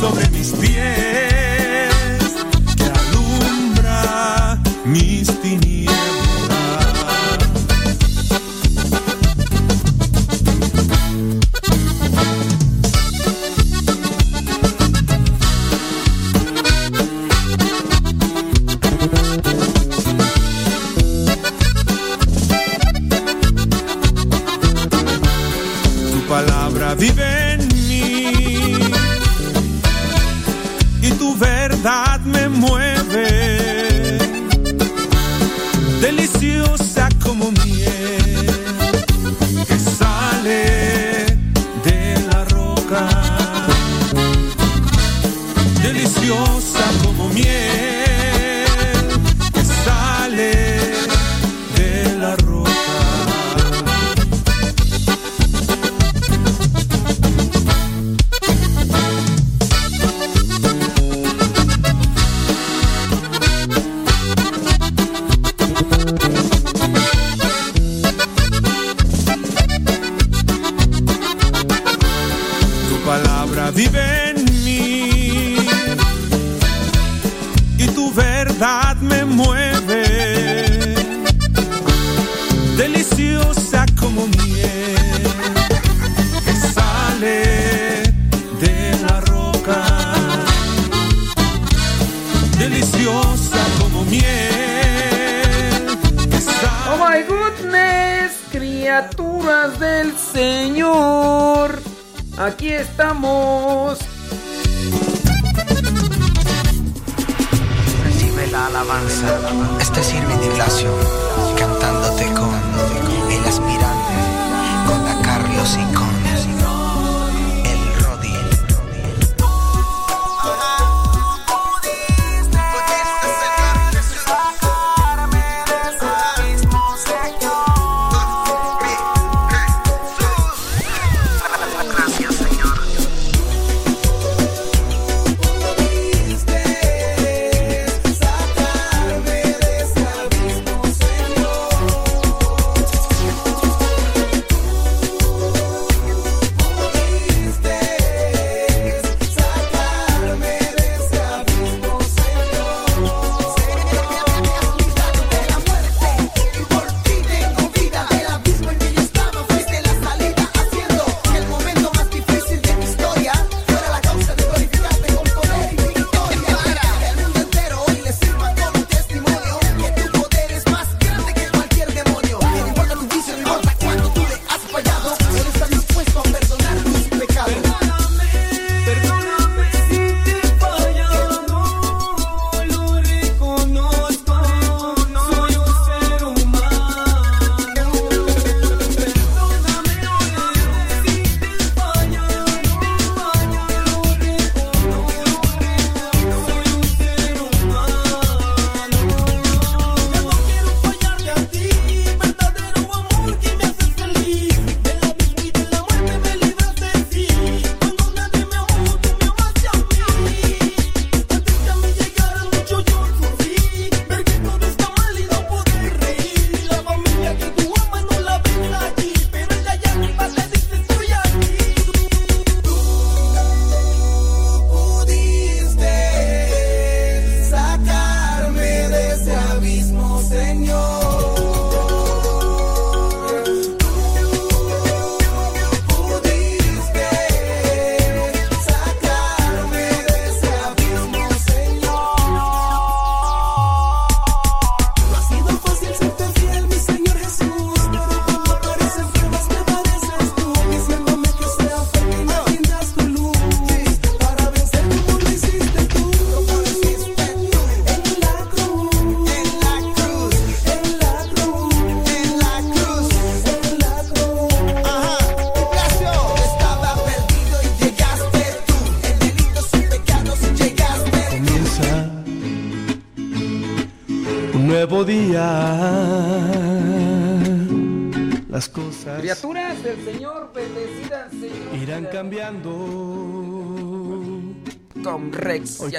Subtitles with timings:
[0.00, 1.19] sobre mis pies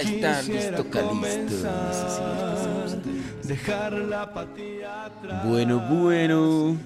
[0.03, 1.69] Ya está listo, Calisto.
[3.43, 5.45] dejar la apatía atrás.
[5.45, 6.77] Bueno, bueno.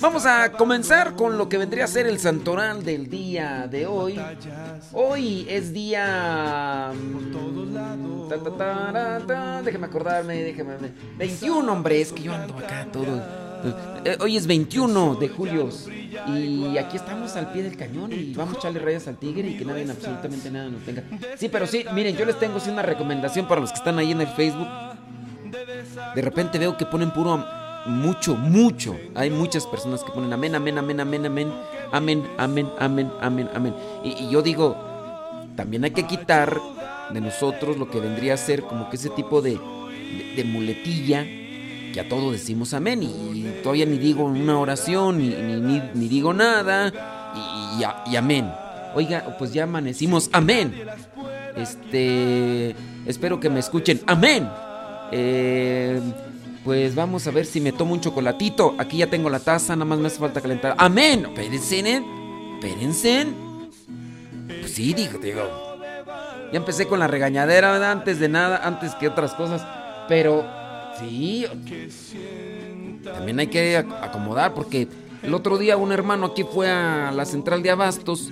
[0.00, 4.20] Vamos a comenzar con lo que vendría a ser el santoral del día de hoy.
[4.92, 6.92] Hoy es día.
[6.94, 8.28] mm,
[9.64, 10.76] Déjame acordarme, déjame.
[11.18, 13.47] 21, hombre, es que yo ando acá todo.
[14.04, 15.68] Eh, Hoy es 21 de julio
[16.28, 19.56] y aquí estamos al pie del cañón y vamos a echarle rayas al tigre y
[19.56, 21.02] que nadie, absolutamente nada nos tenga.
[21.36, 24.20] Sí, pero sí, miren, yo les tengo una recomendación para los que están ahí en
[24.20, 24.68] el Facebook.
[26.14, 27.44] De repente veo que ponen puro
[27.86, 28.96] mucho, mucho.
[29.14, 31.52] Hay muchas personas que ponen amén, amén, amén, amén, amén,
[31.92, 33.74] amén, amén, amén, amén, amén.
[34.04, 34.76] Y, y yo digo,
[35.56, 36.60] también hay que quitar
[37.12, 39.58] de nosotros lo que vendría a ser como que ese tipo de,
[40.36, 41.26] de muletilla
[41.92, 46.92] que a todo decimos amén y, todavía ni digo una oración ni, ni, digo nada
[47.34, 48.50] y, y y amén.
[48.94, 50.74] Oiga, pues ya amanecimos, amén.
[51.56, 52.74] Este,
[53.06, 54.48] espero que me escuchen, amén.
[55.12, 56.00] Eh,
[56.64, 58.74] pues vamos a ver si me tomo un chocolatito.
[58.78, 60.74] Aquí ya tengo la taza, nada más me hace falta calentar.
[60.78, 61.26] Amén.
[61.26, 62.02] Espérense, ¿eh?
[62.54, 63.26] Espérense.
[64.60, 65.42] Pues sí, digo, digo.
[66.52, 67.90] Ya empecé con la regañadera.
[67.90, 69.66] Antes de nada, antes que otras cosas.
[70.08, 70.46] Pero
[70.98, 71.46] sí,
[73.04, 74.88] también hay que ac- acomodar porque
[75.22, 78.30] el otro día un hermano aquí fue a la central de abastos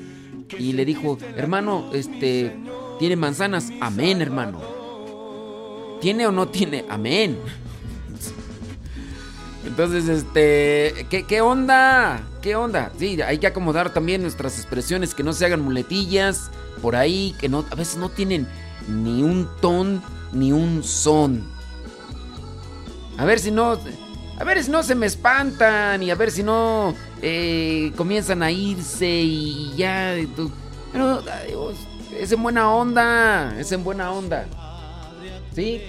[0.59, 2.57] y le dijo, hermano, este,
[2.99, 3.71] ¿tiene manzanas?
[3.81, 4.61] Amén, hermano.
[6.01, 6.85] ¿Tiene o no tiene?
[6.89, 7.39] Amén.
[9.67, 12.23] Entonces, este, ¿qué, qué onda?
[12.41, 12.93] ¿Qué onda?
[12.99, 17.49] Sí, hay que acomodar también nuestras expresiones, que no se hagan muletillas por ahí, que
[17.49, 18.47] no, a veces no tienen
[18.89, 20.01] ni un ton
[20.33, 21.43] ni un son.
[23.19, 23.79] A ver si no,
[24.39, 28.51] a ver si no se me espantan y a ver si no eh, comienzan a
[28.51, 30.15] irse y ya.
[30.93, 31.23] Pero
[32.19, 34.47] es en buena onda, es en buena onda.
[35.55, 35.81] ¿Sí?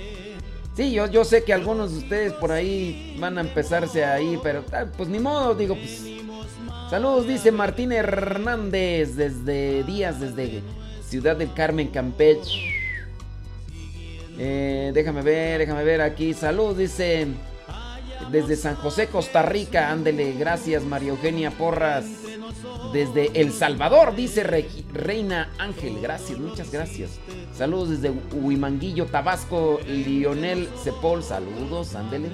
[0.76, 4.64] Sí, yo, yo sé que algunos de ustedes por ahí van a empezarse ahí, pero
[4.72, 6.06] ah, pues ni modo, digo, pues.
[6.90, 10.62] Saludos, dice Martín Hernández desde Díaz, desde
[11.04, 12.77] Ciudad del Carmen, Campeche.
[14.38, 16.34] Eh, déjame ver, déjame ver aquí.
[16.34, 17.28] Saludos, dice
[18.32, 19.92] desde San José, Costa Rica.
[19.92, 22.06] Ándele, gracias María Eugenia Porras.
[22.94, 24.44] Desde El Salvador, dice
[24.94, 26.00] Reina Ángel.
[26.02, 27.20] Gracias, muchas gracias.
[27.54, 29.80] Saludos desde Huimanguillo, Tabasco.
[29.88, 32.30] Lionel Cepol, saludos, ándele.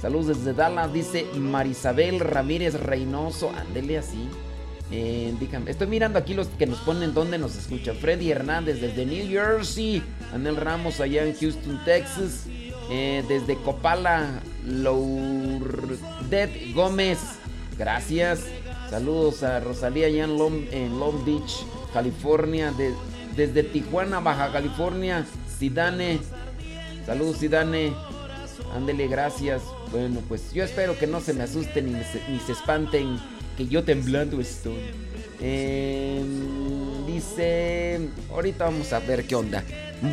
[0.00, 3.50] Saludos desde Dallas, dice Marisabel Ramírez Reynoso.
[3.50, 4.28] Ándele así.
[4.90, 5.34] Eh,
[5.66, 7.96] estoy mirando aquí los que nos ponen dónde nos escuchan.
[7.96, 10.02] Freddy Hernández desde New Jersey.
[10.32, 12.46] Anel Ramos allá en Houston, Texas.
[12.90, 17.18] Eh, desde Copala, Lourdet Gómez.
[17.78, 18.40] Gracias.
[18.90, 22.72] Saludos a Rosalía allá en Long, en Long Beach, California.
[22.72, 22.94] De-
[23.36, 25.24] desde Tijuana, Baja California.
[25.58, 26.18] Sidane.
[27.06, 27.92] Saludos, Sidane.
[28.74, 29.62] Ándele, gracias.
[29.92, 33.18] Bueno, pues yo espero que no se me asusten ni se espanten.
[33.58, 34.78] Que yo temblando estoy.
[35.40, 36.24] Eh,
[37.08, 38.08] dice.
[38.30, 39.64] Ahorita vamos a ver qué onda.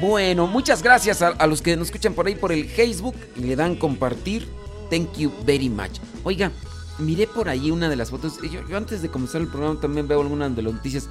[0.02, 3.76] Bueno, muchas gracias a, los que nos escuchan por ahí por el Facebook le dan
[3.76, 4.48] compartir.
[4.90, 6.00] Thank you very much.
[6.24, 6.52] Oiga,
[6.98, 8.40] miré por ahí una de las fotos.
[8.42, 11.08] Yo, yo antes de comenzar el programa también veo algunas de las noticias.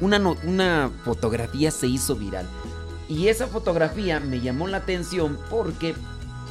[0.00, 2.48] Una, una fotografía se hizo viral.
[3.08, 5.94] Y esa fotografía me llamó la atención porque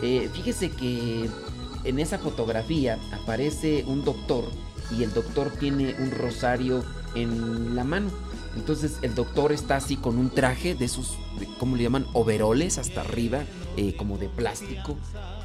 [0.01, 1.29] eh, fíjese que
[1.83, 4.45] en esa fotografía aparece un doctor
[4.91, 6.83] y el doctor tiene un rosario
[7.15, 8.09] en la mano.
[8.55, 12.05] Entonces el doctor está así con un traje de esos, de- ¿cómo le llaman?
[12.13, 13.43] Overoles hasta arriba,
[13.77, 14.97] eh, como de plástico.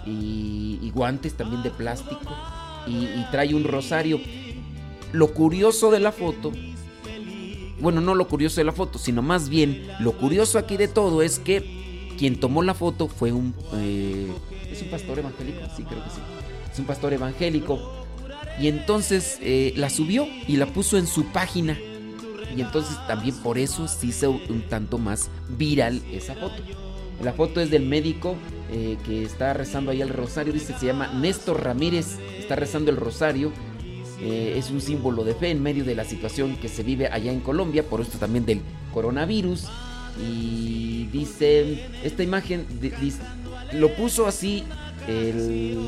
[0.06, 2.34] Y, y guantes también de plástico.
[2.86, 4.20] Y, trae un rosario.
[5.12, 6.52] Lo curioso de la foto
[7.80, 11.22] bueno, no lo curioso de la foto, sino más bien lo curioso aquí de todo
[11.22, 13.54] es que quien tomó la foto fue un...
[13.72, 14.30] eh,
[14.70, 15.60] ¿Es un pastor evangélico?
[15.74, 16.20] Sí, creo que sí.
[16.70, 17.99] Es un pastor evangélico.
[18.58, 21.78] Y entonces eh, la subió y la puso en su página.
[22.56, 26.62] Y entonces también por eso se hizo un tanto más viral esa foto.
[27.22, 28.34] La foto es del médico
[28.72, 30.52] eh, que está rezando ahí el rosario.
[30.52, 32.18] Dice, se llama Néstor Ramírez.
[32.38, 33.52] Está rezando el rosario.
[34.20, 37.32] Eh, es un símbolo de fe en medio de la situación que se vive allá
[37.32, 38.60] en Colombia, por esto también del
[38.92, 39.66] coronavirus.
[40.22, 42.66] Y dice, esta imagen
[43.72, 44.64] lo puso así
[45.06, 45.78] el,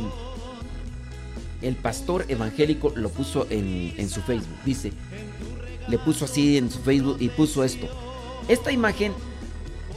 [1.63, 4.57] el pastor evangélico, lo puso en, su Facebook.
[4.65, 4.93] Dice,
[5.89, 7.89] le puso así en su Facebook y puso esto.
[8.49, 9.13] Esta imagen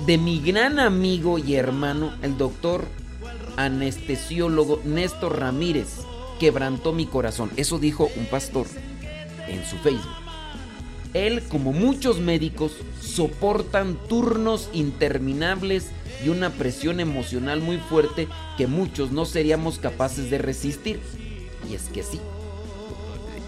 [0.06, 2.86] de mi gran amigo y hermano, el doctor
[3.58, 6.00] anestesiólogo Néstor Ramírez,
[6.40, 7.50] quebrantó mi corazón.
[7.56, 8.68] Eso dijo un pastor
[9.48, 10.26] en su Facebook.
[11.14, 15.88] Él, como muchos médicos, soportan turnos interminables
[16.24, 21.00] y una presión emocional muy fuerte que muchos no seríamos capaces de resistir.
[21.70, 22.20] Y es que sí,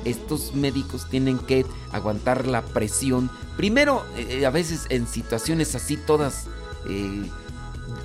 [0.05, 3.29] estos médicos tienen que aguantar la presión.
[3.55, 6.47] Primero, eh, a veces en situaciones así todas
[6.87, 7.29] eh,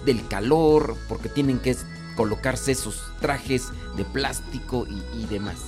[0.05, 1.77] del calor, porque tienen que
[2.17, 5.59] colocarse esos trajes de plástico y, demás.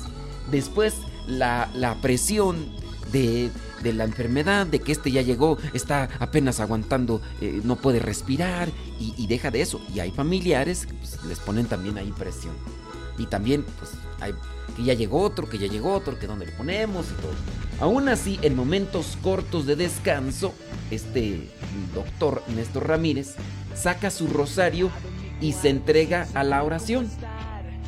[0.50, 0.94] Después,
[1.26, 2.70] la, la presión
[3.12, 3.50] de,
[3.82, 8.68] de, la enfermedad, de que este ya llegó, está apenas aguantando, eh, no puede respirar
[8.98, 9.80] y, deja de eso.
[9.94, 12.54] Y hay familiares que pues, les ponen también ahí presión.
[13.16, 13.92] Y también, pues,
[14.76, 17.32] que ya llegó otro, que ya llegó otro, que dónde le ponemos y todo.
[17.80, 20.54] Aún así, en momentos cortos de descanso,
[20.90, 21.50] este
[21.94, 23.34] doctor Néstor Ramírez
[23.74, 24.90] saca su rosario
[25.40, 27.08] y se entrega a la oración.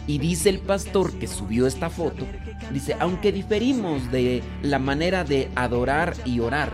[0.07, 2.27] Y dice el pastor que subió esta foto,
[2.73, 6.73] dice, aunque diferimos de la manera de adorar y orar,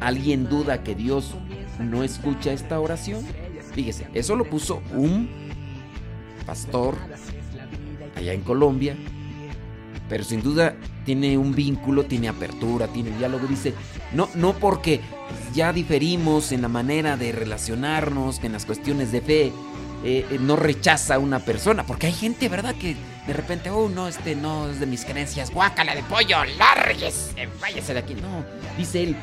[0.00, 1.34] ¿alguien duda que Dios
[1.78, 3.24] no escucha esta oración?
[3.72, 5.30] Fíjese, eso lo puso un
[6.44, 6.96] pastor
[8.18, 8.96] allá en Colombia,
[10.08, 13.46] pero sin duda tiene un vínculo, tiene apertura, tiene diálogo.
[13.46, 13.74] Dice,
[14.12, 15.00] no, no porque
[15.54, 19.52] ya diferimos en la manera de relacionarnos, en las cuestiones de fe,
[20.04, 22.74] eh, eh, no rechaza a una persona, porque hay gente, ¿verdad?
[22.74, 22.96] Que
[23.26, 27.94] de repente, oh, no, este no es de mis creencias, guácala de pollo, lárguese, váyase
[27.94, 28.14] de aquí.
[28.14, 28.44] No,
[28.76, 29.16] dice él,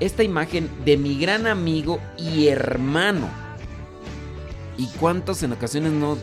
[0.00, 3.47] esta imagen de mi gran amigo y hermano.
[4.78, 6.16] ¿Y cuántos en ocasiones no?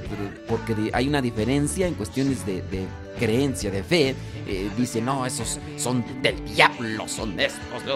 [0.47, 2.63] Porque hay una diferencia en cuestiones de,
[3.19, 4.15] creencia, de fe.
[4.47, 7.95] Eh, dice, no, esos son del diablo, son estos de.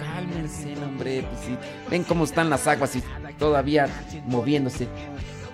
[0.00, 1.56] Cálmense, hombre, pues sí.
[1.90, 3.02] Ven cómo están las aguas y
[3.38, 3.86] todavía
[4.26, 4.88] moviéndose.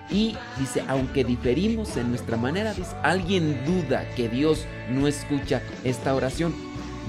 [0.08, 6.54] Y dice, aunque diferimos en nuestra manera, alguien duda que Dios no escucha esta oración.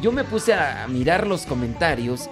[0.02, 2.28] Yo me puse a mirar los comentarios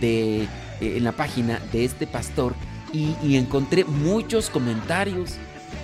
[0.00, 0.48] de, eh,
[0.80, 2.54] en la página de este pastor
[2.94, 5.34] y, encontré muchos comentarios,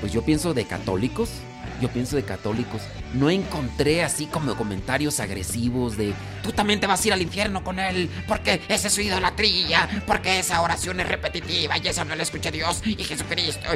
[0.01, 1.31] pues yo pienso de católicos,
[1.81, 2.83] yo pienso de católicos,
[3.15, 7.65] no encontré así como comentarios agresivos de tú también te vas a ir al infierno
[7.65, 12.15] con él porque esa es su idolatría, porque esa oración es repetitiva y esa no
[12.15, 13.69] la escucha Dios y Jesucristo.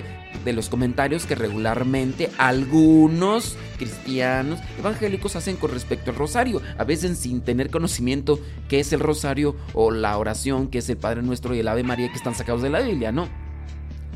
[0.45, 7.19] De los comentarios que regularmente algunos cristianos evangélicos hacen con respecto al rosario, a veces
[7.19, 11.55] sin tener conocimiento qué es el rosario o la oración que es el Padre Nuestro
[11.55, 13.44] y el Ave María que están sacados de la Biblia, ¿no?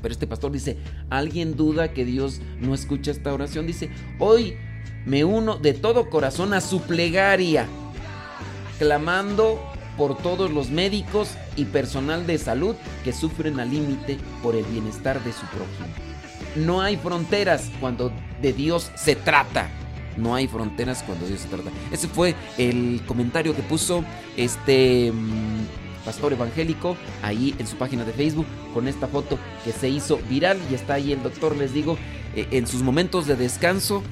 [0.01, 0.77] Pero este pastor dice,
[1.11, 3.67] ¿alguien duda que Dios no escucha esta oración?
[3.67, 4.57] Dice, hoy
[5.05, 7.67] me uno de todo corazón a su plegaria,
[8.79, 9.61] clamando
[9.97, 15.23] por todos los médicos y personal de salud que sufren al límite por el bienestar
[15.25, 15.89] de su prójimo.
[16.57, 19.69] No hay fronteras cuando de Dios se trata.
[20.17, 21.71] No hay fronteras cuando Dios se trata.
[21.93, 24.05] Ese fue el comentario que puso
[24.37, 29.91] este mm, pastor evangélico, ahí en su página de Facebook, con esta foto que se
[29.91, 31.99] hizo viral y está ahí el doctor, les digo,
[32.35, 34.03] eh, en sus momentos de descanso,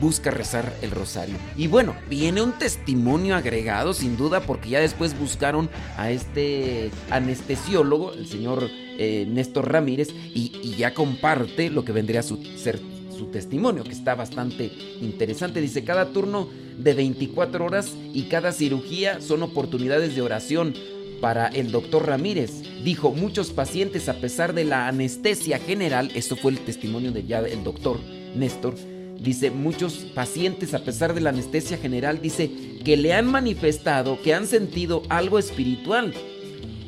[0.00, 1.36] busca rezar el rosario.
[1.54, 8.14] Y bueno, viene un testimonio agregado, sin duda, porque ya después buscaron a este anestesiólogo,
[8.14, 12.80] el señor eh, Néstor Ramírez, y, ya comparte lo que vendría a ser
[13.14, 14.72] su testimonio, que está bastante
[15.02, 15.60] interesante.
[15.60, 16.48] Dice, cada turno
[16.78, 20.74] de 24 horas y cada cirugía son oportunidades de oración
[21.20, 22.62] para el doctor Ramírez.
[22.84, 27.40] Dijo, muchos pacientes a pesar de la anestesia general, esto fue el testimonio de ya
[27.40, 27.98] el doctor
[28.34, 28.74] Néstor,
[29.20, 32.50] dice, muchos pacientes a pesar de la anestesia general, dice,
[32.84, 36.12] que le han manifestado que han sentido algo espiritual,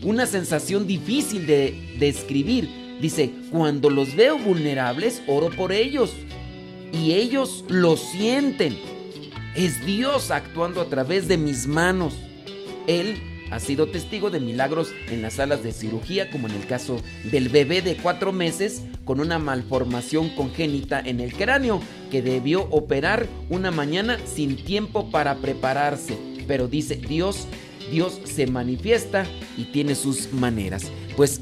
[0.03, 2.69] una sensación difícil de describir.
[3.01, 6.13] Dice, cuando los veo vulnerables, oro por ellos.
[6.93, 8.77] Y ellos lo sienten.
[9.55, 12.15] Es Dios actuando a través de mis manos.
[12.87, 13.17] Él
[13.51, 17.01] ha sido testigo de milagros en las salas de cirugía, como en el caso
[17.31, 23.27] del bebé de cuatro meses con una malformación congénita en el cráneo, que debió operar
[23.49, 26.19] una mañana sin tiempo para prepararse.
[26.47, 27.47] Pero dice, Dios,
[27.91, 29.27] Dios se manifiesta
[29.57, 30.91] y tiene sus maneras.
[31.17, 31.41] Pues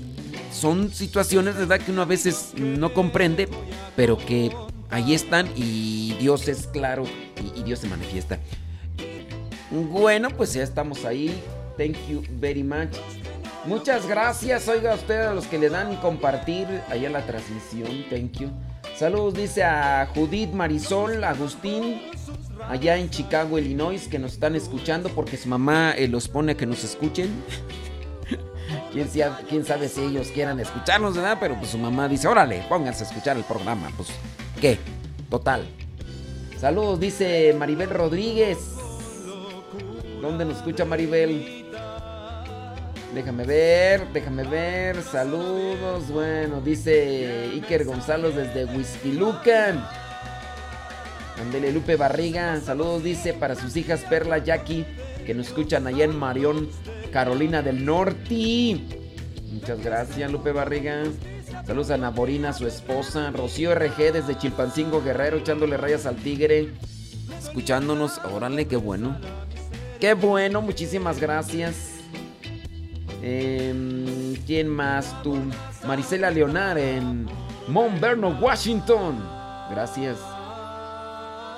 [0.53, 3.49] son situaciones, ¿verdad?, que uno a veces no comprende,
[3.97, 4.51] pero que
[4.91, 7.05] ahí están y Dios es claro
[7.43, 8.39] y, y Dios se manifiesta.
[9.71, 11.35] Bueno, pues ya estamos ahí
[11.77, 12.97] Thank you very much.
[13.67, 18.05] Muchas gracias, oiga a ustedes a los que le dan compartir allá la transmisión.
[18.11, 18.51] Thank you.
[18.97, 22.03] Saludos, dice a Judith Marisol, Agustín,
[22.69, 26.57] allá en Chicago, Illinois, que nos están escuchando porque su mamá eh, los pone a
[26.57, 27.29] que nos escuchen.
[28.93, 29.09] ¿Quién,
[29.49, 31.39] quién sabe si ellos quieran escucharnos, ¿verdad?
[31.41, 33.91] Pero pues su mamá dice, órale, pónganse a escuchar el programa.
[33.97, 34.11] Pues,
[34.61, 34.79] ¿qué?
[35.31, 35.67] Total.
[36.61, 38.59] Saludos, dice Maribel Rodríguez.
[40.21, 41.64] ¿Dónde nos escucha Maribel?
[43.15, 45.01] Déjame ver, déjame ver.
[45.03, 46.09] Saludos.
[46.11, 49.87] Bueno, dice Iker Gonzalo desde Whisky Lucan.
[51.41, 52.61] Andele Lupe Barriga.
[52.61, 54.85] Saludos, dice, para sus hijas Perla, Jackie,
[55.25, 56.69] que nos escuchan allá en Marión,
[57.13, 58.81] Carolina del Norte.
[59.53, 61.05] Muchas gracias, Lupe Barriga.
[61.67, 63.31] Saludos a Naborina, su esposa.
[63.31, 66.73] Rocío RG desde Chilpancingo Guerrero, echándole rayas al tigre.
[67.39, 68.21] Escuchándonos.
[68.33, 69.17] Órale, qué bueno.
[70.01, 71.94] Qué bueno, muchísimas gracias.
[73.27, 75.35] Em, ¿Quién más tú?
[75.87, 77.27] Marisela Leonar en
[77.69, 79.17] Mount Vernon, Washington.
[79.71, 80.19] Gracias.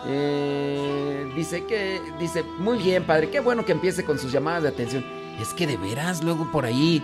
[0.06, 4.68] Eh, dice que, dice, muy bien, padre, qué bueno que empiece con sus llamadas de
[4.68, 5.04] atención.
[5.40, 7.02] Es que de veras, luego por ahí,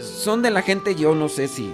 [0.00, 1.72] son de la gente, yo no sé si,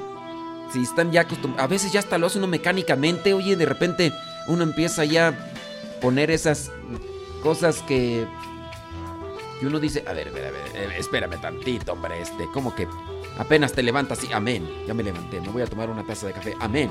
[0.71, 1.65] si están ya acostumbrados.
[1.65, 4.13] A veces ya hasta lo hace uno mecánicamente, oye, de repente
[4.49, 6.71] uno empieza ya a poner esas
[7.43, 8.27] cosas que
[9.61, 12.75] y uno dice, a ver, a ver, a ver, eh, espérame tantito, hombre, este, como
[12.75, 12.87] que
[13.38, 16.33] apenas te levantas y amén, ya me levanté, me voy a tomar una taza de
[16.33, 16.91] café, amén.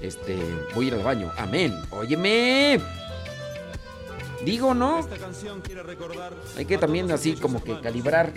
[0.00, 0.38] Este,
[0.74, 1.74] voy a ir al baño, amén.
[1.90, 2.80] Óyeme.
[4.44, 5.00] Digo, ¿no?
[6.56, 8.32] Hay que también así como que calibrar.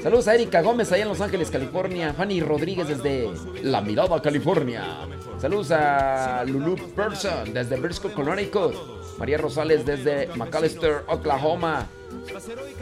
[0.00, 2.14] Saludos a Erika Gómez allá en Los Ángeles, California.
[2.14, 3.28] Fanny Rodríguez desde
[3.62, 5.08] La Mirada, California.
[5.40, 8.74] Saludos a Lulu Person desde Briscoe, Connecticut.
[9.18, 11.88] María Rosales desde McAllister, Oklahoma.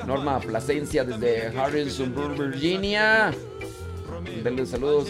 [0.06, 3.32] Norma Plasencia desde Harrisonburg, Virginia.
[4.42, 5.08] Denle saludos.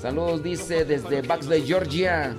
[0.00, 2.34] Saludos, dice desde Buxley, Georgia.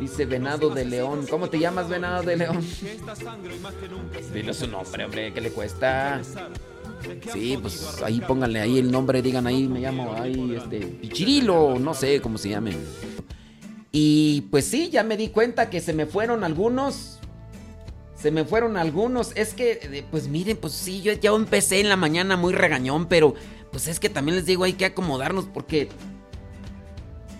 [0.00, 1.26] Dice Venado de León.
[1.28, 2.64] ¿Cómo te llamas, Venado de León?
[4.32, 6.20] Dile su nombre, hombre, ¿qué le cuesta?
[7.32, 11.94] Sí, pues ahí pónganle ahí el nombre, digan ahí, me llamo ahí, este, Pichirilo, no
[11.94, 12.76] sé cómo se llamen.
[13.92, 17.20] Y pues sí, ya me di cuenta que se me fueron algunos.
[18.24, 19.32] Se me fueron algunos.
[19.34, 23.34] Es que, pues miren, pues sí, yo ya empecé en la mañana muy regañón, pero
[23.70, 25.90] pues es que también les digo, hay que acomodarnos porque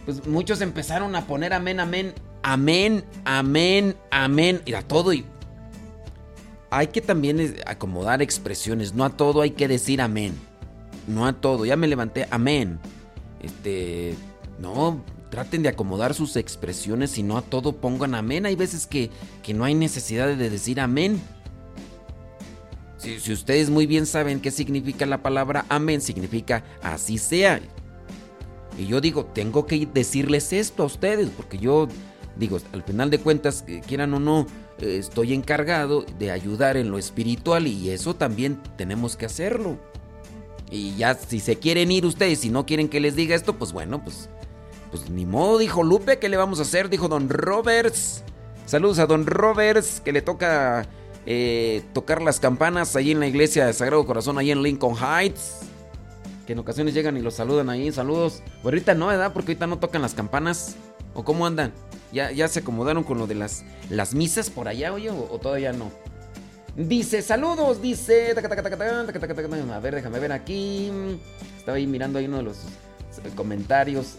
[0.04, 2.12] pues muchos empezaron a poner amén, amén,
[2.42, 5.24] amén, amén, amén, y a todo y
[6.68, 10.34] hay que también acomodar expresiones, no a todo hay que decir amén.
[11.06, 12.78] No a todo, ya me levanté, amén.
[13.40, 14.16] Este,
[14.58, 15.02] no,
[15.34, 18.46] traten de acomodar sus expresiones y no a todo pongan amén.
[18.46, 19.10] Hay veces que,
[19.42, 21.20] que no hay necesidad de decir amén.
[22.98, 27.60] Si, si, ustedes muy bien saben qué significa la palabra amén, significa así sea.
[28.78, 31.88] Y yo digo, tengo que decirles esto a ustedes, porque yo
[32.36, 34.46] digo, al final de cuentas, quieran o no,
[34.78, 39.80] eh, estoy encargado de ayudar en lo espiritual y eso también tenemos que hacerlo.
[40.70, 43.72] Y ya si se quieren ir ustedes y no quieren que les diga esto, pues
[43.72, 44.28] bueno, pues,
[44.94, 46.88] pues ni modo, dijo Lupe, ¿qué le vamos a hacer?
[46.88, 48.22] Dijo Don Roberts.
[48.64, 50.86] Saludos a Don Roberts, que le toca
[51.26, 55.62] eh, tocar las campanas ahí en la iglesia de Sagrado Corazón, ahí en Lincoln Heights
[56.46, 58.42] que en ocasiones llegan y los saludan ahí, saludos.
[58.58, 59.32] Pero ahorita no, ¿verdad?
[59.32, 60.76] Porque ahorita no tocan las campanas.
[61.14, 61.72] ¿O cómo andan?
[62.12, 65.10] ¿Ya, ya se acomodaron con lo de las, las misas por allá, oye?
[65.10, 65.90] ¿O, todavía no?
[66.76, 68.34] Dice, saludos, dice...
[69.72, 70.92] A ver, déjame ver aquí.
[71.56, 72.58] Estaba ahí mirando ahí uno de los
[73.30, 74.16] comentarios.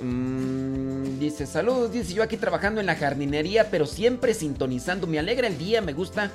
[1.20, 5.08] dice, saludos, dice yo aquí trabajando en la jardinería, pero siempre sintonizando.
[5.08, 6.32] Me alegra el día, me gusta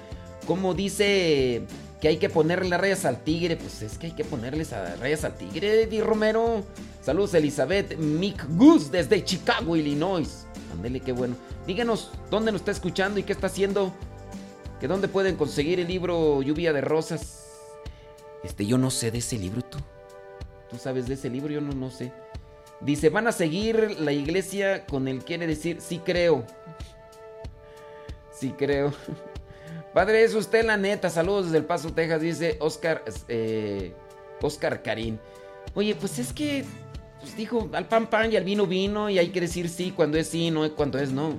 [0.47, 1.63] como dice
[2.01, 3.57] que hay que ponerle rayas al tigre.
[3.57, 6.65] Pues es que hay que ponerles rayas al tigre, Di Romero.
[7.03, 10.47] Saludos, Elizabeth Mick Goose desde Chicago, Illinois.
[10.73, 11.37] Ándele, qué bueno.
[11.67, 13.93] Díganos dónde nos está escuchando y qué está haciendo.
[14.81, 17.47] Que dónde pueden conseguir el libro Lluvia de Rosas.
[18.43, 19.79] Este, yo no sé de ese libro, tú.
[20.71, 22.13] Tú sabes de ese libro, yo no, no sé.
[22.81, 26.45] Dice, van a seguir la iglesia con el quiere decir, sí creo.
[28.33, 28.93] Sí creo.
[29.95, 31.11] Padre, es usted la neta.
[31.11, 33.93] Saludos desde El Paso, Texas, dice Oscar, eh,
[34.41, 35.19] Oscar Karim.
[35.75, 36.65] Oye, pues es que
[37.21, 40.17] pues dijo al pan pan y al vino vino y hay que decir sí cuando
[40.17, 41.35] es sí, no cuando es no.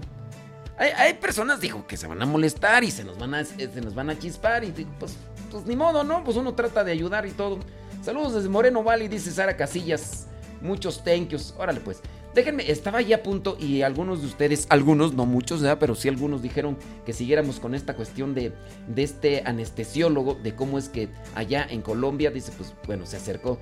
[0.78, 3.94] Hay, personas, dijo, que se van a molestar y se nos van a, se nos
[3.94, 5.16] van a chispar y digo, pues,
[5.52, 6.24] pues ni modo, ¿no?
[6.24, 7.60] Pues uno trata de ayudar y todo.
[8.02, 10.26] Saludos desde Moreno Valley, dice Sara Casillas.
[10.62, 11.34] Muchos thank.
[11.58, 12.02] Órale pues.
[12.34, 16.42] Déjenme, estaba ya a punto y algunos de ustedes, algunos, no muchos, pero sí algunos
[16.42, 18.54] dijeron que siguiéramos con esta cuestión de,
[18.88, 23.60] de este anestesiólogo, de cómo es que allá en Colombia, dice, pues bueno, se acercó.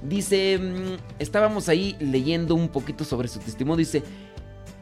[0.00, 4.04] Dice, mm, estábamos ahí leyendo un poquito sobre su testimonio, dice,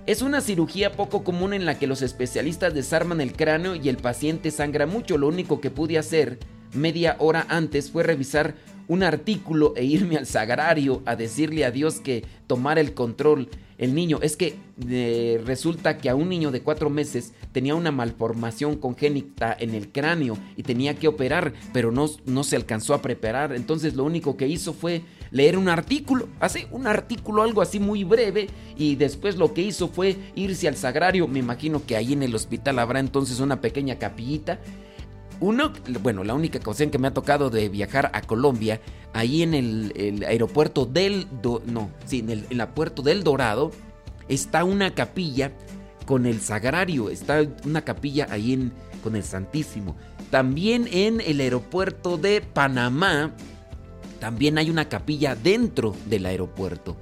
[0.05, 3.97] es una cirugía poco común en la que los especialistas desarman el cráneo y el
[3.97, 5.17] paciente sangra mucho.
[5.17, 6.39] Lo único que pude hacer
[6.75, 8.57] media hora antes fue revisar
[8.93, 13.49] un artículo e irme al sagrario a decirle a Dios que tomara el control.
[13.79, 14.19] el niño.
[14.23, 14.55] Es que
[14.89, 19.89] eh, resulta que a un niño de cuatro meses tenía una malformación congénita en el
[19.89, 23.55] cráneo y tenía que operar, pero no, no se alcanzó a preparar.
[23.55, 28.05] Entonces lo único que hizo fue leer un artículo, así, un artículo algo así muy
[28.05, 31.27] breve y después lo que hizo fue irse al sagrario.
[31.27, 34.61] Me imagino que ahí en el hospital habrá entonces una pequeña capillita.
[35.43, 38.81] Uno, bueno, la única ocasión que me ha tocado de viajar a Colombia,
[39.13, 41.27] ahí en el, aeropuerto del,
[41.67, 42.47] no, sí, en el,
[43.03, 43.73] del Dorado,
[44.29, 45.51] está una capilla
[46.07, 49.97] con el sagrario, está una capilla ahí en, con el Santísimo.
[50.31, 53.35] También en el aeropuerto de Panamá,
[54.21, 56.97] también hay una capilla dentro del aeropuerto.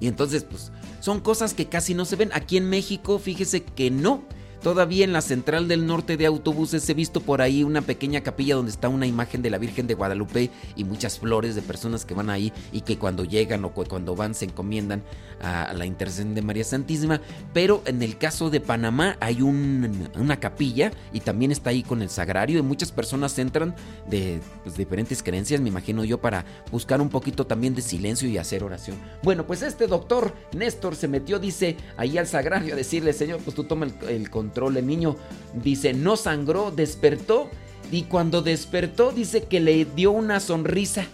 [0.00, 2.30] Y entonces, pues, son cosas que casi no se ven.
[2.32, 4.24] Aquí en México, fíjese que no.
[4.66, 8.56] Todavía en la central del norte de autobuses he visto por ahí una pequeña capilla
[8.56, 12.14] donde está una imagen de la Virgen de Guadalupe y muchas flores de personas que
[12.14, 15.04] van ahí y que cuando llegan o cuando van se encomiendan
[15.40, 17.20] a la intercesión de María Santísima.
[17.54, 22.10] Pero en el caso de Panamá hay una capilla y también está ahí con el
[22.10, 23.72] sagrario y muchas personas entran
[24.10, 28.36] de pues, diferentes creencias, me imagino yo, para buscar un poquito también de silencio y
[28.36, 28.96] hacer oración.
[29.22, 33.54] Bueno, pues este doctor Néstor se metió, dice, ahí al sagrario a decirle, Señor, pues
[33.54, 35.16] tú toma el, el control el niño
[35.54, 37.48] dice, no sangró, despertó
[37.90, 41.06] y cuando despertó dice que le dio una sonrisa.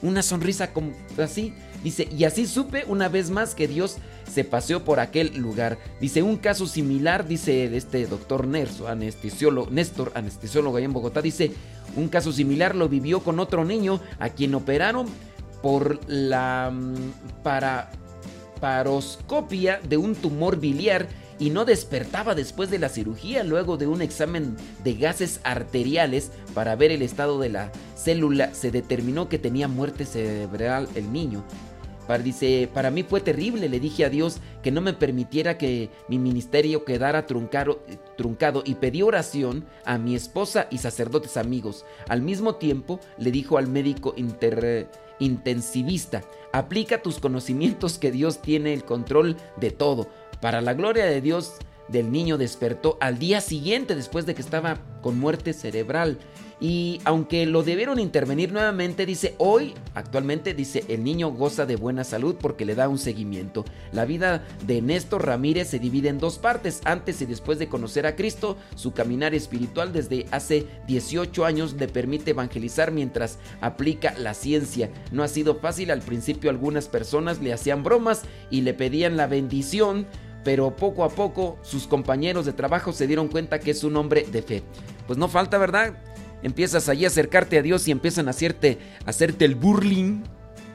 [0.00, 1.52] Una sonrisa como así.
[1.82, 3.98] Dice, y así supe una vez más que Dios
[4.32, 5.78] se paseó por aquel lugar.
[6.00, 11.52] Dice, un caso similar, dice este doctor Nerso, anestesiólogo, Néstor, anestesiólogo allá en Bogotá, dice,
[11.96, 15.06] un caso similar lo vivió con otro niño a quien operaron
[15.62, 17.90] por la mm, para,
[18.58, 24.02] paroscopia de un tumor biliar y no despertaba después de la cirugía luego de un
[24.02, 29.68] examen de gases arteriales para ver el estado de la célula se determinó que tenía
[29.68, 31.44] muerte cerebral el niño.
[32.08, 35.90] Para, dice, para mí fue terrible, le dije a Dios que no me permitiera que
[36.08, 37.82] mi ministerio quedara truncado,
[38.16, 41.84] truncado y pedí oración a mi esposa y sacerdotes amigos.
[42.08, 44.14] Al mismo tiempo le dijo al médico
[45.18, 50.08] intensivista, aplica tus conocimientos que Dios tiene el control de todo.
[50.40, 51.54] Para la gloria de Dios,
[51.88, 56.18] del niño despertó al día siguiente después de que estaba con muerte cerebral.
[56.60, 62.02] Y aunque lo debieron intervenir nuevamente, dice, hoy, actualmente, dice, el niño goza de buena
[62.02, 63.64] salud porque le da un seguimiento.
[63.92, 66.80] La vida de Néstor Ramírez se divide en dos partes.
[66.84, 71.86] Antes y después de conocer a Cristo, su caminar espiritual desde hace 18 años le
[71.86, 74.90] permite evangelizar mientras aplica la ciencia.
[75.12, 79.28] No ha sido fácil, al principio algunas personas le hacían bromas y le pedían la
[79.28, 80.08] bendición
[80.44, 84.26] pero poco a poco sus compañeros de trabajo se dieron cuenta que es un hombre
[84.30, 84.62] de fe.
[85.06, 85.98] Pues no falta, ¿verdad?
[86.42, 90.22] Empiezas allí a acercarte a Dios y empiezan a hacerte, a hacerte el burling.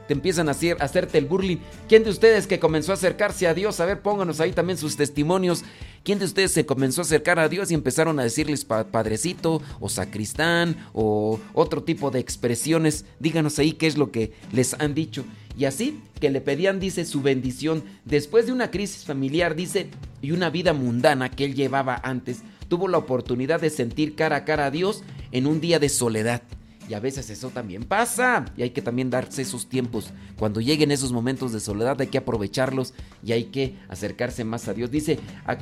[0.07, 1.57] Te empiezan a, hacer, a hacerte el burling.
[1.87, 3.79] ¿Quién de ustedes que comenzó a acercarse a Dios?
[3.79, 5.63] A ver, pónganos ahí también sus testimonios.
[6.03, 9.87] ¿Quién de ustedes se comenzó a acercar a Dios y empezaron a decirles padrecito o
[9.87, 13.05] sacristán o otro tipo de expresiones?
[13.19, 15.23] Díganos ahí qué es lo que les han dicho.
[15.57, 17.83] Y así que le pedían, dice, su bendición.
[18.05, 19.89] Después de una crisis familiar, dice,
[20.21, 24.45] y una vida mundana que él llevaba antes, tuvo la oportunidad de sentir cara a
[24.45, 26.41] cara a Dios en un día de soledad.
[26.89, 28.45] Y a veces eso también pasa.
[28.57, 30.09] Y hay que también darse esos tiempos.
[30.37, 34.73] Cuando lleguen esos momentos de soledad hay que aprovecharlos y hay que acercarse más a
[34.73, 34.91] Dios.
[34.91, 35.19] Dice,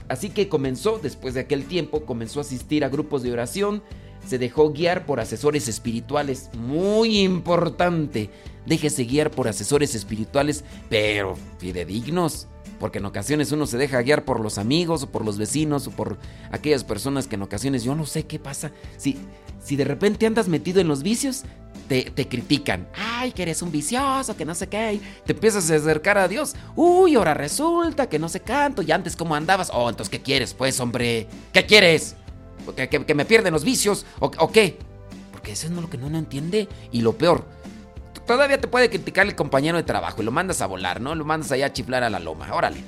[0.07, 3.83] así que comenzó, después de aquel tiempo, comenzó a asistir a grupos de oración.
[4.25, 6.49] Se dejó guiar por asesores espirituales.
[6.57, 8.29] Muy importante.
[8.65, 12.47] Déjese guiar por asesores espirituales, pero fidedignos.
[12.79, 15.91] Porque en ocasiones uno se deja guiar por los amigos o por los vecinos o
[15.91, 16.17] por
[16.51, 18.71] aquellas personas que en ocasiones yo no sé qué pasa.
[18.97, 19.19] Si,
[19.63, 21.43] si de repente andas metido en los vicios,
[21.87, 22.87] te, te, critican.
[22.95, 24.99] Ay, que eres un vicioso, que no sé qué.
[25.25, 26.55] Te empiezas a acercar a Dios.
[26.75, 28.81] Uy, ahora resulta que no sé canto.
[28.81, 29.69] Y antes, ¿cómo andabas?
[29.73, 31.27] Oh, entonces, ¿qué quieres, pues, hombre?
[31.53, 32.15] ¿Qué quieres?
[32.75, 34.05] ¿Que, me pierden los vicios?
[34.19, 34.79] ¿O, ¿O, qué?
[35.31, 36.67] Porque eso es lo que no, no entiende.
[36.91, 37.45] Y lo peor,
[38.31, 41.15] todavía te puede criticar el compañero de trabajo y lo mandas a volar, ¿no?
[41.15, 42.47] Lo mandas allá a chiflar a la loma.
[42.53, 42.81] Órale.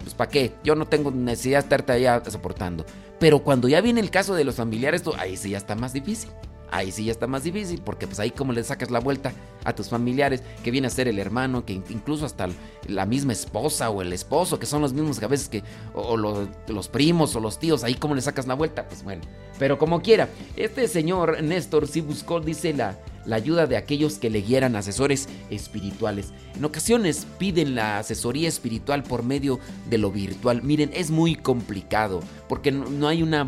[0.00, 0.54] Pues ¿para qué?
[0.62, 2.86] Yo no tengo necesidad de estarte allá soportando.
[3.18, 6.30] Pero cuando ya viene el caso de los familiares, ahí sí ya está más difícil.
[6.70, 9.32] Ahí sí ya está más difícil, porque pues ahí como le sacas la vuelta
[9.64, 12.48] a tus familiares, que viene a ser el hermano, que incluso hasta
[12.88, 16.16] la misma esposa o el esposo, que son los mismos que a veces que, o,
[16.16, 19.22] los, primos o los tíos, ahí como le sacas la vuelta, pues bueno.
[19.58, 24.30] Pero como quiera, este señor Néstor sí buscó, dice la, la ayuda de aquellos que
[24.30, 26.32] le guieran asesores espirituales.
[26.56, 29.58] En ocasiones piden la asesoría espiritual por medio
[29.88, 30.62] de lo virtual.
[30.62, 33.46] Miren, es muy complicado porque no hay una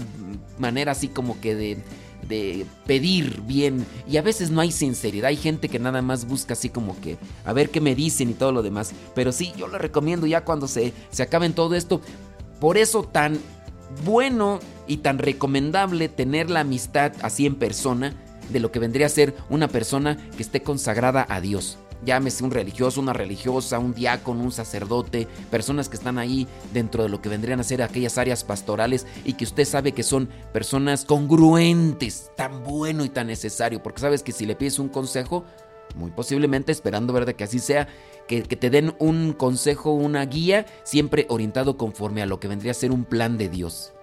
[0.58, 3.86] manera así como que de pedir bien.
[4.08, 5.28] Y a veces no hay sinceridad.
[5.28, 8.34] Hay gente que nada más busca así como que a ver qué me dicen y
[8.34, 8.92] todo lo demás.
[9.14, 12.00] Pero sí, yo le recomiendo ya cuando se, se acabe todo esto.
[12.60, 13.38] Por eso tan
[14.04, 18.14] bueno y tan recomendable tener la amistad así en persona
[18.50, 22.50] de lo que vendría a ser una persona que esté consagrada a Dios llámese un
[22.50, 27.28] religioso, una religiosa, un diácono, un sacerdote, personas que están ahí dentro de lo que
[27.28, 32.62] vendrían a ser aquellas áreas pastorales y que usted sabe que son personas congruentes, tan
[32.62, 35.44] bueno y tan necesario, porque sabes que si le pides un consejo,
[35.94, 37.88] muy posiblemente esperando ver que así sea,
[38.26, 42.74] que, te den un consejo, una guía, siempre orientado conforme a lo que vendría a
[42.74, 43.93] ser un plan de Dios.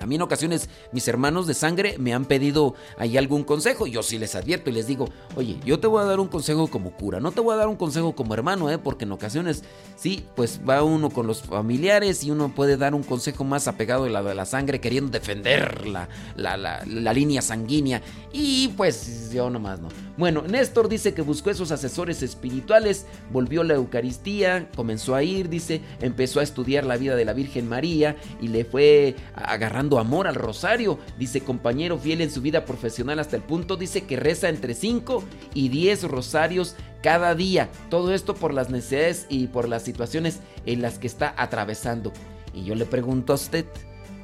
[0.00, 3.86] A mí en ocasiones mis hermanos de sangre me han pedido ahí algún consejo.
[3.86, 6.68] Yo sí les advierto y les digo, oye, yo te voy a dar un consejo
[6.68, 8.78] como cura, no te voy a dar un consejo como hermano, ¿eh?
[8.78, 9.62] porque en ocasiones
[9.96, 14.04] sí, pues va uno con los familiares y uno puede dar un consejo más apegado
[14.04, 18.02] de la, la sangre queriendo defender la, la, la, la línea sanguínea.
[18.32, 19.88] Y pues yo nomás no.
[20.16, 25.48] Bueno, Néstor dice que buscó esos asesores espirituales, volvió a la Eucaristía, comenzó a ir,
[25.48, 30.26] dice, empezó a estudiar la vida de la Virgen María y le fue agarrando amor
[30.26, 30.98] al rosario.
[31.18, 35.22] Dice, compañero fiel en su vida profesional hasta el punto, dice que reza entre 5
[35.54, 37.70] y 10 rosarios cada día.
[37.90, 42.12] Todo esto por las necesidades y por las situaciones en las que está atravesando.
[42.52, 43.66] Y yo le pregunto a usted,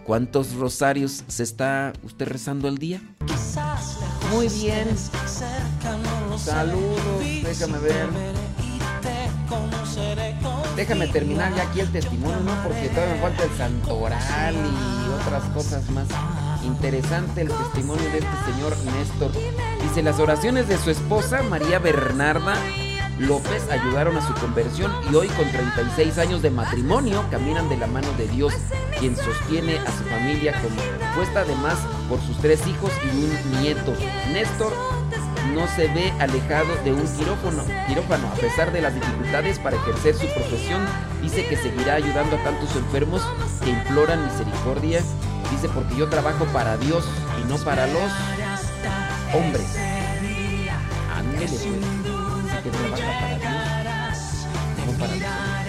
[0.05, 3.01] ¿cuántos rosarios se está usted rezando al día?
[4.33, 4.89] Muy bien.
[6.39, 8.40] Saludos, déjame ver.
[10.77, 12.53] Déjame terminar ya aquí el testimonio, ¿no?
[12.63, 16.07] Porque todavía me falta el santoral y otras cosas más.
[16.65, 19.33] Interesante el testimonio de este señor Néstor.
[19.83, 22.55] Dice, las oraciones de su esposa, María Bernarda
[23.19, 27.87] López, ayudaron a su conversión y hoy con 36 años de matrimonio caminan de la
[27.87, 28.55] mano de Dios,
[28.99, 30.77] quien sostiene a su familia como
[31.15, 31.79] puesta además
[32.09, 33.95] por sus tres hijos y un nieto.
[34.33, 34.73] Néstor
[35.55, 38.29] no se ve alejado de un quirófano, quirófano.
[38.29, 40.87] A pesar de las dificultades para ejercer su profesión,
[41.23, 43.23] dice que seguirá ayudando a tantos enfermos
[43.63, 45.01] que imploran misericordia.
[45.51, 47.05] Dice, porque yo trabajo para Dios
[47.41, 48.11] y no para los
[49.35, 49.77] hombres.
[51.17, 51.65] Ándele, pues.
[51.65, 54.47] Dice que trabaja para Dios,
[54.87, 55.61] no para los hombres.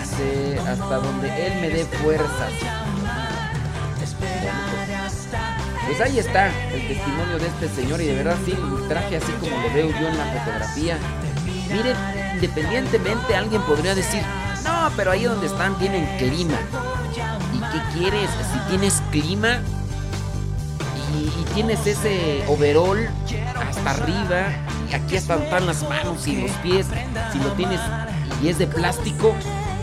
[0.00, 2.83] Dice, hasta donde Él me dé fuerzas.
[5.86, 9.32] Pues ahí está el testimonio de este señor y de verdad sí, el traje así
[9.40, 10.98] como lo veo yo en la fotografía.
[11.70, 11.96] Miren,
[12.34, 14.22] independientemente alguien podría decir,
[14.64, 16.58] no, pero ahí donde están tienen clima.
[17.52, 18.30] ¿Y qué quieres?
[18.52, 19.60] Si tienes clima
[21.14, 23.08] y, tienes ese overall
[23.68, 24.46] hasta arriba,
[24.90, 26.86] y aquí están las manos y los pies,
[27.32, 27.80] si lo tienes
[28.42, 29.34] y es de plástico,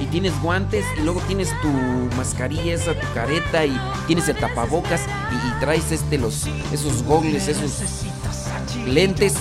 [0.02, 1.70] y tienes guantes y luego tienes tu
[2.18, 7.48] mascarilla esa, tu careta y tienes el tapabocas y, y traes este los esos gogles,
[7.48, 8.06] esos
[8.88, 9.36] lentes.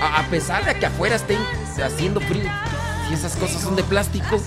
[0.00, 1.38] A, pesar de que afuera estén
[1.84, 2.48] haciendo frío,
[3.08, 4.40] si esas cosas son de plástico,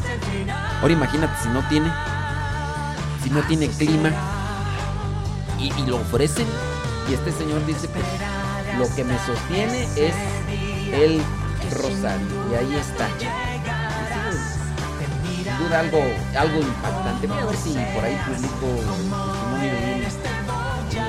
[0.81, 1.91] ahora imagínate si no tiene,
[3.23, 4.11] si no tiene clima
[5.59, 6.47] y, y lo ofrecen
[7.09, 8.05] y este señor dice pues
[8.77, 10.15] lo que me sostiene es
[10.93, 11.21] el
[11.71, 13.07] rosario y ahí está
[15.61, 16.01] duda algo,
[16.37, 17.27] algo impactante.
[17.27, 18.67] Voy a ver si por ahí publico
[19.61, 20.01] en,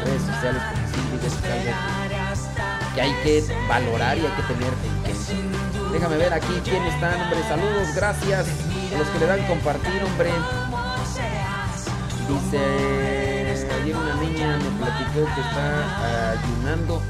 [0.05, 4.73] redes sociales, porque sí, es que hay que valorar y hay que tener
[5.07, 5.93] en.
[5.93, 7.43] Déjame ver aquí quién están, hombre.
[7.49, 8.47] Saludos, gracias
[8.95, 10.31] a los que le dan compartir, hombre.
[12.29, 12.59] Dice,
[13.83, 17.03] ayer una niña me platicó que está ayunando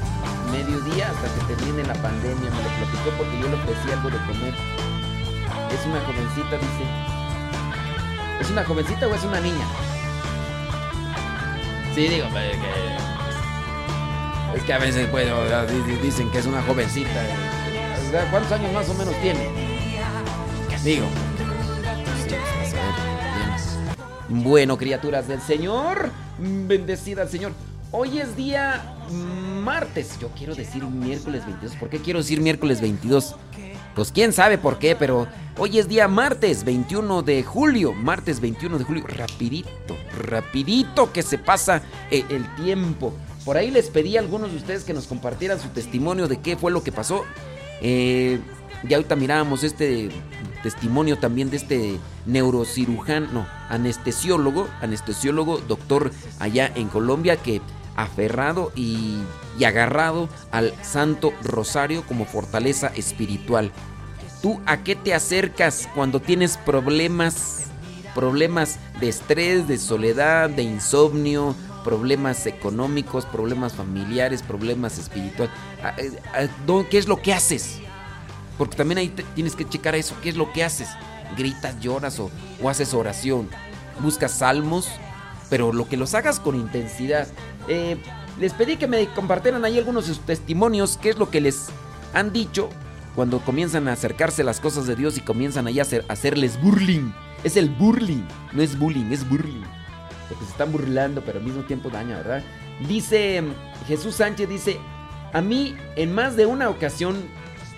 [0.51, 2.49] mediodía hasta que termine la pandemia.
[2.49, 4.53] Me lo platicó porque yo le ofrecí algo de comer.
[5.71, 7.12] Es una jovencita, dice.
[8.43, 9.65] ¿Es una jovencita o es una niña?
[11.95, 12.51] Sí, digo, que.
[14.57, 15.37] Es que a veces, bueno,
[16.01, 17.23] dicen que es una jovencita.
[18.29, 19.47] ¿Cuántos años más o menos tiene?
[20.83, 21.05] Digo.
[24.27, 27.53] Bueno, criaturas del Señor, bendecida al Señor.
[27.91, 28.93] Hoy es día
[29.63, 30.19] martes.
[30.19, 31.77] Yo quiero decir miércoles 22.
[31.77, 33.37] ¿Por qué quiero decir miércoles 22?
[33.95, 35.27] Pues quién sabe por qué, pero
[35.57, 37.93] hoy es día martes 21 de julio.
[37.93, 39.05] Martes 21 de julio.
[39.07, 43.13] Rapidito, rapidito que se pasa el, el tiempo.
[43.45, 46.57] Por ahí les pedí a algunos de ustedes que nos compartieran su testimonio de qué
[46.57, 47.23] fue lo que pasó.
[47.81, 48.39] Eh,
[48.87, 50.09] ya ahorita mirábamos este
[50.61, 57.61] testimonio también de este neurocirujano, no, anestesiólogo, anestesiólogo, doctor allá en Colombia que
[57.95, 59.17] aferrado y,
[59.65, 63.71] agarrado al Santo Rosario como fortaleza espiritual.
[64.41, 67.59] ¿Tú a qué te acercas cuando tienes problemas?
[68.13, 75.53] problemas de estrés, de soledad, de insomnio, problemas económicos, problemas familiares, problemas espirituales.
[75.83, 77.79] Ah, eh, ah, ¿Qué es lo que haces?
[78.57, 80.15] Porque también ahí tienes que checar eso.
[80.21, 80.89] ¿Qué es lo que haces?
[81.37, 82.31] ¿Gritas, lloras o,
[82.69, 83.49] haces oración?
[83.99, 84.89] ¿Buscas salmos?
[85.49, 87.27] Pero lo que los hagas con intensidad.
[87.67, 87.97] Eh,
[88.39, 90.97] les pedí que me compartieran ahí algunos de sus testimonios.
[90.97, 91.67] ¿Qué es lo que les
[92.13, 92.69] han dicho
[93.15, 96.61] cuando comienzan a acercarse las cosas de Dios y comienzan ahí a, hacer, a hacerles
[96.61, 97.11] burling?
[97.43, 98.23] Es el burling,
[98.53, 99.63] no es bullying, es burling.
[100.29, 102.43] Porque se están burlando, pero al mismo tiempo daña, ¿verdad?
[102.87, 103.43] Dice
[103.87, 104.79] Jesús Sánchez, dice,
[105.31, 107.17] a mí en más de una ocasión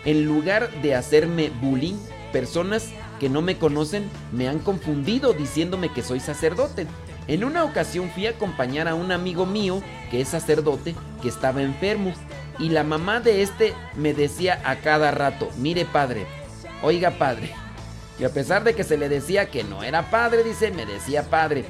[0.06, 1.96] en lugar de hacerme bullying,
[2.32, 6.88] personas que no me conocen me han confundido diciéndome que soy sacerdote.
[7.28, 11.62] En una ocasión fui a acompañar a un amigo mío que es sacerdote que estaba
[11.62, 12.14] enfermo
[12.60, 16.26] y la mamá de este me decía a cada rato, mire padre,
[16.82, 17.52] oiga padre.
[18.20, 21.24] Y a pesar de que se le decía que no era padre, dice, me decía
[21.24, 21.66] padre.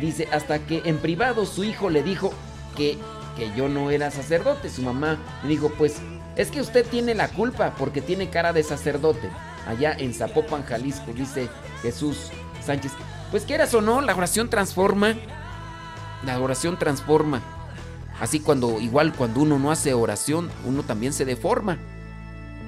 [0.00, 2.32] Dice, hasta que en privado su hijo le dijo
[2.76, 2.96] que,
[3.36, 4.70] que yo no era sacerdote.
[4.70, 5.96] Su mamá le dijo, pues
[6.36, 9.28] es que usted tiene la culpa porque tiene cara de sacerdote.
[9.66, 11.48] Allá en Zapopan, Jalisco, dice
[11.82, 12.30] Jesús
[12.64, 12.92] Sánchez.
[13.32, 15.14] Pues quieras o no, la oración transforma.
[16.26, 17.40] La oración transforma.
[18.20, 21.78] Así cuando, igual cuando uno no hace oración, uno también se deforma.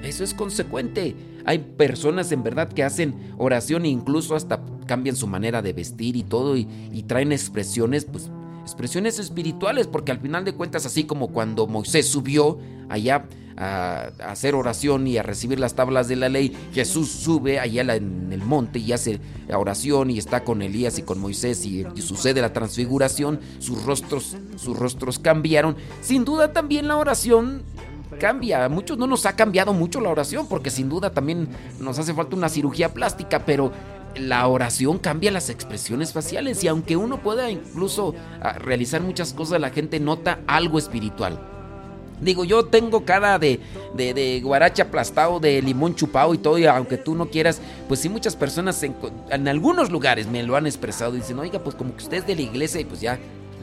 [0.01, 1.15] Eso es consecuente.
[1.45, 6.15] Hay personas en verdad que hacen oración e incluso hasta cambian su manera de vestir
[6.15, 8.31] y todo y, y traen expresiones pues
[8.65, 12.57] expresiones espirituales, porque al final de cuentas, así como cuando Moisés subió
[12.89, 17.81] allá a, hacer oración y a recibir las tablas de la ley, Jesús sube allá
[17.93, 19.21] en el monte y hace
[19.53, 24.75] oración y está con Elías y con Moisés y, sucede la transfiguración, sus rostros, sus
[24.75, 25.75] rostros cambiaron.
[26.01, 27.61] Sin duda también la oración
[28.19, 28.67] cambia.
[28.67, 31.49] Muchos no nos ha cambiado mucho la oración porque sin duda también
[31.79, 33.71] nos hace falta una cirugía plástica, pero
[34.17, 39.59] la oración cambia las expresiones faciales y aunque uno pueda incluso ah, realizar muchas cosas,
[39.59, 41.39] la gente nota algo espiritual.
[42.21, 43.59] Digo, yo tengo cara de,
[43.93, 47.99] de, de guarache aplastado, de limón chupado y todo, y aunque tú no quieras, pues
[47.99, 48.95] sí muchas personas en,
[49.29, 52.27] en algunos lugares me lo han expresado y dicen, oiga, pues como que usted es
[52.27, 53.19] de la iglesia y pues ya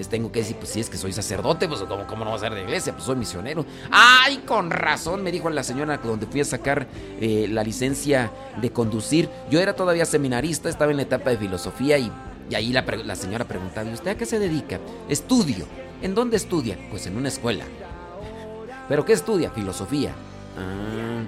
[0.09, 2.41] tengo que decir, pues si es que soy sacerdote, pues ¿cómo, cómo no va a
[2.41, 2.93] ser de iglesia?
[2.93, 3.65] Pues soy misionero.
[3.91, 6.87] Ay, con razón, me dijo la señora donde fui a sacar
[7.21, 9.29] eh, la licencia de conducir.
[9.51, 12.11] Yo era todavía seminarista, estaba en la etapa de filosofía y,
[12.49, 14.79] y ahí la, la señora preguntaba, ¿y usted a qué se dedica?
[15.09, 15.67] Estudio.
[16.03, 16.77] ¿En dónde estudia?
[16.91, 17.65] Pues en una escuela.
[18.88, 19.51] ¿Pero qué estudia?
[19.51, 20.12] Filosofía.
[20.59, 21.23] Ah,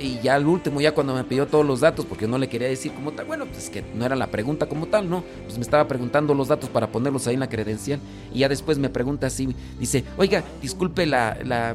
[0.00, 2.68] y ya al último, ya cuando me pidió todos los datos, porque no le quería
[2.68, 5.24] decir como tal, bueno, pues que no era la pregunta como tal, ¿no?
[5.44, 8.00] Pues me estaba preguntando los datos para ponerlos ahí en la credencial.
[8.32, 11.74] Y ya después me pregunta así, dice, oiga, disculpe la, la,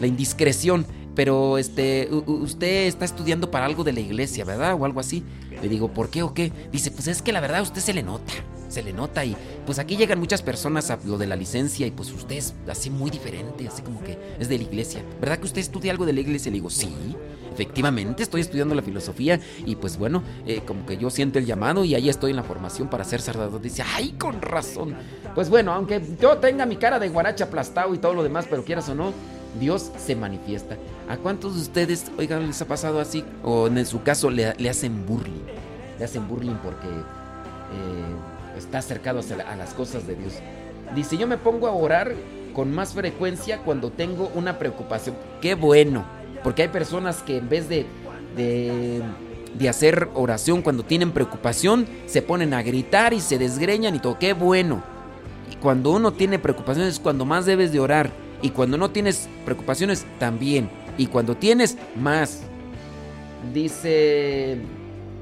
[0.00, 4.74] la indiscreción, pero este, usted está estudiando para algo de la iglesia, ¿verdad?
[4.78, 5.22] O algo así.
[5.62, 6.52] Le digo, ¿por qué o qué?
[6.72, 8.32] Dice, pues es que la verdad a usted se le nota,
[8.68, 11.90] se le nota y pues aquí llegan muchas personas a lo de la licencia y
[11.92, 15.02] pues usted es así muy diferente, así como que es de la iglesia.
[15.20, 16.50] ¿Verdad que usted estudia algo de la iglesia?
[16.50, 17.16] Le digo, sí
[17.52, 21.84] efectivamente estoy estudiando la filosofía y pues bueno, eh, como que yo siento el llamado
[21.84, 23.64] y ahí estoy en la formación para ser sacerdote.
[23.64, 24.96] Dice, ay, con razón.
[25.34, 28.64] Pues bueno, aunque yo tenga mi cara de guaracha aplastado y todo lo demás, pero
[28.64, 29.12] quieras o no,
[29.58, 30.76] Dios se manifiesta.
[31.08, 33.24] ¿A cuántos de ustedes, oigan, les ha pasado así?
[33.42, 35.42] O en su caso le, hacen burling.
[35.98, 40.34] Le hacen burling porque eh, está acercado a las cosas de Dios.
[40.94, 42.12] Dice, yo me pongo a orar
[42.52, 45.16] con más frecuencia cuando tengo una preocupación.
[45.40, 46.04] Qué bueno.
[46.42, 47.86] Porque hay personas que en vez de,
[48.36, 54.18] de, hacer oración cuando tienen preocupación, se ponen a gritar y se desgreñan y todo.
[54.18, 54.82] Qué bueno.
[55.50, 58.10] Y cuando uno tiene preocupaciones es cuando más debes de orar.
[58.42, 60.68] Y cuando no tienes preocupaciones, también.
[60.98, 62.42] Y cuando tienes, más.
[63.54, 64.58] Dice...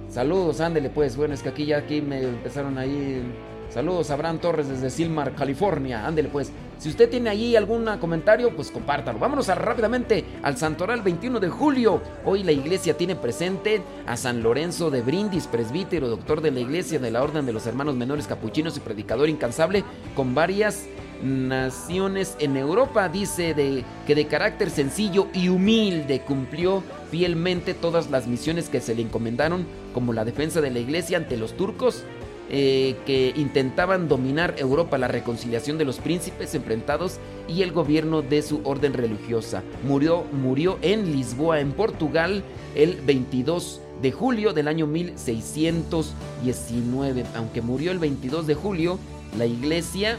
[0.09, 1.17] Saludos, ándele pues.
[1.17, 3.23] Bueno, es que aquí ya aquí me empezaron ahí
[3.71, 6.05] Saludos a Abraham Torres desde Silmar, California.
[6.05, 6.51] Ándele pues.
[6.79, 9.21] Si usted tiene allí algún comentario, pues compártalo.
[9.21, 12.03] Vámonos rápidamente al Santoral 21 de julio.
[12.25, 16.99] Hoy la iglesia tiene presente a San Lorenzo de Brindis, presbítero, doctor de la iglesia
[16.99, 19.85] de la Orden de los Hermanos Menores Capuchinos y predicador incansable
[20.17, 20.87] con varias
[21.23, 23.09] naciones en Europa.
[23.09, 28.95] Dice de, que de carácter sencillo y humilde cumplió fielmente todas las misiones que se
[28.95, 32.05] le encomendaron, como la defensa de la iglesia ante los turcos
[32.53, 38.43] eh, que intentaban dominar Europa, la reconciliación de los príncipes enfrentados y el gobierno de
[38.43, 39.63] su orden religiosa.
[39.85, 42.43] Murió, murió en Lisboa, en Portugal,
[42.75, 47.25] el 22 de julio del año 1619.
[47.37, 48.99] Aunque murió el 22 de julio,
[49.39, 50.19] la iglesia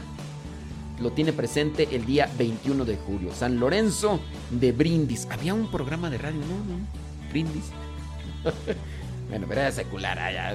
[1.00, 3.32] lo tiene presente el día 21 de julio.
[3.34, 4.20] San Lorenzo
[4.50, 5.26] de Brindis.
[5.30, 7.30] Había un programa de radio, ¿no?
[7.30, 7.64] Brindis.
[9.28, 10.54] bueno, pero era secular allá.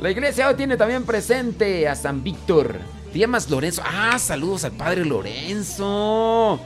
[0.00, 2.76] La iglesia hoy tiene también presente a San Víctor.
[3.12, 3.82] Te Lorenzo.
[3.84, 6.60] Ah, saludos al padre Lorenzo.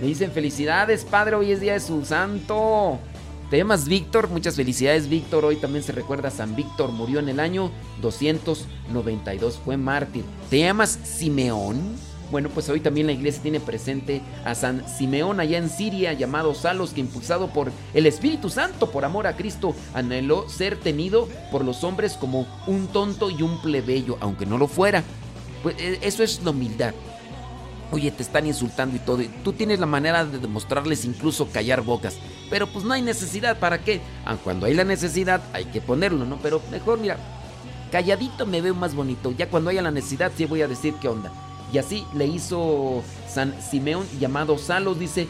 [0.00, 3.00] Me dicen felicidades, padre, hoy es día de su santo.
[3.50, 5.44] Te llamas Víctor, muchas felicidades Víctor.
[5.44, 7.70] Hoy también se recuerda a San Víctor, murió en el año
[8.02, 10.24] 292, fue mártir.
[10.50, 11.80] ¿Te llamas Simeón?
[12.32, 16.54] Bueno, pues hoy también la iglesia tiene presente a San Simeón allá en Siria, llamado
[16.54, 21.64] Salos, que impulsado por el Espíritu Santo, por amor a Cristo, anheló ser tenido por
[21.64, 25.04] los hombres como un tonto y un plebeyo, aunque no lo fuera.
[25.62, 26.94] Pues eh, eso es la humildad.
[27.92, 29.22] Oye, te están insultando y todo.
[29.22, 32.18] Y tú tienes la manera de demostrarles incluso callar bocas.
[32.50, 34.00] Pero pues no hay necesidad, ¿para qué?
[34.24, 36.38] Ah, cuando hay la necesidad hay que ponerlo, ¿no?
[36.38, 37.16] Pero mejor, mira,
[37.92, 39.32] calladito me veo más bonito.
[39.32, 41.30] Ya cuando haya la necesidad sí voy a decir qué onda.
[41.72, 45.26] Y así le hizo San Simeón llamado Salos, dice,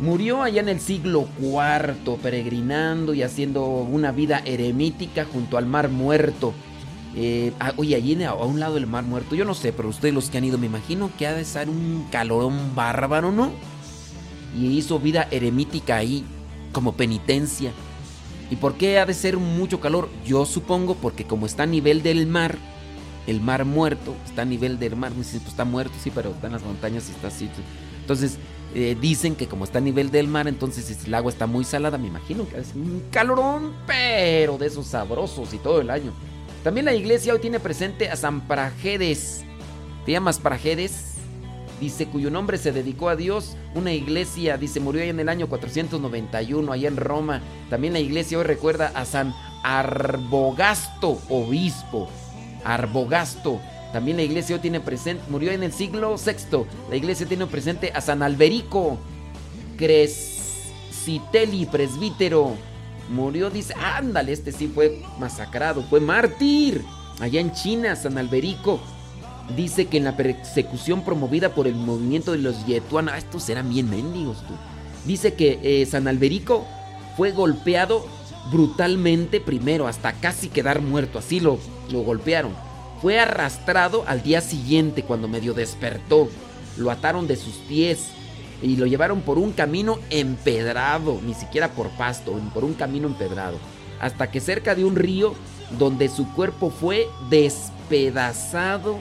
[0.00, 5.88] murió allá en el siglo IV, peregrinando y haciendo una vida eremítica junto al mar
[5.88, 6.52] muerto.
[7.20, 10.14] Eh, ah, oye, allí a un lado del mar muerto, yo no sé, pero ustedes
[10.14, 13.50] los que han ido, me imagino que ha de ser un calorón bárbaro, ¿no?
[14.56, 16.24] Y hizo vida eremítica ahí,
[16.70, 17.72] como penitencia.
[18.52, 20.08] ¿Y por qué ha de ser mucho calor?
[20.24, 22.56] Yo supongo porque como está a nivel del mar,
[23.26, 26.52] el mar muerto, está a nivel del mar, pues está muerto, sí, pero está en
[26.52, 27.50] las montañas y está así.
[28.00, 28.38] Entonces,
[28.76, 31.98] eh, dicen que como está a nivel del mar, entonces el agua está muy salada,
[31.98, 36.12] me imagino que es un calorón, pero de esos sabrosos y todo el año.
[36.68, 39.42] También la iglesia hoy tiene presente a San Prajedes.
[40.04, 41.14] ¿Te llamas Prajedes?
[41.80, 43.56] Dice, cuyo nombre se dedicó a Dios.
[43.74, 47.40] Una iglesia, dice, murió ahí en el año 491, allá en Roma.
[47.70, 52.10] También la iglesia hoy recuerda a San Arbogasto, obispo.
[52.64, 53.62] Arbogasto.
[53.94, 56.66] También la iglesia hoy tiene presente, murió en el siglo VI.
[56.90, 58.98] La iglesia tiene presente a San Alberico,
[59.78, 62.67] Crescitelli, presbítero.
[63.08, 66.84] Murió, dice, ándale, este sí fue masacrado, fue mártir.
[67.20, 68.80] Allá en China, San Alberico.
[69.56, 73.70] Dice que en la persecución promovida por el movimiento de los Yetuan, ah, estos eran
[73.70, 74.38] bien mendigos.
[75.06, 76.66] Dice que eh, San Alberico
[77.16, 78.06] fue golpeado
[78.52, 81.58] brutalmente primero, hasta casi quedar muerto, así lo,
[81.90, 82.52] lo golpearon.
[83.00, 86.28] Fue arrastrado al día siguiente cuando medio despertó.
[86.76, 88.10] Lo ataron de sus pies
[88.62, 93.58] y lo llevaron por un camino empedrado, ni siquiera por pasto, por un camino empedrado,
[94.00, 95.34] hasta que cerca de un río
[95.78, 98.98] donde su cuerpo fue despedazado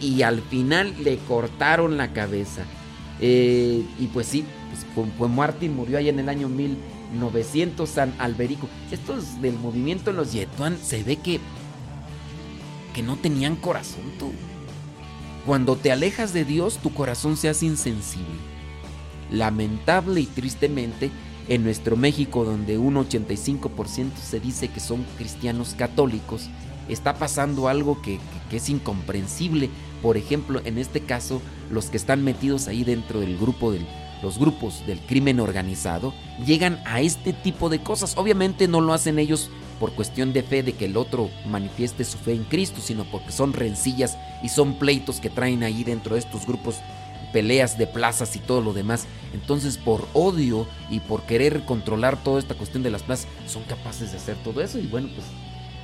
[0.00, 2.62] y al final le cortaron la cabeza.
[3.20, 8.68] Eh, y pues sí, pues fue, Martín, murió ahí en el año 1900, San Alberico.
[8.90, 11.40] Estos del movimiento en los Yetuan se ve que,
[12.92, 14.32] que no tenían corazón tú.
[15.46, 18.53] Cuando te alejas de Dios, tu corazón se hace insensible
[19.38, 21.10] lamentable y tristemente,
[21.48, 26.48] en nuestro México, donde un 85% se dice que son cristianos católicos,
[26.88, 28.18] está pasando algo que,
[28.50, 29.68] es incomprensible.
[30.00, 33.80] Por ejemplo, en este caso, los que están metidos ahí dentro del grupo de
[34.22, 36.14] los grupos del crimen organizado
[36.46, 38.16] llegan a este tipo de cosas.
[38.16, 42.16] Obviamente no lo hacen ellos por cuestión de fe de que el otro manifieste su
[42.16, 46.20] fe en Cristo, sino porque son rencillas y son pleitos que traen ahí dentro de
[46.20, 46.76] estos grupos
[47.34, 49.06] peleas de plazas y todo lo demás.
[49.34, 54.12] Entonces, por odio y por querer controlar toda esta cuestión de las plazas, son capaces
[54.12, 54.78] de hacer todo eso.
[54.78, 55.26] Y bueno, pues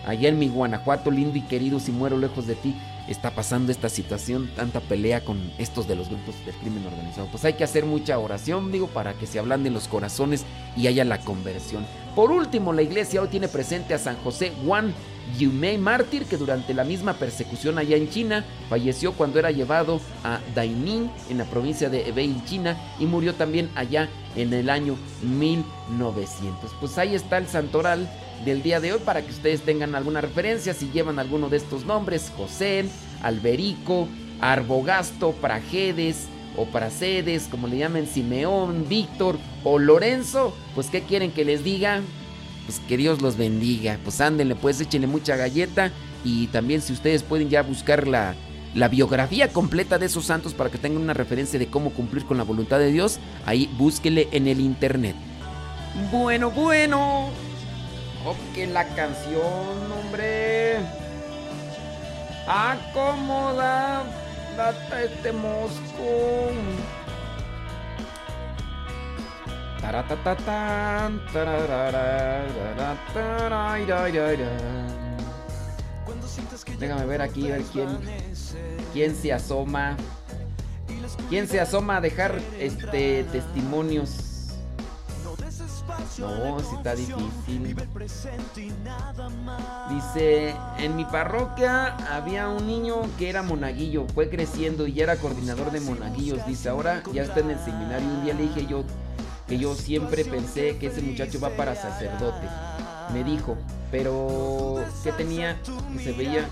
[0.06, 2.76] allá en mi Guanajuato, lindo y querido, si muero lejos de ti,
[3.08, 7.26] está pasando esta situación, tanta pelea con estos de los grupos del crimen organizado.
[7.32, 10.44] Pues hay que hacer mucha oración, digo, para que se ablanden los corazones
[10.76, 11.84] y haya la conversión.
[12.14, 14.94] Por último, la iglesia hoy tiene presente a San José Juan
[15.38, 20.40] Yumei mártir que durante la misma persecución allá en China falleció cuando era llevado a
[20.54, 26.72] Daining en la provincia de Hebei, China, y murió también allá en el año 1900.
[26.80, 28.08] Pues ahí está el santoral
[28.44, 31.84] del día de hoy para que ustedes tengan alguna referencia si llevan alguno de estos
[31.84, 32.86] nombres, José,
[33.22, 34.08] Alberico,
[34.40, 41.44] Arbogasto, Prajedes o Pracedes, como le llamen, Simeón, Víctor o Lorenzo, pues ¿qué quieren que
[41.44, 42.00] les diga?
[42.70, 43.98] Pues que Dios los bendiga.
[44.04, 45.90] Pues ándenle, pues échenle mucha galleta.
[46.24, 48.36] Y también si ustedes pueden ya buscar la,
[48.76, 52.38] la biografía completa de esos santos para que tengan una referencia de cómo cumplir con
[52.38, 55.16] la voluntad de Dios, ahí búsquele en el internet.
[56.12, 57.30] Bueno, bueno.
[58.24, 59.42] Ok, la canción,
[59.92, 60.76] hombre.
[62.46, 64.04] Acomoda.
[64.56, 66.52] Date este mosco.
[76.78, 77.88] Déjame ver aquí, a ver quién,
[78.92, 79.96] quién se asoma.
[81.28, 84.30] ¿Quién se asoma a dejar este testimonios?
[86.18, 87.76] No, sí está difícil.
[89.90, 95.70] Dice, en mi parroquia había un niño que era monaguillo, fue creciendo y era coordinador
[95.70, 96.44] de monaguillos.
[96.46, 98.08] Dice, ahora ya está en el seminario.
[98.08, 98.84] Un día le dije yo
[99.50, 102.46] que yo siempre pensé que ese muchacho va para sacerdote.
[103.12, 103.58] Me dijo,
[103.90, 105.60] pero que tenía
[105.96, 106.48] que se veía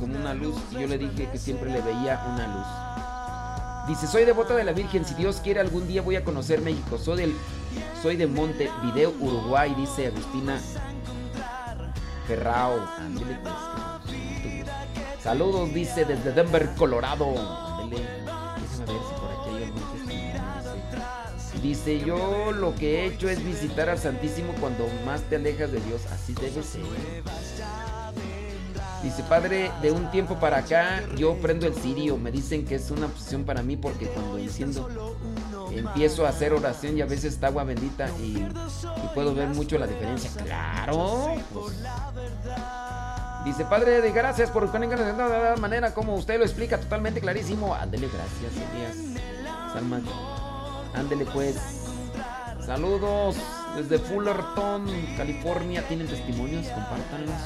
[0.00, 3.88] como una luz y yo le dije que siempre le veía una luz.
[3.88, 6.96] Dice, soy devota de la Virgen, si Dios quiere algún día voy a conocer México.
[6.96, 7.34] Soy del
[8.02, 10.58] soy de Montevideo, Uruguay, dice Agustina
[12.26, 12.80] Ferrao.
[15.22, 17.26] Saludos, dice desde Denver, Colorado.
[17.26, 19.17] Déjame ver si
[21.62, 21.98] Dice.
[22.04, 26.02] Yo lo que he hecho es visitar al Santísimo cuando más te alejas de Dios.
[26.12, 26.82] Así debe ser.
[29.02, 32.16] Dice, padre, de un tiempo para acá yo prendo el cirio.
[32.16, 35.16] Me dicen que es una opción para mí porque cuando enciendo
[35.70, 38.44] empiezo a hacer oración y a veces está agua bendita y,
[39.14, 40.30] puedo ver mucho la diferencia.
[40.42, 41.34] Claro.
[43.44, 47.74] Dice, padre, de gracias por de la manera como usted lo explica totalmente clarísimo.
[47.74, 49.20] Ándele, gracias, Elías.
[49.72, 50.00] Salma.
[50.98, 51.56] Ándele pues.
[52.64, 53.36] Saludos
[53.76, 54.86] desde Fullerton,
[55.16, 55.86] California.
[55.86, 56.66] ¿Tienen testimonios?
[56.66, 57.36] Compártanlos.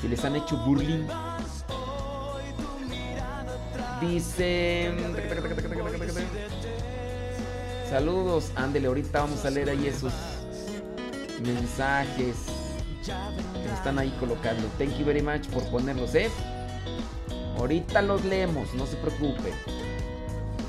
[0.00, 1.06] Si les han hecho bullying.
[4.00, 4.92] Dice.
[7.90, 10.12] Saludos, ándele, ahorita vamos a leer ahí esos
[11.42, 12.36] mensajes
[13.04, 14.62] que están ahí colocando.
[14.78, 16.30] Thank you very much por ponerlos, ¿eh?
[17.58, 19.52] Ahorita los leemos, no se preocupe.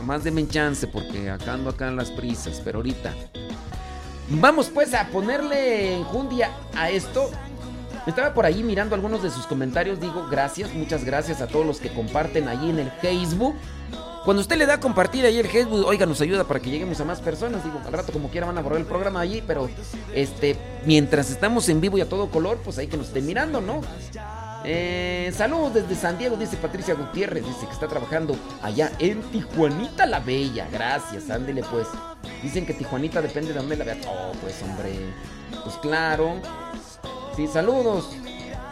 [0.01, 3.13] Nomás denme chance porque acá ando acá en las prisas, pero ahorita.
[4.31, 7.29] Vamos pues a ponerle enjundia a esto.
[8.07, 10.01] Estaba por ahí mirando algunos de sus comentarios.
[10.01, 13.53] Digo, gracias, muchas gracias a todos los que comparten ahí en el Facebook.
[14.25, 16.99] Cuando usted le da a compartir ahí el Facebook, oiga, nos ayuda para que lleguemos
[16.99, 17.63] a más personas.
[17.63, 19.69] Digo, al rato como quiera van a borrar el programa allí, pero
[20.15, 23.61] este, mientras estamos en vivo y a todo color, pues hay que nos estén mirando,
[23.61, 23.81] ¿no?
[24.63, 30.05] Eh, saludos desde San Diego, dice Patricia Gutiérrez, dice que está trabajando allá en Tijuanita
[30.05, 30.67] la Bella.
[30.71, 31.87] Gracias, ándele pues.
[32.43, 33.97] Dicen que Tijuanita depende de dónde la vea.
[34.07, 34.91] Oh, pues hombre.
[35.63, 36.35] Pues claro.
[37.35, 38.09] Sí, saludos.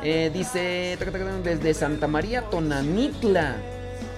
[0.03, 0.97] Eh, dice
[1.43, 3.55] desde Santa María Tonanitla.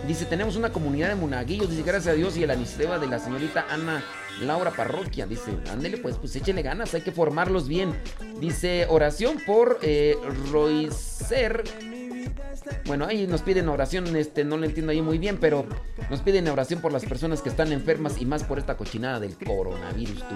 [0.08, 1.70] Dice, tenemos una comunidad de monaguillos.
[1.70, 4.04] Dice, gracias a Dios y el anisteba de la señorita Ana
[4.42, 5.26] Laura Parroquia.
[5.26, 7.96] Dice, ándele pues, pues échele ganas, hay que formarlos bien.
[8.40, 10.16] Dice, oración por eh,
[10.52, 11.64] Roiser.
[12.86, 15.66] Bueno, ahí nos piden oración, este, no lo entiendo ahí muy bien, pero
[16.10, 19.36] nos piden oración por las personas que están enfermas y más por esta cochinada del
[19.38, 20.20] coronavirus.
[20.20, 20.36] Tú.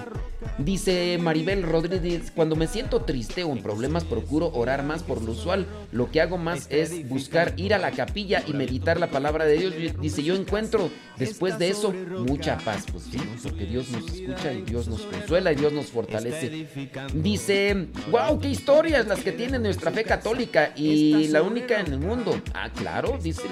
[0.58, 5.32] Dice Maribel Rodríguez, cuando me siento triste o en problemas procuro orar más por lo
[5.32, 5.66] usual.
[5.92, 9.58] Lo que hago más es buscar ir a la capilla y meditar la palabra de
[9.58, 9.74] Dios.
[10.00, 12.86] Dice, yo encuentro después de eso mucha paz.
[12.92, 16.68] Pues sí, porque Dios nos escucha y Dios nos consuela y Dios nos fortalece.
[17.14, 22.00] Dice, wow, qué historias las que tiene nuestra fe católica y la única en el
[22.00, 22.25] mundo.
[22.54, 23.44] Ah, claro, dice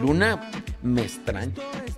[0.00, 0.50] Luna
[0.82, 1.52] me extraña.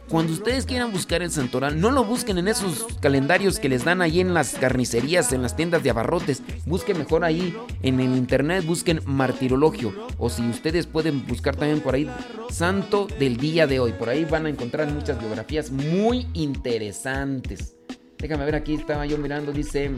[0.08, 4.00] Cuando ustedes quieran buscar el santoral, no lo busquen en esos calendarios que les dan
[4.00, 6.42] ahí en las carnicerías, en las tiendas de abarrotes.
[6.66, 9.92] Busquen mejor ahí en el internet, busquen martirologio.
[10.18, 12.10] O si ustedes pueden buscar también por ahí
[12.50, 13.92] Santo del día de hoy.
[13.92, 17.76] Por ahí van a encontrar muchas biografías muy interesantes.
[18.18, 19.92] Déjame ver aquí, estaba yo mirando, dice...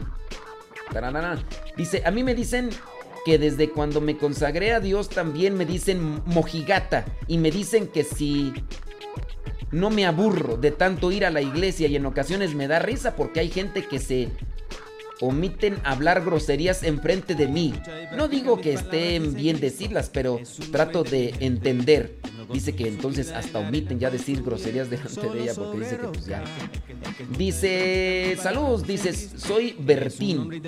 [1.77, 2.71] Dice, a mí me dicen
[3.25, 8.05] que desde cuando me consagré a Dios también me dicen mojigata y me dicen que
[8.05, 8.53] si
[9.71, 13.17] no me aburro de tanto ir a la iglesia y en ocasiones me da risa
[13.17, 14.29] porque hay gente que se
[15.21, 17.75] omiten hablar groserías enfrente de mí.
[18.17, 20.41] No digo que estén bien decirlas, pero
[20.73, 22.17] trato de entender.
[22.53, 26.27] Dice que entonces hasta omiten ya decir groserías delante de ella porque dice que pues
[26.27, 26.43] ya.
[27.37, 30.61] Dice, saludos, dice, soy Bertín.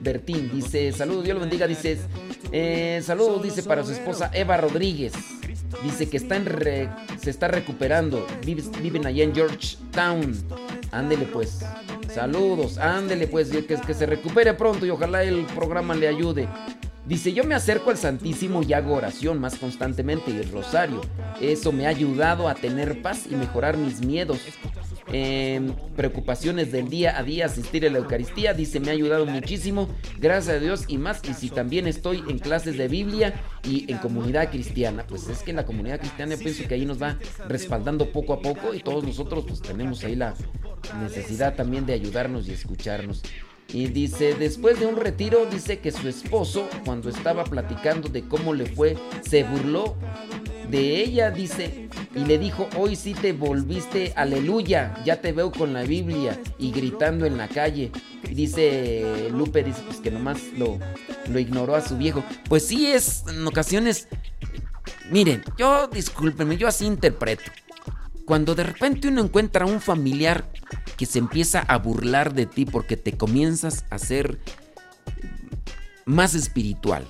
[0.00, 1.98] Bertín dice, saludos, Dios lo bendiga, dice,
[2.52, 5.12] eh, saludos, dice para su esposa Eva Rodríguez.
[5.82, 6.46] Dice que está en
[7.20, 8.26] se está recuperando.
[8.44, 10.36] viven allá en Georgetown.
[10.90, 11.60] Ándele pues.
[12.12, 13.50] Saludos, ándele pues.
[13.50, 16.48] Que se recupere pronto y ojalá el programa le ayude.
[17.10, 21.00] Dice, yo me acerco al Santísimo y hago oración más constantemente y rosario.
[21.40, 24.38] Eso me ha ayudado a tener paz y mejorar mis miedos
[25.96, 29.88] preocupaciones del día a día, asistir a la Eucaristía, dice, me ha ayudado muchísimo,
[30.20, 33.34] gracias a Dios y más, y si también estoy en clases de Biblia
[33.64, 37.02] y en comunidad cristiana, pues es que la comunidad cristiana yo pienso que ahí nos
[37.02, 40.34] va respaldando poco a poco y todos nosotros pues tenemos ahí la
[41.00, 43.22] necesidad también de ayudarnos y escucharnos.
[43.72, 48.52] Y dice, después de un retiro, dice que su esposo, cuando estaba platicando de cómo
[48.52, 49.96] le fue, se burló
[50.68, 55.72] de ella, dice, y le dijo, hoy sí te volviste, aleluya, ya te veo con
[55.72, 57.92] la Biblia y gritando en la calle.
[58.28, 60.78] Dice Lupe, dice, pues que nomás lo,
[61.28, 62.24] lo ignoró a su viejo.
[62.48, 64.08] Pues sí es, en ocasiones,
[65.10, 67.50] miren, yo discúlpenme, yo así interpreto.
[68.24, 70.48] Cuando de repente uno encuentra a un familiar
[71.00, 74.38] que se empieza a burlar de ti porque te comienzas a ser
[76.04, 77.06] más espiritual,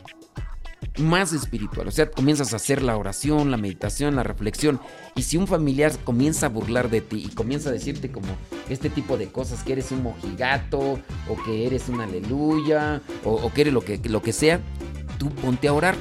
[0.98, 1.88] más espiritual.
[1.88, 4.80] O sea, comienzas a hacer la oración, la meditación, la reflexión.
[5.16, 8.28] Y si un familiar comienza a burlar de ti y comienza a decirte como
[8.68, 10.78] este tipo de cosas, que eres un mojigato,
[11.28, 14.60] o que eres una aleluya, o, que eres lo que, lo que sea,
[15.18, 15.96] tú ponte a orar.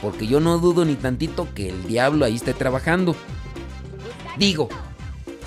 [0.00, 3.16] Porque yo no dudo ni tantito que el diablo ahí esté trabajando.
[4.38, 4.68] Digo,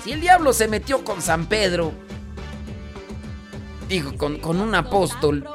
[0.04, 1.92] si el diablo se metió con San Pedro,
[3.88, 5.48] digo, con, con un apóstol,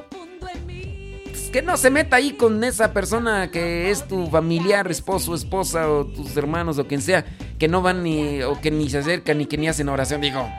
[1.54, 6.06] que no se meta ahí con esa persona que es tu familiar, esposo, esposa o
[6.06, 7.26] tus hermanos o quien sea,
[7.60, 10.20] que no van ni o que ni se acercan ni que ni hacen oración.
[10.20, 10.50] Digo,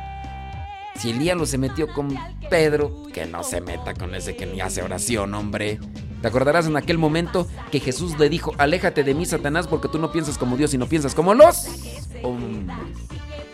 [0.94, 2.16] si el diablo se metió con
[2.48, 5.80] Pedro, que no se meta con ese que ni hace oración, hombre.
[6.22, 9.98] ¿Te acordarás en aquel momento que Jesús le dijo, aléjate de mí, Satanás, porque tú
[9.98, 11.66] no piensas como Dios y no piensas como los?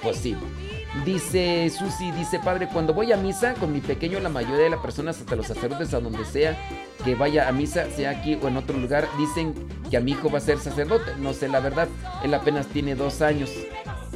[0.03, 0.37] Pues sí.
[1.05, 4.81] Dice Susi, dice padre, cuando voy a misa con mi pequeño, la mayoría de las
[4.81, 6.59] personas, hasta los sacerdotes, a donde sea
[7.05, 9.55] que vaya a misa, sea aquí o en otro lugar, dicen
[9.89, 11.13] que a mi hijo va a ser sacerdote.
[11.19, 11.87] No sé la verdad,
[12.25, 13.51] él apenas tiene dos años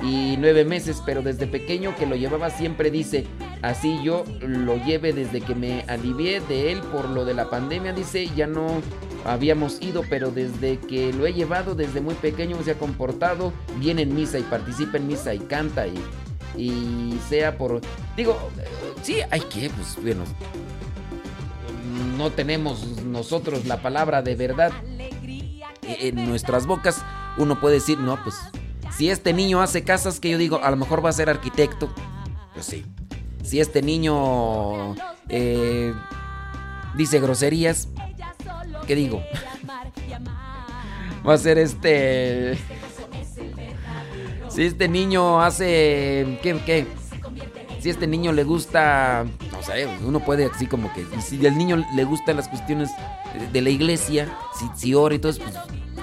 [0.03, 3.25] y nueve meses, pero desde pequeño que lo llevaba siempre dice,
[3.63, 7.93] así yo lo lleve desde que me alivié de él por lo de la pandemia,
[7.93, 8.83] dice, ya no
[9.25, 13.99] habíamos ido, pero desde que lo he llevado, desde muy pequeño se ha comportado bien
[13.99, 15.95] en misa y participa en misa y canta y
[16.57, 17.81] y sea por...
[18.17, 18.39] Digo,
[19.03, 20.25] sí, hay que, pues bueno,
[22.17, 24.73] no tenemos nosotros la palabra de verdad
[25.83, 27.03] en nuestras bocas.
[27.37, 28.37] Uno puede decir, no, pues
[28.97, 31.93] si este niño hace casas que yo digo, a lo mejor va a ser arquitecto,
[32.53, 32.85] pues sí.
[33.43, 34.95] Si este niño
[35.29, 35.93] eh,
[36.97, 37.89] dice groserías,
[38.87, 39.23] ¿qué digo?
[41.27, 42.59] va a ser este
[44.55, 46.39] si este niño hace.
[46.41, 46.57] ¿Qué?
[46.65, 46.87] ¿Qué?
[47.81, 49.27] Si este niño le gusta.
[49.51, 51.05] No sé, uno puede así como que.
[51.21, 52.89] Si al niño le gustan las cuestiones
[53.53, 55.55] de la iglesia, si, si ora y todo, pues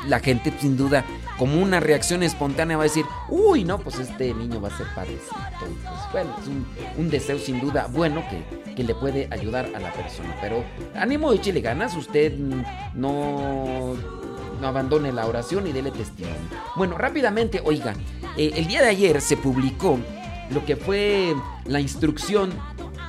[0.05, 1.05] la gente sin duda,
[1.41, 4.85] como una reacción espontánea, va a decir: Uy, no, pues este niño va a ser
[4.93, 5.35] padrecito.
[5.59, 6.47] Pues bueno, es
[6.99, 10.35] un, deseo sin duda bueno que, que, le puede ayudar a la persona.
[10.39, 10.63] Pero
[10.93, 11.95] ánimo, échele ganas.
[11.95, 13.95] Usted no
[14.61, 16.37] no abandone la oración y dele testimonio.
[16.75, 17.95] Bueno, rápidamente, oiga,
[18.37, 19.97] eh, el día de ayer se publicó
[20.51, 21.35] lo que fue
[21.65, 22.53] la instrucción,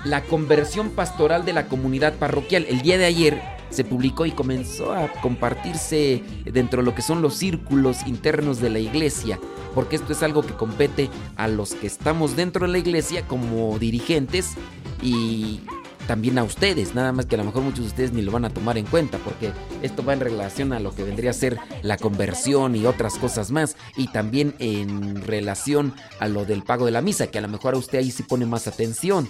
[0.05, 2.65] la conversión pastoral de la comunidad parroquial.
[2.67, 7.23] El día de ayer se publicó y comenzó a compartirse dentro de lo que son
[7.23, 9.39] los círculos internos de la iglesia,
[9.75, 13.79] porque esto es algo que compete a los que estamos dentro de la iglesia como
[13.79, 14.55] dirigentes
[15.03, 15.61] y
[16.07, 18.45] también a ustedes, nada más que a lo mejor muchos de ustedes ni lo van
[18.45, 19.53] a tomar en cuenta, porque
[19.83, 23.51] esto va en relación a lo que vendría a ser la conversión y otras cosas
[23.51, 27.49] más, y también en relación a lo del pago de la misa, que a lo
[27.49, 29.29] mejor a usted ahí sí pone más atención.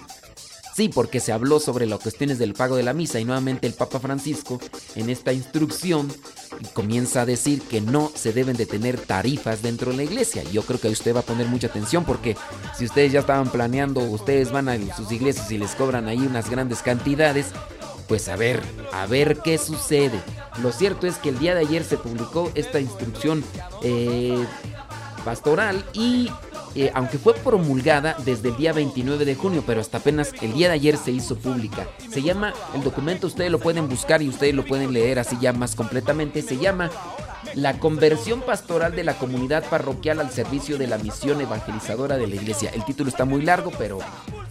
[0.75, 3.73] Sí, porque se habló sobre las cuestiones del pago de la misa y nuevamente el
[3.73, 4.59] Papa Francisco
[4.95, 6.11] en esta instrucción
[6.73, 10.43] comienza a decir que no se deben de tener tarifas dentro de la iglesia.
[10.51, 12.35] Yo creo que usted va a poner mucha atención porque
[12.75, 16.49] si ustedes ya estaban planeando, ustedes van a sus iglesias y les cobran ahí unas
[16.49, 17.47] grandes cantidades,
[18.07, 18.59] pues a ver,
[18.91, 20.19] a ver qué sucede.
[20.61, 23.43] Lo cierto es que el día de ayer se publicó esta instrucción
[23.83, 24.43] eh,
[25.23, 26.29] pastoral y
[26.75, 30.67] eh, aunque fue promulgada desde el día 29 de junio, pero hasta apenas el día
[30.67, 31.87] de ayer se hizo pública.
[32.09, 35.53] Se llama, el documento ustedes lo pueden buscar y ustedes lo pueden leer así ya
[35.53, 36.89] más completamente, se llama
[37.55, 42.35] la conversión pastoral de la comunidad parroquial al servicio de la misión evangelizadora de la
[42.35, 42.71] iglesia.
[42.73, 43.99] El título está muy largo, pero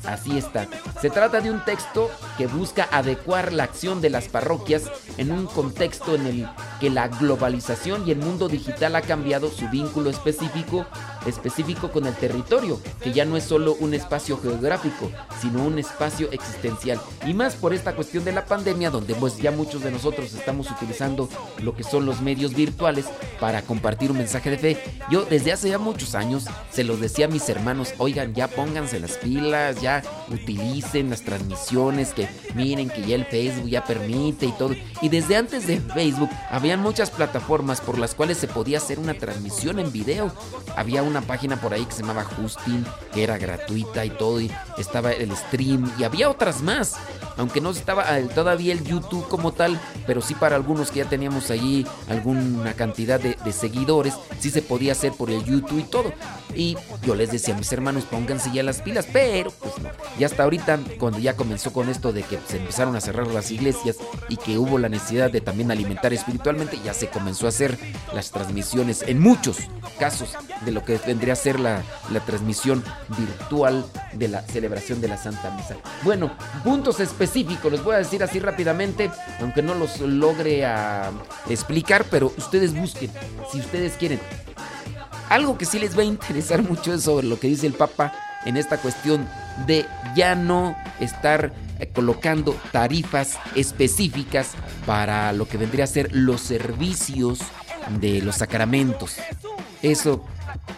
[0.05, 0.69] así está.
[1.01, 4.85] Se trata de un texto que busca adecuar la acción de las parroquias
[5.17, 6.49] en un contexto en el
[6.81, 10.87] que la globalización y el mundo digital ha cambiado su vínculo específico
[11.27, 15.11] específico con el territorio, que ya no es solo un espacio geográfico,
[15.41, 17.01] sino un espacio existencial.
[17.27, 20.71] Y más por esta cuestión de la pandemia, donde pues ya muchos de nosotros estamos
[20.71, 21.29] utilizando
[21.63, 23.07] lo que son los medios virtuales
[23.41, 24.79] para compartir un mensaje de fe.
[25.11, 29.01] Yo desde hace ya muchos años se los decía a mis hermanos, oigan, ya pónganse
[29.01, 34.53] las pilas, ya utilicen las transmisiones, que miren que ya el Facebook ya permite y
[34.53, 34.75] todo.
[35.01, 39.15] Y desde antes de Facebook, había muchas plataformas por las cuales se podía hacer una
[39.15, 40.33] transmisión en video.
[40.77, 44.51] Había una página por ahí que se llamaba Justin, que era gratuita y todo, y
[44.79, 46.97] estaba el stream, y había otras más.
[47.37, 48.05] Aunque no estaba
[48.35, 53.21] todavía el YouTube como tal, pero sí para algunos que ya teníamos allí alguna cantidad
[53.21, 56.13] de, seguidores, sí se podía hacer por el YouTube y todo.
[56.55, 59.91] Y yo les decía a mis hermanos, pónganse ya las pilas, pero pues no.
[60.19, 63.51] Y hasta ahorita, cuando ya comenzó con esto de que se empezaron a cerrar las
[63.51, 63.97] iglesias
[64.29, 67.79] y que hubo la necesidad de también alimentar espiritualmente, ya se comenzó a hacer
[68.15, 69.59] las transmisiones en muchos
[69.99, 72.83] casos de lo que vendría a ser la, la transmisión
[73.17, 75.77] virtual de la celebración de la Santa Misa.
[76.03, 76.33] Bueno,
[76.65, 79.11] puntos específicos, les voy a decir así rápidamente,
[79.41, 81.11] aunque no los logre ah,
[81.49, 83.11] explicar, pero ustedes busquen,
[83.51, 84.21] si ustedes quieren.
[85.29, 88.13] Algo que sí les va a interesar mucho es sobre lo que dice el Papa
[88.45, 89.29] en esta cuestión
[89.67, 94.51] de ya no estar eh, colocando tarifas específicas
[94.85, 97.39] para lo que vendría a ser los servicios
[98.01, 99.17] de los sacramentos.
[99.81, 100.25] Eso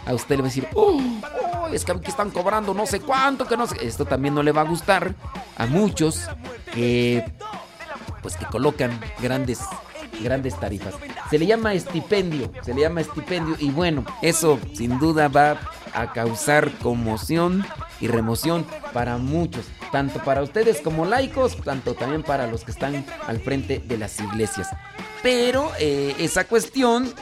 [0.07, 3.01] a usted le va a decir, oh, oh, es que aquí están cobrando no sé
[3.01, 3.77] cuánto, que no sé.
[3.87, 5.15] Esto también no le va a gustar
[5.57, 6.29] a muchos
[6.73, 7.25] que,
[8.23, 9.61] pues que colocan grandes,
[10.23, 10.95] grandes tarifas.
[11.31, 15.59] Se le llama estipendio, se le llama estipendio y bueno, eso sin duda va
[15.95, 17.65] a causar conmoción
[18.01, 23.07] y remoción para muchos, tanto para ustedes como laicos, tanto también para los que están
[23.27, 24.69] al frente de las iglesias.
[25.23, 27.15] Pero eh, esa cuestión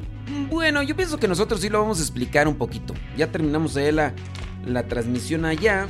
[0.50, 2.94] bueno, yo pienso que nosotros sí lo vamos a explicar un poquito.
[3.16, 4.14] Ya terminamos de la,
[4.66, 5.88] la transmisión allá.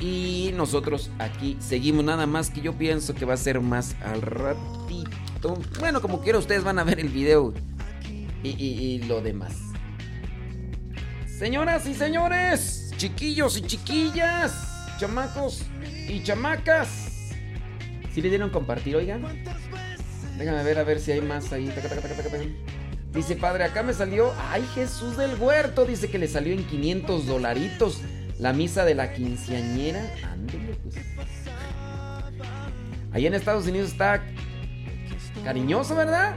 [0.00, 4.20] Y nosotros aquí seguimos nada más que yo pienso que va a ser más al
[4.20, 5.58] ratito.
[5.80, 7.54] Bueno, como quiera ustedes van a ver el video
[8.42, 9.54] y, y lo demás.
[11.26, 14.52] Señoras y señores, chiquillos y chiquillas,
[14.98, 15.62] chamacos
[16.08, 17.32] y chamacas.
[18.12, 19.22] Si le dieron compartir, oigan.
[20.38, 21.72] Déjame ver a ver si hay más ahí.
[23.16, 27.26] Dice, padre, acá me salió, ay Jesús del huerto, dice que le salió en 500
[27.26, 28.02] dolaritos
[28.38, 30.02] la misa de la quinceañera.
[30.30, 30.96] Ándale, pues.
[33.12, 34.22] Allá en Estados Unidos está
[35.42, 36.36] cariñoso, ¿verdad?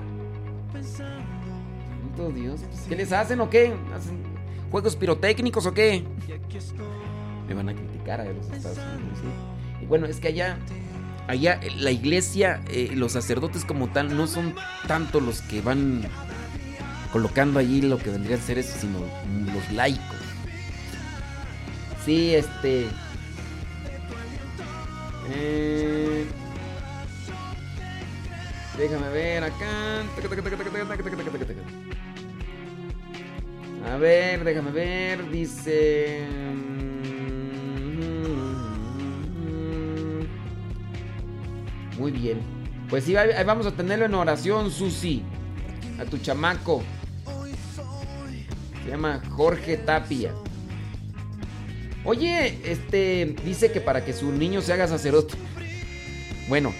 [0.81, 3.73] Santo Dios, pues, ¿qué les hacen o qué?
[3.93, 4.23] ¿Hacen
[4.71, 6.05] juegos pirotécnicos o qué?
[7.45, 9.83] Me van a criticar a los Estados Unidos, ¿sí?
[9.83, 10.57] Y bueno, es que allá
[11.27, 14.55] allá la iglesia, eh, los sacerdotes como tal, no son
[14.87, 16.03] tanto los que van
[17.11, 18.99] colocando allí lo que vendría a ser eso, sino
[19.53, 20.17] los laicos.
[22.05, 22.87] Sí, este.
[25.31, 26.25] Eh,
[28.77, 30.03] déjame ver acá.
[33.91, 35.29] A ver, déjame ver.
[35.29, 36.25] Dice.
[41.97, 42.39] Muy bien.
[42.89, 43.13] Pues sí,
[43.45, 45.23] vamos a tenerlo en oración, Susi.
[45.99, 46.81] A tu chamaco.
[48.83, 50.33] Se llama Jorge Tapia.
[52.05, 55.35] Oye, este dice que para que su niño se haga sacerdote.
[56.47, 56.73] Bueno,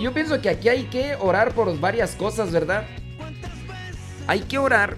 [0.00, 2.86] yo pienso que aquí hay que orar por varias cosas, ¿verdad?
[4.26, 4.96] Hay que orar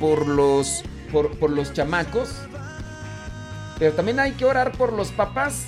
[0.00, 0.82] por los
[1.12, 2.34] por, por los chamacos,
[3.78, 5.66] pero también hay que orar por los papás,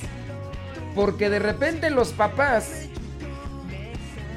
[0.94, 2.88] porque de repente los papás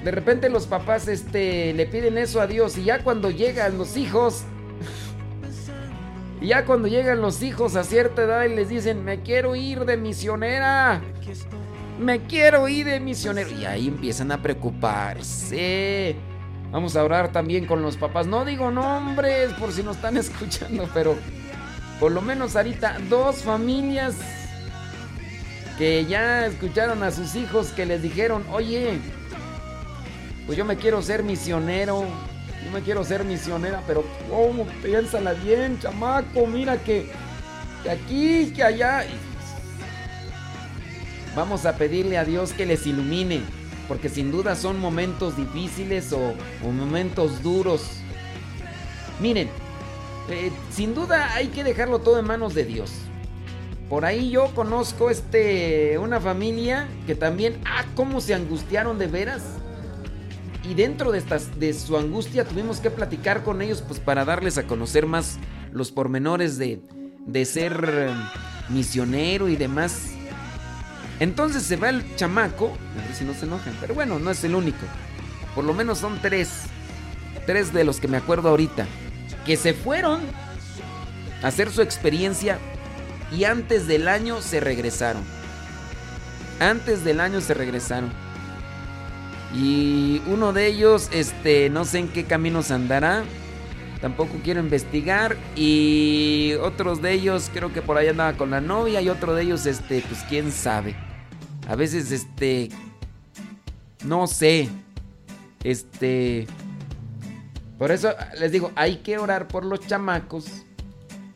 [0.04, 3.98] de repente los papás este le piden eso a Dios y ya cuando llegan los
[3.98, 4.44] hijos
[6.40, 9.86] y ya cuando llegan los hijos a cierta edad y les dicen, me quiero ir
[9.86, 11.02] de misionera.
[12.00, 13.50] Me quiero ir de misionero.
[13.50, 16.16] Y ahí empiezan a preocuparse.
[16.72, 18.28] Vamos a orar también con los papás.
[18.28, 21.16] No digo nombres por si nos están escuchando, pero
[22.00, 24.16] por lo menos ahorita dos familias
[25.80, 29.00] que ya escucharon a sus hijos que les dijeron, oye,
[30.46, 32.06] pues yo me quiero ser misionero.
[32.68, 34.68] Yo me quiero ser misionera, pero ¿cómo?
[34.84, 36.46] Piénsala bien, chamaco.
[36.48, 37.10] Mira que,
[37.82, 39.06] que aquí, que allá.
[41.34, 43.42] Vamos a pedirle a Dios que les ilumine,
[43.88, 47.84] porque sin duda son momentos difíciles o, momentos duros.
[49.22, 49.48] Miren,
[50.30, 52.92] eh, sin duda hay que dejarlo todo en manos de Dios.
[53.90, 59.44] Por ahí yo conozco este una familia que también, ah, cómo se angustiaron de veras
[60.68, 64.58] y dentro de, estas, de su angustia tuvimos que platicar con ellos pues para darles
[64.58, 65.38] a conocer más
[65.72, 66.82] los pormenores de,
[67.26, 68.14] de ser eh,
[68.70, 70.10] misionero y demás.
[71.20, 74.44] Entonces se va el chamaco, a ver si no se enojan, pero bueno, no es
[74.44, 74.86] el único.
[75.56, 76.64] Por lo menos son tres,
[77.46, 78.86] tres de los que me acuerdo ahorita,
[79.46, 80.22] que se fueron
[81.44, 82.60] a hacer su experiencia
[83.32, 85.24] y antes del año se regresaron.
[86.60, 88.27] Antes del año se regresaron.
[89.56, 93.24] Y uno de ellos, este, no sé en qué caminos andará.
[94.02, 95.38] Tampoco quiero investigar.
[95.56, 99.02] Y otros de ellos, creo que por ahí andaba con la novia.
[99.02, 100.96] Y otro de ellos, este, pues quién sabe.
[101.68, 102.70] A veces, este,
[104.06, 104.70] no sé,
[105.64, 106.48] este,
[107.78, 110.64] por eso les digo, hay que orar por los chamacos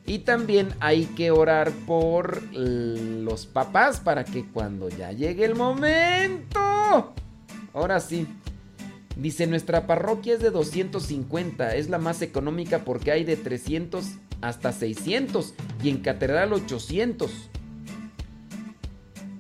[0.06, 7.14] y también hay que orar por los papás para que cuando ya llegue el momento,
[7.74, 8.28] ahora sí.
[9.16, 14.06] Dice, nuestra parroquia es de 250, es la más económica porque hay de 300
[14.42, 15.54] hasta 600
[15.84, 17.30] y en catedral 800.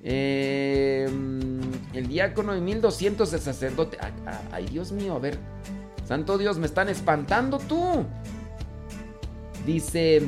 [0.03, 1.61] Em,
[1.93, 3.97] el diácono y 1200 el sacerdote.
[4.51, 5.37] Ay, Dios mío, a ver.
[6.05, 8.05] Santo Dios, me están espantando tú.
[9.65, 10.21] Dice,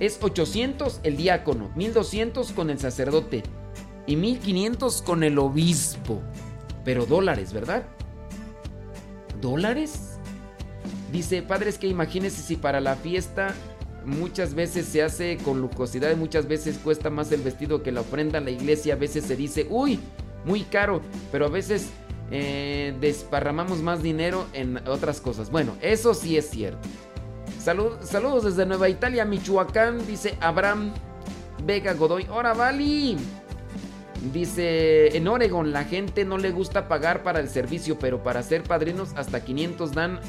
[0.00, 3.42] es 800 el diácono, 1200 con el sacerdote
[4.06, 6.20] y 1500 con el obispo.
[6.84, 7.84] Pero dólares, ¿verdad?
[9.40, 10.18] ¿Dólares?
[11.12, 13.54] Dice, padres, que imagínense si para la fiesta
[14.04, 18.00] muchas veces se hace con lucosidad y muchas veces cuesta más el vestido que la
[18.00, 18.94] ofrenda en la iglesia.
[18.94, 20.00] A veces se dice, uy,
[20.44, 21.02] muy caro,
[21.32, 21.90] pero a veces
[22.30, 25.50] eh, desparramamos más dinero en otras cosas.
[25.50, 26.88] Bueno, eso sí es cierto.
[27.58, 30.92] saludos desde Nueva Italia, Michoacán, dice Abraham
[31.64, 32.26] Vega Godoy.
[32.30, 33.16] ¡Hora, Vali!
[34.32, 38.62] Dice, en Oregon la gente no le gusta pagar para el servicio, pero para ser
[38.62, 40.20] padrinos hasta 500 dan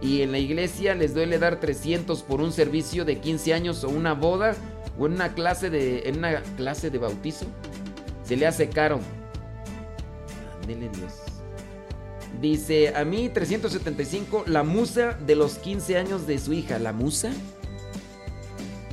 [0.00, 3.88] y en la iglesia les duele dar 300 por un servicio de 15 años o
[3.88, 4.54] una boda
[4.98, 7.46] o en una clase de, en una clase de bautizo.
[8.24, 9.00] Se le hace caro.
[10.62, 11.12] Ándele Dios.
[12.40, 16.78] Dice, a mí 375, la musa de los 15 años de su hija.
[16.78, 17.32] ¿La musa?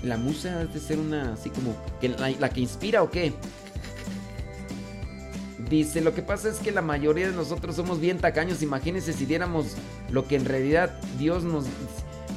[0.03, 3.33] ¿La musa debe ser una así como que la que inspira o qué?
[5.73, 8.61] Dice, lo que pasa es que la mayoría de nosotros somos bien tacaños.
[8.61, 9.71] Imagínense si diéramos
[10.11, 11.65] lo que en realidad Dios nos...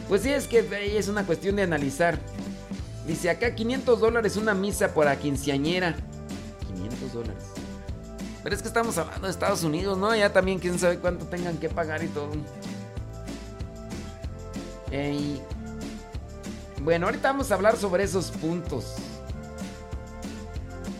[0.08, 0.66] Pues sí, es que
[0.96, 2.18] es una cuestión de analizar.
[3.06, 5.96] Dice, acá 500 dólares una misa por la quinceañera.
[6.66, 7.44] 500 dólares.
[8.42, 10.16] Pero es que estamos hablando de Estados Unidos, ¿no?
[10.16, 12.30] Ya también quién sabe cuánto tengan que pagar y todo.
[16.80, 18.94] Bueno, ahorita vamos a hablar sobre esos puntos.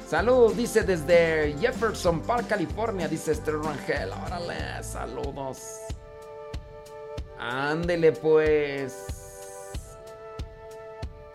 [0.08, 4.10] Saludos, dice desde Jefferson Park, California, dice Esther Rangel.
[4.12, 5.80] Órale, saludos.
[7.36, 8.94] Ándele pues.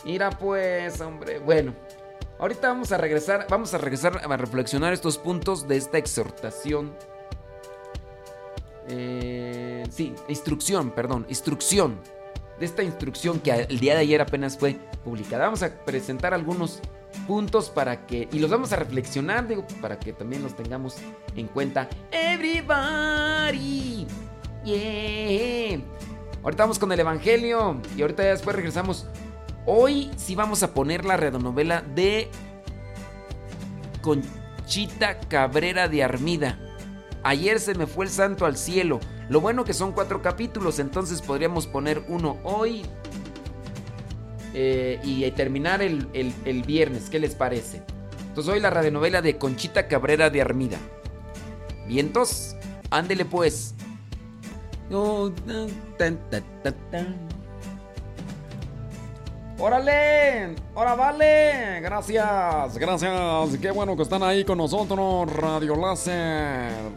[0.05, 1.39] Mira pues, hombre.
[1.39, 1.73] Bueno,
[2.39, 6.95] ahorita vamos a regresar, vamos a regresar a reflexionar estos puntos de esta exhortación.
[8.87, 11.99] Eh, sí, instrucción, perdón, instrucción.
[12.57, 15.45] De esta instrucción que el día de ayer apenas fue publicada.
[15.45, 16.79] Vamos a presentar algunos
[17.27, 20.97] puntos para que, y los vamos a reflexionar, digo, para que también los tengamos
[21.35, 21.89] en cuenta.
[22.11, 24.07] Everybody,
[24.63, 25.79] yeah.
[26.43, 29.07] Ahorita vamos con el Evangelio y ahorita después regresamos.
[29.65, 32.29] Hoy sí vamos a poner la redonovela de
[34.01, 36.59] Conchita Cabrera de Armida.
[37.23, 38.99] Ayer se me fue el santo al cielo.
[39.29, 42.83] Lo bueno que son cuatro capítulos, entonces podríamos poner uno hoy,
[44.53, 47.09] eh, y terminar el, viernes.
[47.09, 47.81] ¿Qué les parece?
[48.27, 50.77] Entonces hoy la radionovela de Conchita Cabrera de Armida.
[51.87, 52.55] ¿Vientos?
[52.89, 53.75] Ándele pues.
[59.57, 60.55] ¡Órale!
[60.73, 61.81] ¡Hora vale!
[61.81, 63.57] Gracias, gracias.
[63.61, 66.91] Qué bueno que están ahí con nosotros, Radio Láser.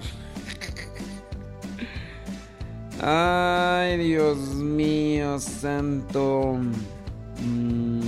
[3.02, 6.59] Ay, Dios mío, santo.
[7.45, 8.01] Mm.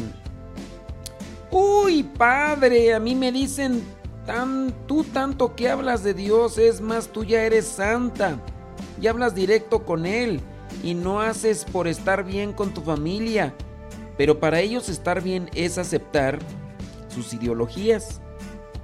[1.50, 3.82] Uy, padre, a mí me dicen,
[4.26, 8.38] tan, tú tanto que hablas de Dios, es más, tú ya eres santa
[9.00, 10.40] y hablas directo con Él
[10.82, 13.54] y no haces por estar bien con tu familia.
[14.18, 16.38] Pero para ellos estar bien es aceptar
[17.08, 18.20] sus ideologías,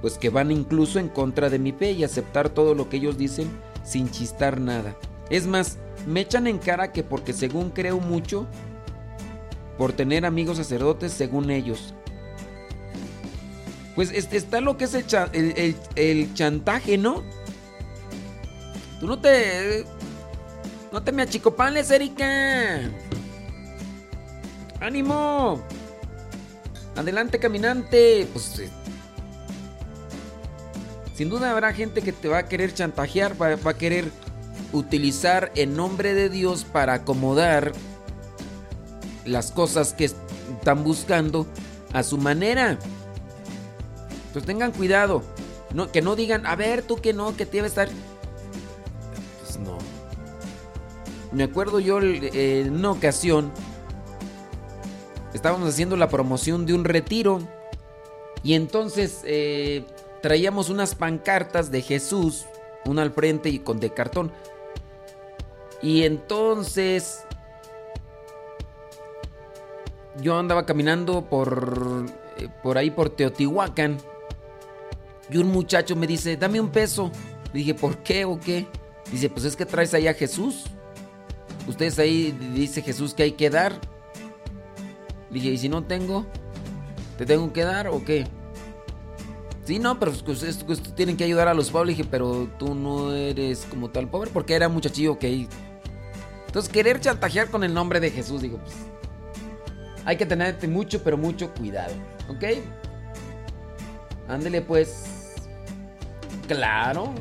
[0.01, 3.17] pues que van incluso en contra de mi fe y aceptar todo lo que ellos
[3.17, 3.49] dicen
[3.83, 4.95] sin chistar nada.
[5.29, 5.77] Es más,
[6.07, 8.47] me echan en cara que porque según creo mucho,
[9.83, 11.93] por tener amigos sacerdotes según ellos.
[13.95, 17.21] Pues está lo que es el, chantaje, ¿no?
[19.01, 19.83] Tú no te...
[20.89, 22.79] No te me achicopales, Erika.
[24.79, 25.61] ¡Ánimo!
[26.95, 28.25] Adelante, caminante.
[28.31, 28.59] Pues...
[28.59, 28.69] Eh,
[31.13, 34.05] sin duda habrá gente que te va a querer chantajear, va a querer
[34.71, 37.73] utilizar en nombre de Dios para acomodar
[39.25, 41.47] las cosas que están buscando
[41.93, 42.77] a su manera.
[44.31, 45.23] Pues tengan cuidado.
[45.91, 47.89] Que no digan, a ver, tú que no, que te debe estar.
[49.41, 49.77] Pues no.
[51.31, 53.51] Me acuerdo yo en una ocasión.
[55.33, 57.39] Estábamos haciendo la promoción de un retiro.
[58.43, 59.85] Y entonces, eh,
[60.21, 62.45] traíamos unas pancartas de Jesús,
[62.85, 64.31] una al frente y con de cartón.
[65.81, 67.25] Y entonces
[70.21, 72.05] yo andaba caminando por
[72.37, 73.97] eh, por ahí por Teotihuacán.
[75.29, 77.11] Y un muchacho me dice, "Dame un peso."
[77.53, 78.67] Le dije, "¿Por qué o qué?"
[79.11, 80.65] Dice, "Pues es que traes ahí a Jesús."
[81.67, 83.73] Ustedes ahí dice Jesús que hay que dar.
[85.29, 86.25] Le dije, "¿Y si no tengo?
[87.17, 88.27] ¿Te tengo que dar o qué?"
[89.65, 91.95] Sí, no, pero ustedes, tienen que ayudar a los pobres.
[91.95, 95.47] dije, pero tú no eres como tal pobre porque era muchachillo que...
[96.47, 98.75] Entonces, querer chantajear con el nombre de Jesús, digo, pues...
[100.05, 101.93] Hay que tener mucho, pero mucho cuidado,
[102.29, 102.43] ¿ok?
[104.27, 105.35] Ándele pues.
[106.47, 107.13] Claro.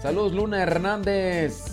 [0.00, 1.64] Saludos, Luna Hernández.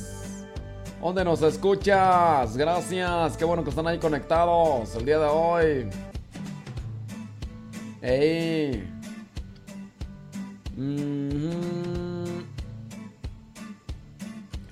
[1.02, 2.58] ¿Dónde nos escuchas?
[2.58, 3.38] Gracias.
[3.38, 5.90] Qué bueno que están ahí conectados el día de hoy.
[8.02, 8.92] ¡Ey!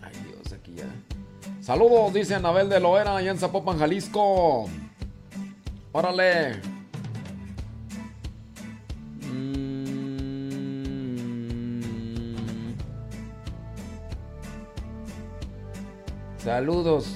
[0.02, 0.86] Ay Dios, aquí ya.
[1.62, 4.68] Saludos, dice Anabel de Loera, allá en Zapopan, Jalisco.
[5.96, 6.60] Órale.
[9.32, 9.84] Mm.
[16.40, 17.16] Saludos.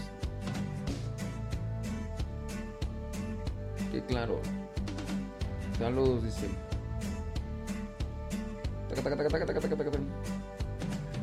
[3.92, 4.40] Qué claro.
[5.80, 6.48] Saludos, dice.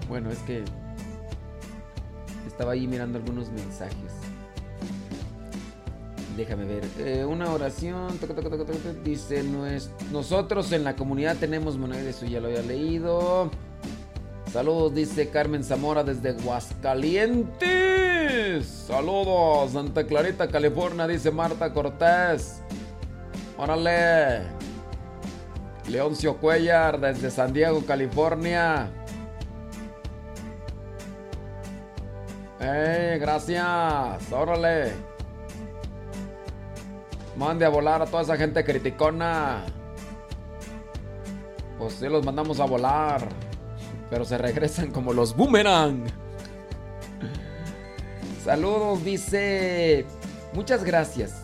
[0.09, 0.65] Bueno, es que
[2.49, 4.24] estaba ahí mirando algunos mensajes.
[6.37, 6.85] Déjame ver.
[6.99, 8.19] Eh, una oración.
[9.05, 9.45] Dice,
[10.11, 12.09] nosotros en la comunidad tenemos moneda.
[12.09, 13.51] Eso ya lo había leído.
[14.53, 18.67] Saludos, dice Carmen Zamora desde Aguascalientes.
[18.67, 22.61] Saludos, Santa Clarita, California, dice Marta Cortés.
[23.59, 24.43] Órale.
[25.89, 28.89] Leoncio Cuellar desde San Diego, California.
[32.61, 34.33] ¡Eh, gracias!
[34.33, 35.14] ¡Órale!
[37.37, 39.65] Mande a volar a toda esa gente criticona.
[41.79, 43.29] Pues sí, los mandamos a volar.
[44.11, 46.05] Pero se regresan como los boomerang.
[48.45, 50.07] Saludos, dice.
[50.53, 51.43] Muchas gracias.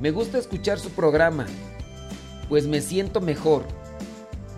[0.00, 1.46] Me gusta escuchar su programa.
[2.48, 3.64] Pues me siento mejor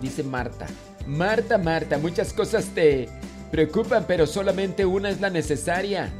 [0.01, 0.67] dice Marta.
[1.07, 3.09] Marta, Marta, muchas cosas te
[3.51, 6.11] preocupan, pero solamente una es la necesaria.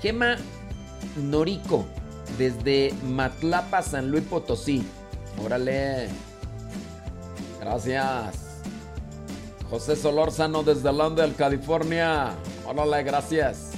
[0.00, 0.36] Gema
[1.16, 1.86] Norico,
[2.38, 4.84] desde Matlapa, San Luis Potosí.
[5.42, 6.08] Órale.
[7.60, 8.60] Gracias.
[9.70, 12.34] José Solórzano desde Londres, California.
[12.66, 13.70] Órale, gracias.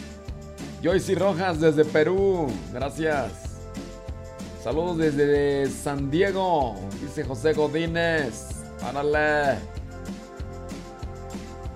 [0.83, 2.49] Joyce Rojas desde Perú.
[2.73, 3.33] Gracias.
[4.63, 8.65] Saludos desde San Diego, dice José Godínez.
[8.83, 9.59] Árale.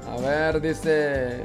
[0.07, 1.43] A ver, dice.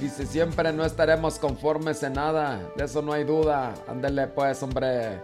[0.00, 2.60] Dice, siempre no estaremos conformes en nada.
[2.76, 3.74] De eso no hay duda.
[3.88, 5.20] Ándele pues, hombre.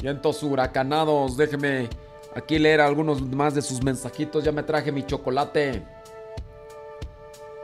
[0.00, 1.36] Vientos huracanados.
[1.36, 1.88] Déjeme
[2.34, 4.44] aquí leer algunos más de sus mensajitos.
[4.44, 5.84] Ya me traje mi chocolate.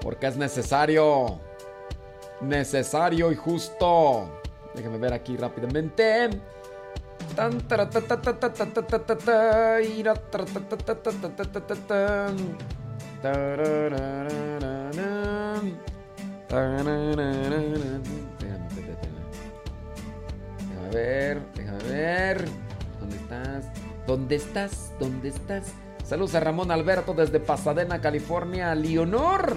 [0.00, 1.38] Porque es necesario.
[2.40, 4.28] Necesario y justo.
[4.74, 6.30] Déjeme ver aquí rápidamente.
[20.68, 22.44] Déjame ver, déjame ver.
[23.00, 23.64] ¿Dónde estás?
[24.06, 24.92] ¿Dónde estás?
[25.00, 25.72] ¿Dónde estás?
[26.04, 28.74] Saludos a Ramón Alberto desde Pasadena, California.
[28.74, 29.56] Leonor.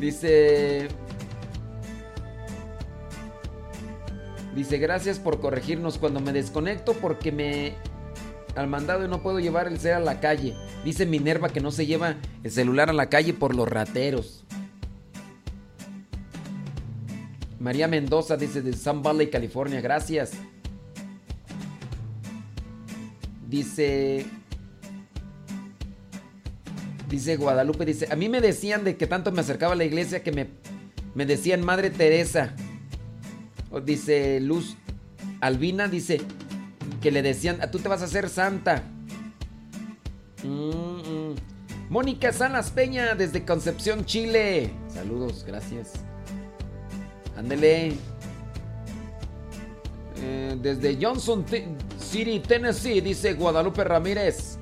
[0.00, 0.88] Dice.
[4.54, 7.74] Dice, gracias por corregirnos cuando me desconecto porque me
[8.54, 10.54] al mandado y no puedo llevar el cel a la calle.
[10.84, 14.44] Dice Minerva que no se lleva el celular a la calle por los rateros.
[17.58, 20.32] María Mendoza dice de Sun Valley, California, gracias.
[23.48, 24.26] Dice
[27.12, 30.22] Dice Guadalupe, dice, a mí me decían de que tanto me acercaba a la iglesia
[30.22, 30.48] que me,
[31.14, 32.54] me decían Madre Teresa.
[33.84, 34.76] Dice Luz
[35.42, 36.22] Albina, dice
[37.02, 38.82] que le decían, tú te vas a hacer santa.
[41.90, 44.70] Mónica Salas Peña desde Concepción, Chile.
[44.88, 45.92] Saludos, gracias.
[47.36, 47.96] Ándele.
[50.16, 51.44] Eh, desde Johnson
[51.98, 54.58] City, Tennessee, dice Guadalupe Ramírez.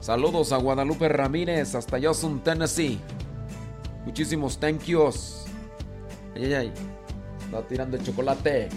[0.00, 2.98] Saludos a Guadalupe Ramírez hasta Johnson, Tennessee.
[4.04, 5.44] Muchísimos thank yous.
[6.34, 6.72] Ay, ay, ay.
[7.44, 8.68] Está tirando el chocolate.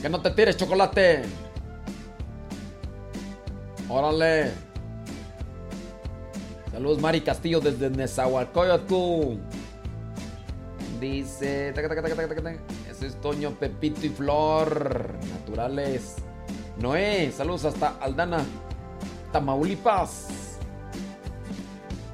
[0.00, 1.22] Que no te tires chocolate.
[3.88, 4.52] Órale.
[6.72, 9.38] Saludos Mari Castillo desde Nezahualcóyotl.
[11.00, 11.72] Dice.
[12.90, 15.14] Ese es Toño, Pepito y Flor.
[15.38, 16.16] Naturales.
[16.78, 18.44] Noé, saludos hasta Aldana,
[19.32, 20.58] Tamaulipas.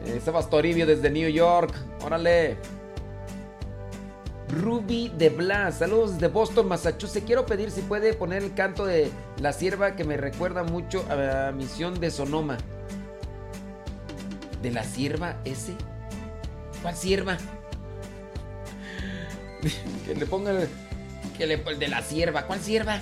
[0.04, 1.74] Eh, Sebas Toribio desde New York.
[2.04, 2.58] Órale.
[4.50, 7.24] Ruby de Blas, saludos desde Boston, Massachusetts.
[7.24, 11.14] Quiero pedir si puede poner el canto de La Sierva que me recuerda mucho a
[11.14, 12.58] la misión de Sonoma.
[14.62, 15.74] ¿De la sierva ese?
[16.82, 17.38] ¿Cuál sierva?
[20.06, 20.68] que le ponga el,
[21.38, 22.46] que le, el de la sierva.
[22.46, 23.00] ¿Cuál sierva?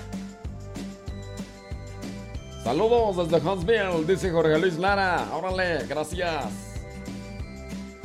[2.63, 5.27] Saludos desde Huntsville, dice Jorge Luis Lara.
[5.33, 6.45] Órale, gracias.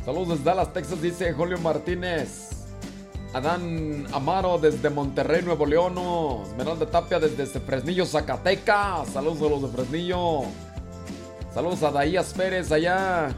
[0.05, 2.54] Saludos desde Dallas, Texas, dice Julio Martínez.
[3.35, 5.99] Adán Amaro desde Monterrey, Nuevo León.
[6.47, 9.09] Esmeralda Tapia desde Fresnillo, Zacatecas.
[9.09, 10.43] Saludos a los de Fresnillo.
[11.53, 13.35] Saludos a Daías Pérez allá.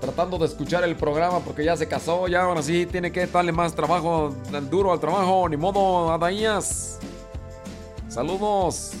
[0.00, 2.26] Tratando de escuchar el programa porque ya se casó.
[2.26, 4.34] Ya ahora sí tiene que darle más trabajo,
[4.70, 5.46] duro al trabajo.
[5.46, 6.98] Ni modo, a Daías.
[8.08, 8.92] Saludos.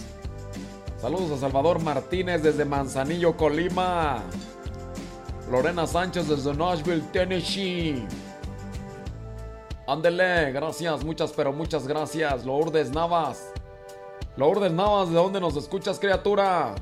[1.00, 4.22] Saludos a Salvador Martínez desde Manzanillo, Colima.
[5.50, 8.06] Lorena Sánchez desde Nashville, Tennessee.
[9.92, 12.46] Ándele, gracias, muchas, pero muchas gracias.
[12.46, 13.52] Lourdes Navas.
[14.38, 16.74] Lourdes Navas, ¿de dónde nos escuchas, criatura?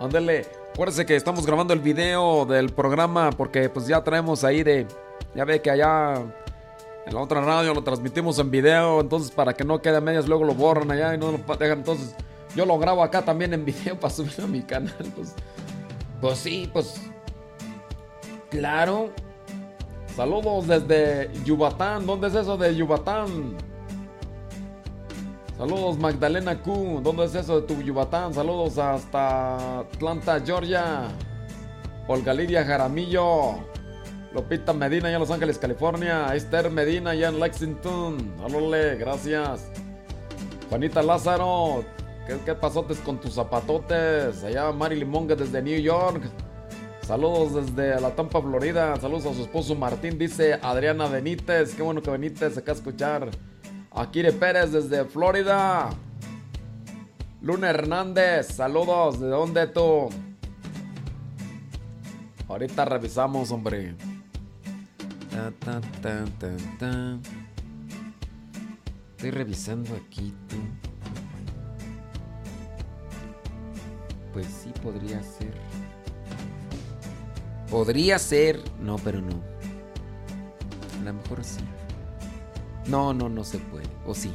[0.00, 4.86] Ándele, acuérdese que estamos grabando el video del programa porque pues ya traemos ahí de...
[5.34, 6.14] Ya ve que allá
[7.04, 10.26] en la otra radio lo transmitimos en video, entonces para que no quede a medias
[10.26, 11.80] luego lo borran allá y no lo dejan.
[11.80, 12.14] Entonces
[12.54, 15.12] yo lo grabo acá también en video para subirlo a mi canal.
[15.14, 15.34] Pues,
[16.18, 16.98] pues sí, pues...
[18.48, 19.10] Claro.
[20.16, 22.06] Saludos desde Yubatán.
[22.06, 23.54] ¿Dónde es eso de Yubatán?
[25.58, 27.02] Saludos Magdalena Q.
[27.02, 28.32] ¿Dónde es eso de tu Yubatán?
[28.32, 31.08] Saludos hasta Atlanta, Georgia.
[32.08, 33.56] Olga Lidia Jaramillo.
[34.32, 36.34] Lopita Medina allá en Los Ángeles, California.
[36.34, 38.36] Esther Medina allá en Lexington.
[38.42, 39.70] Alole, gracias.
[40.70, 41.84] Juanita Lázaro.
[42.26, 44.42] ¿Qué, qué pasotes con tus zapatotes?
[44.44, 46.22] Allá Mari Limonga desde New York.
[47.06, 48.96] Saludos desde la Tampa, Florida.
[48.96, 51.72] Saludos a su esposo Martín, dice Adriana Benítez.
[51.72, 53.30] Qué bueno que Benítez acá a escuchar.
[53.92, 55.90] Akire Pérez desde Florida.
[57.40, 59.20] Luna Hernández, saludos.
[59.20, 60.08] ¿De dónde tú?
[62.48, 63.94] Ahorita revisamos, hombre.
[69.12, 70.56] Estoy revisando aquí, tú.
[74.32, 75.65] Pues sí, podría ser.
[77.70, 78.60] Podría ser.
[78.80, 79.42] No, pero no.
[81.00, 81.60] A lo mejor sí.
[82.86, 83.86] No, no, no se puede.
[84.06, 84.32] O sí.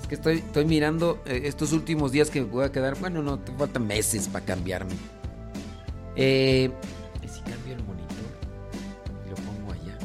[0.00, 2.98] Es que estoy, estoy mirando eh, estos últimos días que me voy a quedar.
[2.98, 4.94] Bueno, no, te faltan meses para cambiarme.
[6.14, 6.70] Eh,
[7.22, 8.16] ¿y si cambio el monitor
[9.26, 9.98] y lo pongo allá.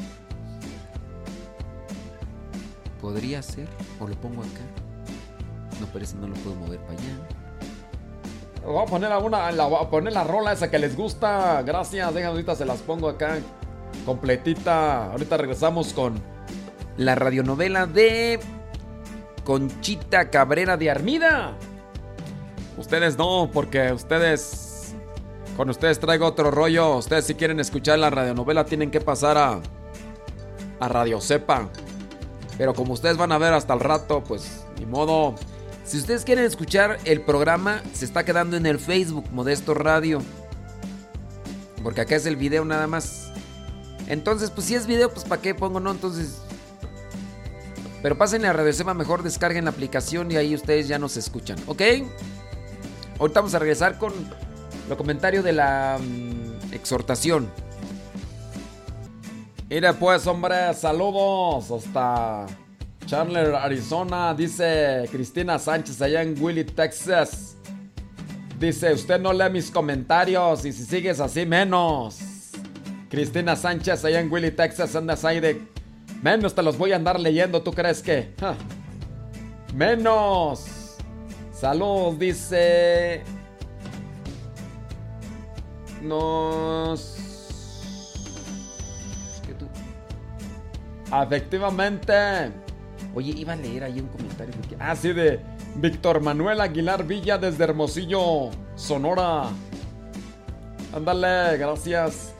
[3.00, 3.68] Podría ser.
[4.00, 5.80] O lo pongo acá.
[5.80, 7.41] No, pero ese no lo puedo mover para allá.
[8.64, 11.62] Voy a poner alguna, la, a poner la rola esa que les gusta.
[11.62, 13.38] Gracias, dejan ahorita se las pongo acá
[14.06, 15.10] completita.
[15.12, 16.20] Ahorita regresamos con
[16.96, 18.40] la radionovela de
[19.44, 21.54] Conchita Cabrera de Armida.
[22.78, 24.94] Ustedes no, porque ustedes
[25.56, 26.96] con ustedes traigo otro rollo.
[26.96, 29.60] Ustedes si quieren escuchar la radionovela tienen que pasar a
[30.82, 31.68] a Radio Cepa.
[32.58, 35.34] Pero como ustedes van a ver hasta el rato, pues ni modo.
[35.84, 40.22] Si ustedes quieren escuchar el programa, se está quedando en el Facebook Modesto Radio.
[41.82, 43.32] Porque acá es el video nada más.
[44.06, 45.90] Entonces, pues si es video, pues ¿para qué pongo no?
[45.90, 46.38] Entonces...
[48.02, 51.56] Pero pásenle a Radio Seba, mejor descarguen la aplicación y ahí ustedes ya nos escuchan,
[51.66, 51.82] ¿ok?
[53.20, 54.12] Ahorita vamos a regresar con
[54.88, 57.48] los comentarios de la mm, exhortación.
[59.68, 62.46] Mire pues, hombre, saludos hasta
[63.12, 67.58] Chandler, Arizona, dice Cristina Sánchez allá en Willy, Texas.
[68.58, 72.20] Dice, usted no lee mis comentarios y si sigues así menos.
[73.10, 75.60] Cristina Sánchez allá en Willy, Texas, andas ahí de...
[76.22, 78.32] Menos te los voy a andar leyendo, ¿tú crees que?
[79.74, 80.96] Menos.
[81.52, 83.24] Salud, dice...
[86.00, 87.18] Nos...
[91.12, 92.61] Efectivamente.
[93.14, 94.54] Oye, iba a leer ahí un comentario.
[94.78, 95.40] Ah, sí, de
[95.76, 99.50] Víctor Manuel Aguilar Villa desde Hermosillo, Sonora.
[100.94, 102.32] Ándale, gracias.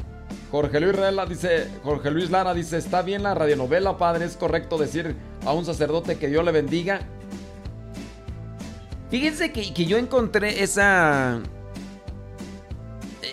[0.51, 4.77] Jorge Luis Lara dice, Jorge Luis Lara dice, está bien la radionovela, padre, es correcto
[4.77, 5.17] decir
[5.47, 7.01] a un sacerdote que Dios le bendiga.
[9.11, 11.41] Fíjense que, que yo encontré esa...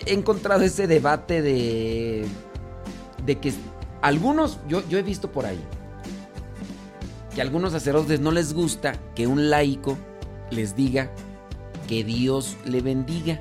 [0.06, 2.26] He encontrado ese debate de...
[3.24, 3.52] De que
[4.00, 5.60] algunos, yo, yo he visto por ahí,
[7.34, 9.96] que a algunos sacerdotes no les gusta que un laico
[10.50, 11.10] les diga
[11.86, 13.40] que Dios le bendiga.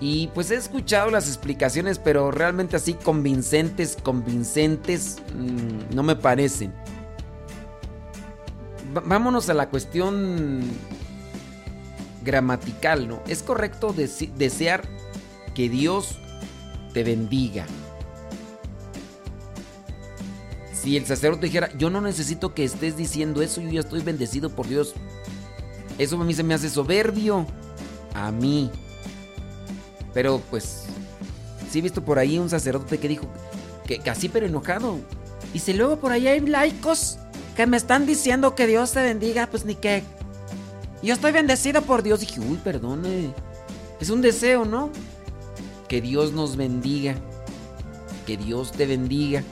[0.00, 6.72] Y pues he escuchado las explicaciones, pero realmente así convincentes, convincentes, mm, no me parecen.
[9.04, 10.62] vámonos a la cuestión
[12.24, 13.22] gramatical, ¿no?
[13.28, 14.82] Es correcto desear
[15.54, 16.18] que Dios
[16.92, 17.66] te bendiga.
[20.80, 24.48] Si el sacerdote dijera, yo no necesito que estés diciendo eso, yo ya estoy bendecido
[24.48, 24.94] por Dios.
[25.98, 27.46] Eso a mí se me hace soberbio.
[28.14, 28.70] A mí.
[30.14, 30.84] Pero pues,
[31.70, 33.26] sí he visto por ahí un sacerdote que dijo,
[33.86, 34.98] que casi pero enojado.
[35.52, 37.18] Dice, luego por ahí hay laicos
[37.56, 40.02] que me están diciendo que Dios te bendiga, pues ni que...
[41.02, 42.20] Yo estoy bendecido por Dios.
[42.20, 43.34] dije, uy, perdone.
[44.00, 44.90] Es un deseo, ¿no?
[45.88, 47.16] Que Dios nos bendiga.
[48.26, 49.42] Que Dios te bendiga.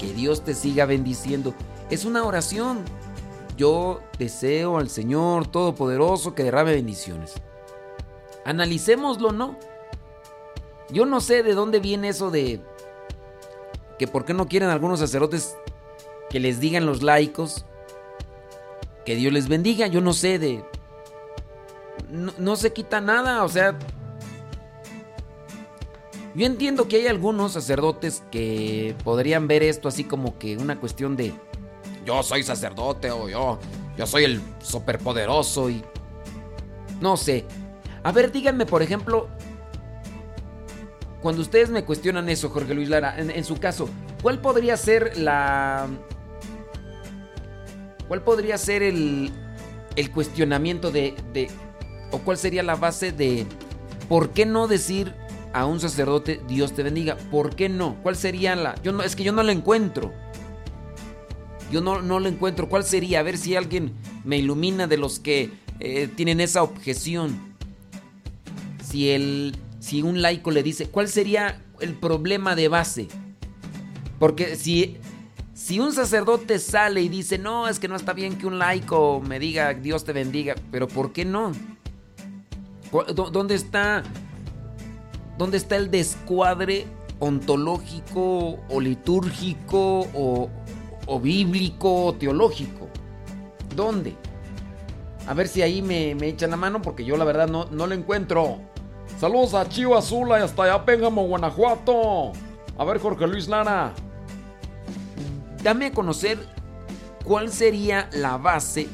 [0.00, 1.54] Que Dios te siga bendiciendo.
[1.90, 2.84] Es una oración.
[3.58, 7.34] Yo deseo al Señor Todopoderoso que derrame bendiciones.
[8.46, 9.58] Analicémoslo, ¿no?
[10.90, 12.62] Yo no sé de dónde viene eso de
[13.98, 15.54] que por qué no quieren algunos sacerdotes
[16.30, 17.66] que les digan los laicos
[19.04, 19.86] que Dios les bendiga.
[19.88, 20.64] Yo no sé de...
[22.08, 23.78] No, se quita nada, o sea...
[26.34, 31.16] Yo entiendo que hay algunos sacerdotes que podrían ver esto así como que una cuestión
[31.16, 31.34] de...
[32.04, 33.58] Yo soy sacerdote o yo...
[33.96, 35.84] Yo soy el superpoderoso y...
[37.00, 37.44] No sé.
[38.02, 39.28] A ver, díganme, por ejemplo,
[41.20, 43.88] cuando ustedes me cuestionan eso, Jorge Luis Lara, en, su caso,
[44.22, 45.88] ¿cuál podría ser la...
[48.08, 49.30] ¿Cuál podría ser el,
[49.96, 51.50] el cuestionamiento de, de...
[52.10, 53.46] o cuál sería la base de...
[54.08, 55.14] ¿Por qué no decir
[55.52, 57.16] a un sacerdote Dios te bendiga?
[57.16, 57.96] ¿Por qué no?
[58.02, 58.80] ¿Cuál sería la...
[58.82, 60.12] Yo no, es que yo no lo encuentro.
[61.70, 62.68] Yo no, no lo encuentro.
[62.68, 63.20] ¿Cuál sería?
[63.20, 63.92] A ver si alguien
[64.24, 67.50] me ilumina de los que eh, tienen esa objeción
[68.90, 73.08] si, el, si un laico le dice, ¿cuál sería el problema de base?
[74.18, 74.98] Porque si,
[75.54, 79.20] si un sacerdote sale y dice, no, es que no está bien que un laico
[79.20, 81.52] me diga, Dios te bendiga, pero ¿por qué no?
[83.14, 84.02] ¿Dónde está,
[85.40, 86.86] dónde está el descuadre
[87.18, 90.50] ontológico o litúrgico o,
[91.06, 92.88] o bíblico o teológico?
[93.74, 94.14] ¿Dónde?
[95.26, 97.86] A ver si ahí me, me, echan la mano porque yo la verdad no, no
[97.86, 98.58] lo encuentro.
[99.18, 102.32] Saludos a Chivo Azul y hasta allá Péngamo, Guanajuato.
[102.76, 103.94] A ver, Jorge Luis Lara.
[105.62, 106.38] Dame a conocer
[107.24, 108.88] cuál sería la base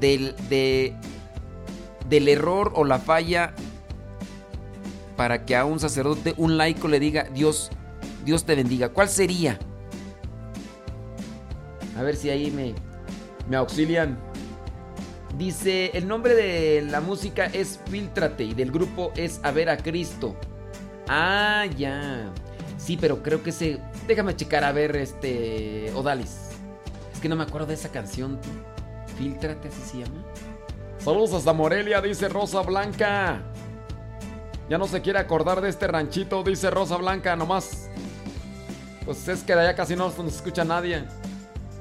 [0.00, 0.34] del,
[2.10, 3.54] del error o la falla
[5.18, 7.70] para que a un sacerdote, un laico le diga Dios,
[8.24, 8.90] Dios te bendiga.
[8.90, 9.58] ¿Cuál sería?
[11.98, 12.72] A ver si ahí me,
[13.50, 14.16] me auxilian.
[15.36, 19.76] Dice, el nombre de la música es Filtrate y del grupo es A ver a
[19.76, 20.36] Cristo.
[21.08, 22.32] Ah, ya.
[22.76, 23.80] Sí, pero creo que ese...
[24.06, 25.90] Déjame checar a ver este...
[25.96, 26.50] Odalis.
[27.12, 28.38] Es que no me acuerdo de esa canción.
[29.16, 30.24] Filtrate, así se llama.
[30.98, 33.42] Saludos hasta Morelia, dice Rosa Blanca.
[34.68, 37.88] Ya no se quiere acordar de este ranchito, dice Rosa Blanca, nomás.
[39.04, 41.04] Pues es que de allá casi no se escucha nadie.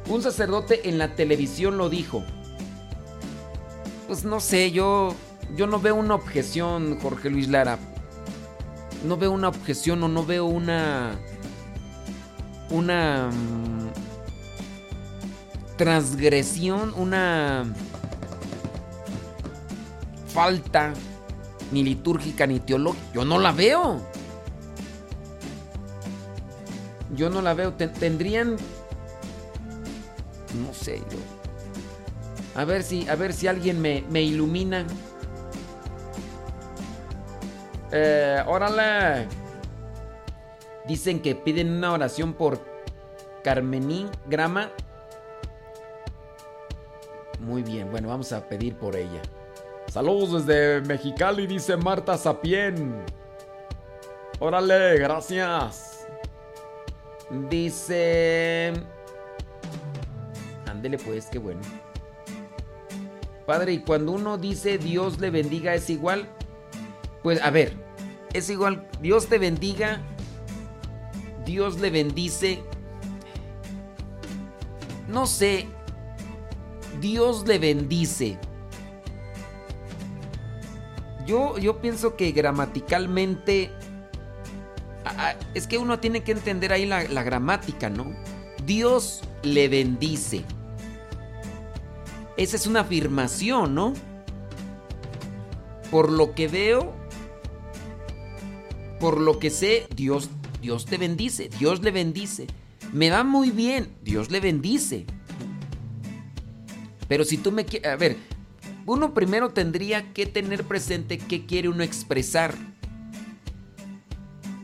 [0.08, 2.24] Un sacerdote en la televisión lo dijo
[4.08, 5.14] pues no sé, yo,
[5.56, 7.78] yo no veo una objeción, Jorge Luis Lara.
[9.04, 11.12] No veo una objeción o no veo una...
[12.70, 13.30] Una...
[13.30, 13.90] Mm,
[15.78, 17.66] transgresión, una...
[20.28, 20.94] Falta,
[21.72, 23.06] ni litúrgica ni teológica.
[23.14, 24.02] Yo no la veo.
[27.16, 27.74] Yo no la veo.
[27.74, 28.58] Tendrían...
[30.64, 31.18] No sé, yo
[32.58, 34.84] a ver si, a ver si alguien me, ilumina.
[37.92, 39.28] Eh, órale.
[40.88, 42.60] Dicen que piden una oración por
[43.44, 44.72] Carmenín Grama.
[47.40, 49.22] Muy bien, bueno, vamos a pedir por ella.
[49.98, 53.04] Saludos desde Mexicali, dice Marta Sapien.
[54.38, 56.08] Órale, gracias.
[57.50, 58.74] Dice...
[60.68, 61.62] Ándele pues, qué bueno.
[63.48, 66.30] Padre, y cuando uno dice Dios le bendiga, ¿es igual?
[67.24, 67.74] Pues a ver,
[68.34, 70.04] es igual, Dios te bendiga,
[71.44, 72.62] Dios le bendice.
[75.08, 75.66] No sé,
[77.02, 78.38] Dios le bendice.
[81.28, 83.70] Yo, yo pienso que gramaticalmente
[85.54, 88.14] es que uno tiene que entender ahí la, gramática, ¿no?
[88.66, 90.44] Dios le bendice.
[92.38, 93.94] Esa es una afirmación, ¿no?
[95.92, 96.94] Por lo que veo,
[99.00, 100.30] por lo que sé, Dios,
[100.62, 102.48] Dios te bendice, Dios le bendice.
[102.94, 105.06] Me va muy bien, Dios le bendice.
[107.08, 108.18] Pero si tú me quieres, a ver,
[108.88, 112.56] uno primero tendría que tener presente qué quiere uno expresar.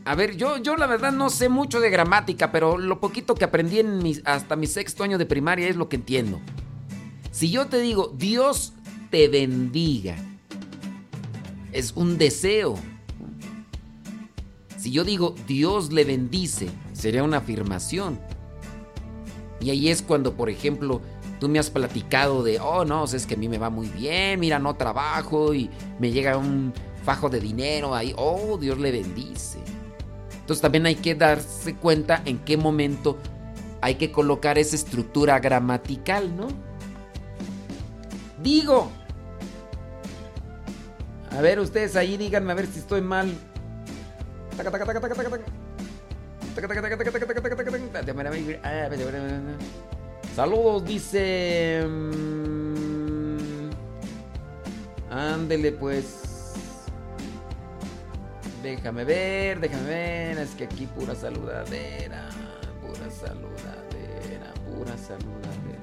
[0.06, 3.44] A ver, yo, yo la verdad no sé mucho de gramática, pero lo poquito que
[3.44, 6.40] aprendí en hasta mi sexto año de primaria es lo que entiendo.
[7.30, 8.72] Si yo te digo, Dios
[9.10, 10.16] te bendiga,
[11.72, 12.76] es un deseo.
[14.78, 18.18] Si yo digo, Dios le bendice, sería una afirmación.
[19.60, 21.00] Y ahí es cuando, por ejemplo,
[21.44, 24.40] tú me has platicado de, oh no, es que a mí me va muy bien,
[24.40, 25.68] mira, no trabajo y
[25.98, 26.72] me llega un
[27.04, 29.58] fajo de dinero ahí, oh, Dios le bendice.
[30.40, 33.18] Entonces también hay que darse cuenta en qué momento
[33.82, 36.48] hay que colocar esa estructura gramatical, ¿no?
[38.42, 38.90] Digo.
[41.30, 43.34] A ver, ustedes ahí díganme a ver si estoy mal.
[50.34, 51.86] Saludos, dice.
[55.08, 56.54] Ándele pues.
[58.60, 60.38] Déjame ver, déjame ver.
[60.38, 62.30] Es que aquí pura saludadera.
[62.80, 64.52] Pura saludadera.
[64.66, 65.78] Pura saludadera.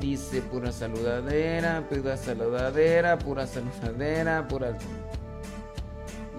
[0.00, 1.88] Dice pura saludadera.
[1.88, 3.18] Pura saludadera.
[3.18, 4.48] Pura saludadera.
[4.48, 4.76] Pura.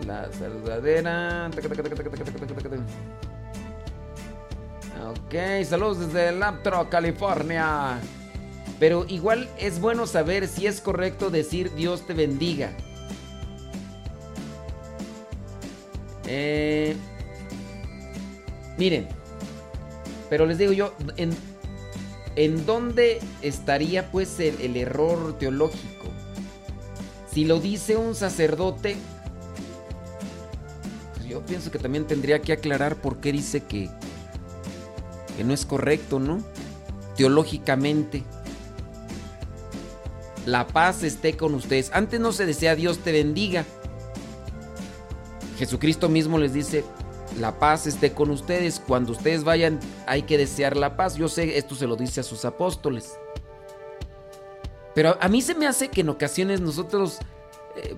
[0.05, 1.49] La saludadera.
[5.05, 7.99] Ok, saludos desde Laptro, California.
[8.80, 12.71] Pero igual es bueno saber si es correcto decir Dios te bendiga.
[16.25, 16.95] Eh,
[18.77, 19.07] miren,
[20.30, 26.05] pero les digo yo, ¿en, dónde estaría pues el, error teológico?
[27.30, 28.95] Si lo dice un sacerdote,
[31.13, 33.89] pues yo pienso que también tendría que aclarar por qué dice que,
[35.38, 36.43] que no es correcto, ¿no?
[37.15, 38.23] Teológicamente.
[40.45, 41.91] La paz esté con ustedes.
[41.93, 43.65] Antes no se desea Dios te bendiga.
[45.57, 46.84] Jesucristo mismo les dice,
[47.39, 48.81] la paz esté con ustedes.
[48.85, 51.15] Cuando ustedes vayan hay que desear la paz.
[51.15, 53.18] Yo sé, esto se lo dice a sus apóstoles.
[54.93, 57.19] Pero a mí se me hace que en ocasiones nosotros
[57.76, 57.95] eh,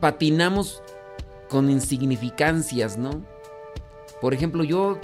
[0.00, 0.82] patinamos
[1.48, 3.24] con insignificancias, ¿no?
[4.20, 4.98] Por ejemplo, yo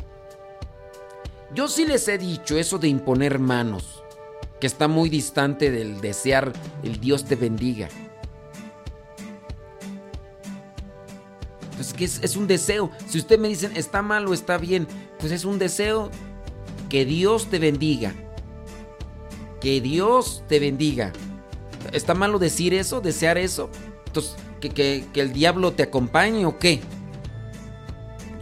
[1.55, 4.03] yo sí les he dicho eso de imponer manos,
[4.61, 6.53] que está muy distante del desear
[6.83, 7.89] el Dios te bendiga.
[11.75, 12.91] Pues que es, un deseo.
[13.09, 14.87] Si usted me dicen está mal o está bien,
[15.19, 16.11] pues es un deseo.
[16.91, 18.13] Que Dios te bendiga.
[19.63, 21.13] Que Dios te bendiga.
[21.93, 23.01] ¿Está malo decir eso?
[23.01, 23.71] ¿Desear eso?
[24.07, 26.81] Entonces, ¿que, el diablo te acompañe o qué?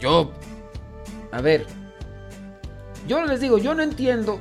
[0.01, 0.33] Yo...
[1.31, 1.78] A ver.
[3.09, 4.39] Yo les digo, yo no entiendo.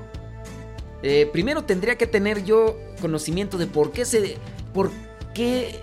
[1.02, 4.36] Eh, primero tendría que tener yo conocimiento de por qué se...
[4.72, 4.92] Por
[5.34, 5.80] qué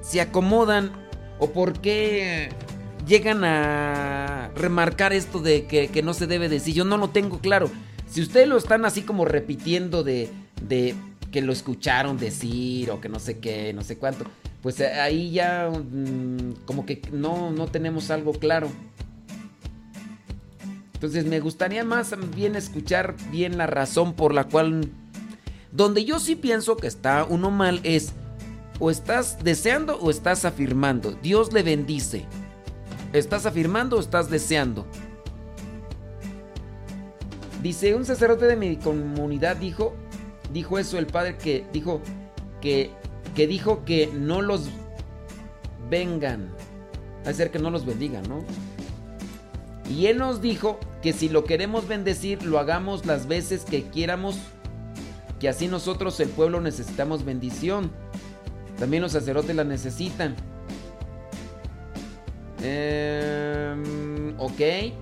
[0.00, 1.06] se acomodan
[1.38, 2.48] ¿O por qué
[3.06, 6.74] llegan a remarcar esto de que, no se debe decir?
[6.74, 7.70] Yo no lo tengo claro.
[8.08, 10.30] Si ustedes lo están así como repitiendo de,
[10.62, 10.94] de
[11.30, 14.24] que lo escucharon decir o que no sé qué, no sé cuánto,
[14.62, 18.68] pues eh, ahí ya mm, como que no, no tenemos algo claro.
[20.96, 24.90] Entonces me gustaría más bien escuchar bien la razón por la cual...
[25.70, 28.14] Donde yo sí pienso que está uno mal es
[28.78, 31.12] o estás deseando o estás afirmando.
[31.12, 32.24] Dios le bendice.
[33.12, 34.86] ¿Estás afirmando o estás deseando?
[37.62, 39.94] Dice, un sacerdote de mi comunidad dijo,
[40.50, 42.00] dijo eso el padre que dijo
[42.62, 42.90] que,
[43.34, 44.70] que dijo que no los
[45.90, 46.54] vengan.
[47.26, 48.42] A ser que no los bendigan, ¿no?
[49.90, 54.36] Y él nos dijo que si lo queremos bendecir, lo hagamos las veces que quieramos,
[55.38, 57.90] que así nosotros el pueblo necesitamos bendición.
[58.78, 60.34] También los sacerdotes la necesitan.
[62.62, 64.92] Em, ok.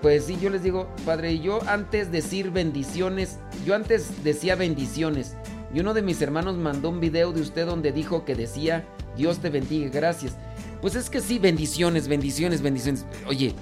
[0.00, 5.36] Pues sí, yo les digo, padre, yo antes decir bendiciones, yo antes decía bendiciones.
[5.74, 9.38] Y uno de mis hermanos mandó un video de usted donde dijo que decía, Dios
[9.38, 10.36] te bendiga, gracias.
[10.80, 13.04] Pues es que sí, bendiciones, bendiciones, bendiciones.
[13.26, 13.54] Oye,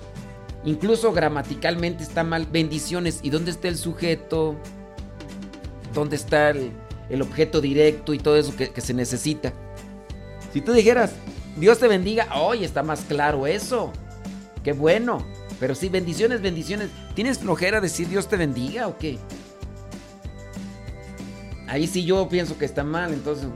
[0.65, 2.47] Incluso gramaticalmente está mal.
[2.51, 3.21] Bendiciones.
[3.23, 4.57] ¿Y dónde está el sujeto?
[5.93, 9.53] ¿Dónde está el, objeto directo y todo eso que, se necesita?
[10.53, 11.13] Si tú dijeras,
[11.57, 13.93] Dios te bendiga, hoy está más claro eso.
[14.63, 15.25] Qué bueno.
[15.61, 16.89] Pero sí, bendiciones, bendiciones.
[17.15, 19.19] ¿Tienes flojera decir Dios te bendiga o qué?
[21.69, 23.49] Ahí sí yo pienso que está mal, entonces...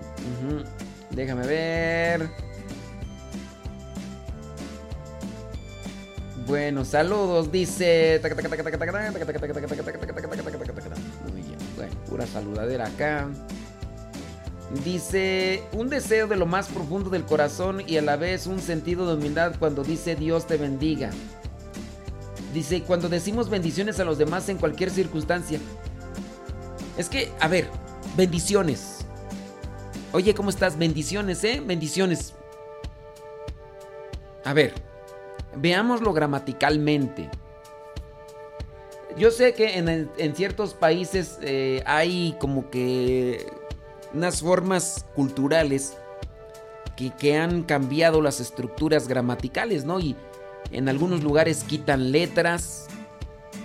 [1.11, 2.29] Déjame ver.
[6.49, 8.21] Bueno, saludos, dice.
[11.31, 13.29] Muy bien, bueno, pura saludadera acá.
[14.83, 19.07] Dice, un deseo de lo más profundo del corazón y a la vez un sentido
[19.07, 21.11] de humildad cuando dice Dios te bendiga.
[22.55, 25.61] Dice, cuando decimos bendiciones a los demás en cualquier circunstancia.
[26.97, 27.69] Es que, a ver,
[28.17, 29.05] bendiciones.
[30.13, 30.79] Oye, ¿cómo estás?
[30.79, 31.63] Bendiciones, ¿eh?
[31.65, 32.33] Bendiciones.
[34.45, 34.88] A ver,
[35.57, 37.31] veámoslo gramaticalmente.
[39.17, 43.51] Yo sé que en, ciertos países eh, hay como que
[44.15, 45.97] unas formas culturales
[46.97, 49.99] que, que, han cambiado las estructuras gramaticales, ¿no?
[49.99, 50.15] Y
[50.71, 52.87] en algunos lugares quitan letras,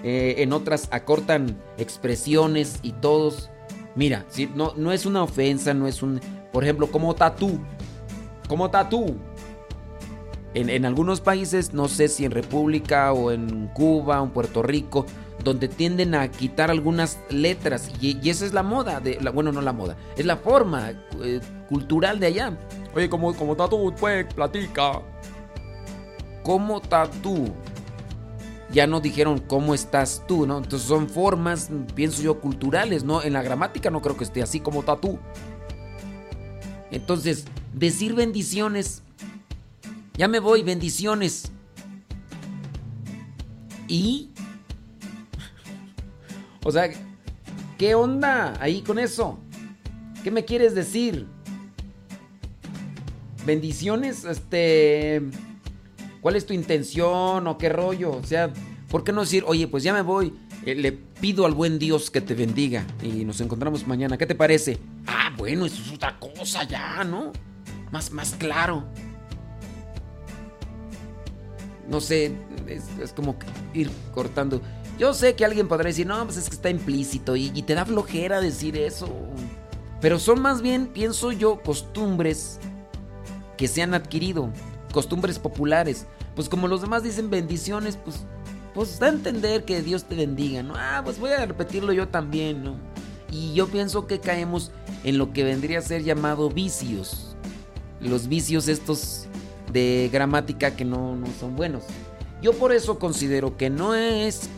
[0.04, 3.50] eh, en otras acortan expresiones y todos.
[3.96, 6.20] Mira, no, no es una ofensa, no es un...
[6.52, 7.60] Por ejemplo, como tatú.
[8.48, 9.16] Como tatú.
[10.54, 14.62] En, en, algunos países, no sé si en República o en Cuba o en Puerto
[14.62, 15.06] Rico,
[15.44, 17.90] donde tienden a quitar algunas letras.
[18.00, 20.92] Y, y esa es la moda, de, la, bueno, no la moda, es la forma
[21.22, 22.58] eh, cultural de allá.
[22.96, 25.02] Oye, como, como tatú, pues, platica.
[26.44, 27.48] Como tatú.
[28.72, 30.58] Ya no dijeron cómo estás tú, ¿no?
[30.58, 33.22] Entonces son formas, pienso yo, culturales, ¿no?
[33.22, 35.20] En la gramática no creo que esté así como tatú.
[36.92, 39.04] Entonces, decir bendiciones.
[40.16, 41.52] Ya me voy, bendiciones.
[43.88, 44.30] ¿Y?
[46.64, 46.90] O sea,
[47.78, 49.40] ¿qué onda ahí con eso?
[50.24, 51.28] ¿Qué me quieres decir?
[53.46, 55.22] Bendiciones, este...
[56.22, 58.12] ¿Cuál es tu intención o qué rollo?
[58.12, 58.54] O sea,
[58.90, 60.34] ¿por qué no decir, oye, pues ya me voy,
[60.66, 64.18] eh, le pido al buen Dios que te bendiga y nos encontramos mañana?
[64.18, 64.78] ¿Qué te parece?
[65.06, 67.34] Ah, bueno, eso es otra cosa ya, ¿no?
[67.92, 68.86] Más, más claro.
[71.90, 72.36] No sé,
[72.68, 73.36] es, como
[73.74, 74.62] ir cortando.
[74.98, 77.76] Yo sé que alguien podrá decir, no, pues es que está implícito y, y te
[77.76, 79.10] da flojera decir eso.
[80.00, 82.60] Pero son más bien, pienso yo, costumbres
[83.58, 84.50] que se han adquirido,
[84.92, 86.06] costumbres populares.
[86.36, 88.26] Pues como los demás dicen bendiciones, pues,
[88.74, 90.74] pues da a entender que Dios te bendiga, ¿no?
[90.76, 92.76] Ah, pues voy a repetirlo yo también, ¿no?
[93.32, 94.72] Y yo pienso que caemos
[95.04, 97.36] en lo que vendría a ser llamado vicios.
[98.00, 99.28] Los vicios estos
[99.74, 101.84] de gramática que no, no son buenos.
[102.42, 104.50] Yo por eso considero que no es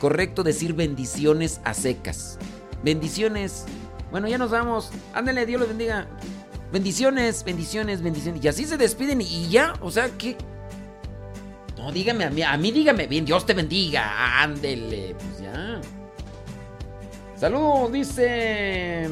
[0.00, 2.38] correcto decir bendiciones a secas.
[2.82, 3.64] Bendiciones.
[4.10, 4.90] Bueno, ya nos vamos.
[5.14, 6.06] Ándale, Dios los bendiga.
[6.72, 8.44] Bendiciones, bendiciones, bendiciones.
[8.44, 9.74] Y así se despiden y ya.
[9.80, 10.36] O sea, que.
[11.76, 14.42] No, dígame a mí, a mí dígame bien, Dios te bendiga.
[14.42, 15.80] Ándele, pues ya.
[17.36, 19.08] Saludos, dice.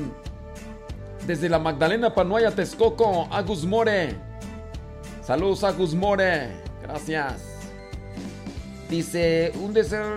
[1.27, 4.15] Desde la Magdalena Panuaya, Texcoco, Agus More.
[5.27, 6.51] Saludos, Agus More.
[6.83, 7.43] Gracias.
[8.91, 10.17] Dice, un deseo.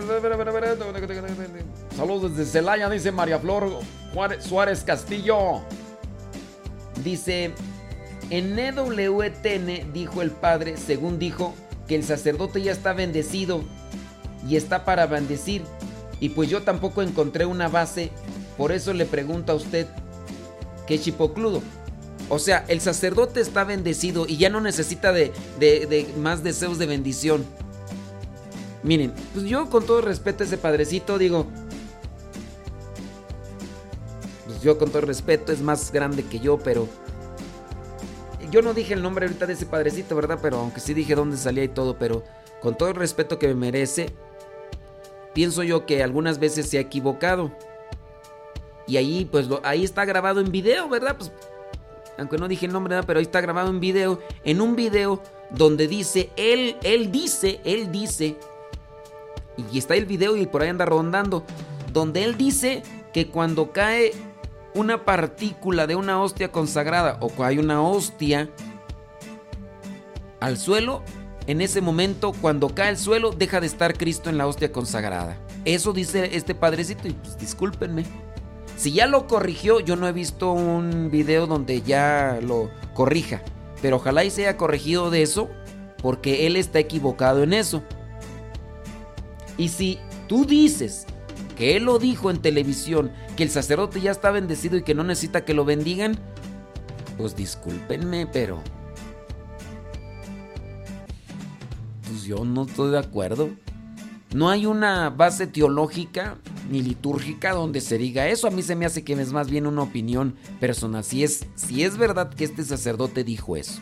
[1.96, 3.80] Saludos desde Celaya, dice María Flor
[4.40, 5.62] Suárez Castillo.
[7.02, 7.52] Dice,
[8.30, 11.54] en EWTN dijo el padre, según dijo,
[11.86, 13.62] que el sacerdote ya está bendecido
[14.46, 15.62] y está para bendecir.
[16.20, 18.10] Y pues yo tampoco encontré una base,
[18.58, 19.86] por eso le pregunto a usted,
[20.86, 21.62] ¿qué chipocludo?
[22.30, 25.32] O sea, el sacerdote está bendecido y ya no necesita de,
[26.18, 27.44] más deseos de bendición.
[28.82, 31.46] Miren, pues yo con todo respeto a ese padrecito digo,
[34.46, 36.88] pues yo con todo respeto es más grande que yo, pero
[38.50, 40.38] yo no dije el nombre ahorita de ese padrecito, ¿verdad?
[40.40, 42.24] Pero aunque sí dije dónde salía y todo, pero
[42.60, 44.14] con todo el respeto que me merece,
[45.34, 47.52] pienso yo que algunas veces se ha equivocado.
[48.86, 51.16] Y ahí, pues, ahí está grabado en video, ¿verdad?
[51.18, 51.30] Pues,
[52.18, 54.18] aunque no dije el nombre, pero ahí está grabado en video.
[54.44, 58.36] En un video donde dice, él, él dice, él dice,
[59.72, 61.44] y está el video y por ahí anda rondando,
[61.92, 62.82] donde él dice
[63.12, 64.12] que cuando cae
[64.74, 68.50] una partícula de una hostia consagrada o hay una hostia
[70.40, 71.02] al suelo,
[71.46, 75.38] en ese momento cuando cae al suelo deja de estar Cristo en la hostia consagrada.
[75.64, 78.04] Eso dice este padrecito y pues discúlpenme.
[78.78, 83.42] Si ya lo corrigió, yo no he visto un video donde ya lo corrija.
[83.82, 85.50] Pero ojalá y se haya corregido de eso
[86.00, 87.82] porque él está equivocado en eso.
[89.56, 89.98] Y si
[90.28, 91.06] tú dices
[91.56, 95.02] que él lo dijo en televisión, que el sacerdote ya está bendecido y que no
[95.02, 96.16] necesita que lo bendigan,
[97.16, 98.62] pues discúlpenme, pero...
[102.08, 103.50] Pues yo no estoy de acuerdo.
[104.34, 106.36] No hay una base teológica
[106.70, 108.46] ni litúrgica donde se diga eso.
[108.46, 111.02] A mí se me hace que es más bien una opinión personal.
[111.02, 113.80] Si es, si es verdad que este sacerdote dijo eso.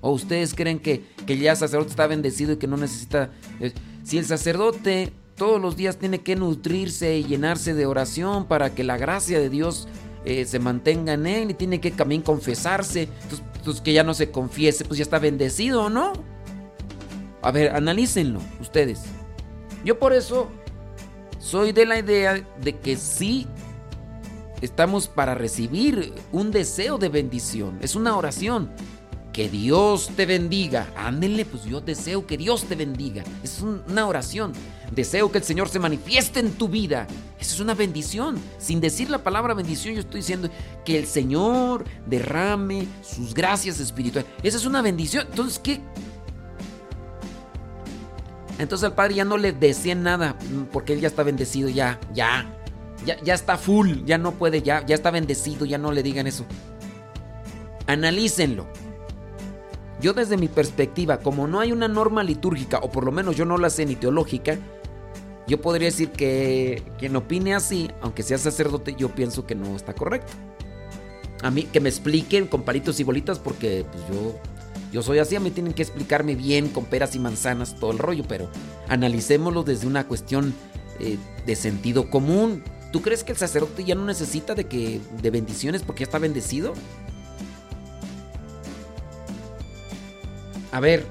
[0.00, 3.30] ¿O ustedes creen que, que ya el sacerdote está bendecido y que no necesita...
[3.60, 3.72] Eh,
[4.04, 8.84] si el sacerdote todos los días tiene que nutrirse y llenarse de oración para que
[8.84, 9.88] la gracia de Dios
[10.24, 13.08] eh, se mantenga en él y tiene que también confesarse.
[13.56, 16.12] Entonces, que ya no se confiese, pues ya está bendecido, ¿no?
[17.40, 19.00] A ver, analícenlo ustedes.
[19.84, 20.48] Yo por eso
[21.38, 23.46] soy de la idea de que sí
[24.60, 27.78] estamos para recibir un deseo de bendición.
[27.80, 28.70] Es una oración.
[29.32, 30.92] Que Dios te bendiga.
[30.96, 33.22] Ándele, pues yo deseo que Dios te bendiga.
[33.44, 34.52] Es una oración.
[34.90, 37.06] Deseo que el Señor se manifieste en tu vida.
[37.38, 38.36] Eso es una bendición.
[38.58, 40.50] Sin decir la palabra bendición, yo estoy diciendo
[40.84, 44.28] que el Señor derrame sus gracias espirituales.
[44.42, 45.24] Esa es una bendición.
[45.30, 45.80] Entonces, ¿qué,
[48.58, 51.98] entonces al padre ya no le decían nada, mm, porque él ya está bendecido, ya,
[52.12, 52.54] ya,
[53.04, 56.26] ya, ya está full, ya no puede, ya, ya está bendecido, ya no le digan
[56.26, 56.44] eso.
[57.86, 58.66] Analícenlo.
[60.00, 63.44] Yo desde mi perspectiva, como no hay una norma litúrgica, o por lo menos yo
[63.44, 64.58] no la sé ni teológica,
[65.48, 69.94] yo podría decir que quien opine así, aunque sea sacerdote, yo pienso que no está
[69.94, 70.32] correcto.
[71.42, 74.38] A mí que me expliquen con palitos y bolitas porque pues yo
[74.92, 77.98] yo soy así, a mí tienen que explicarme bien con peras y manzanas todo el
[77.98, 78.48] rollo, pero
[78.88, 80.54] analicémoslo desde una cuestión
[80.98, 82.62] eh, de sentido común.
[82.90, 86.18] ¿Tú crees que el sacerdote ya no necesita de que de bendiciones porque ya está
[86.18, 86.72] bendecido?
[90.72, 91.04] A ver.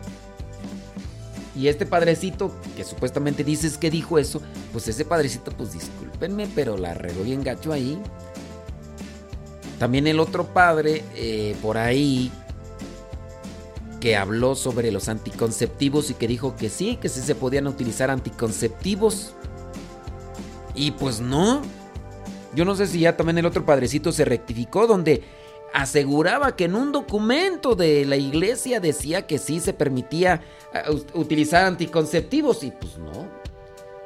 [1.56, 4.42] Y este padrecito que supuestamente dices que dijo eso,
[4.72, 8.00] pues ese padrecito, pues discúlpenme, pero la regó bien gacho ahí.
[9.80, 12.32] También el otro padre eh, por ahí
[14.08, 18.10] que habló sobre los anticonceptivos y que dijo que sí, que sí se podían utilizar
[18.10, 19.34] anticonceptivos.
[20.74, 21.62] Y pues no.
[22.56, 25.24] Yo no sé si ya también el otro padrecito se rectificó donde
[25.74, 30.42] aseguraba que en un documento de la iglesia decía que sí se permitía
[30.74, 33.28] eh, utilizar anticonceptivos y pues no.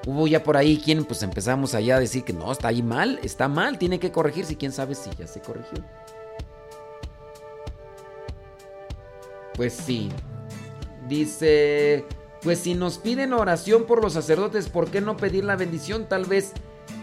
[0.08, 3.20] Hubo ya por ahí quien pues empezamos allá a decir que no, está ahí mal,
[3.22, 5.86] está mal, tiene que corregirse y quién sabe si ya se corrigió.
[9.62, 10.10] Pues sí.
[11.08, 12.04] Dice,
[12.42, 16.10] pues si nos piden oración por los sacerdotes, ¿por qué no pedir la bendición?
[16.10, 16.54] Tal vez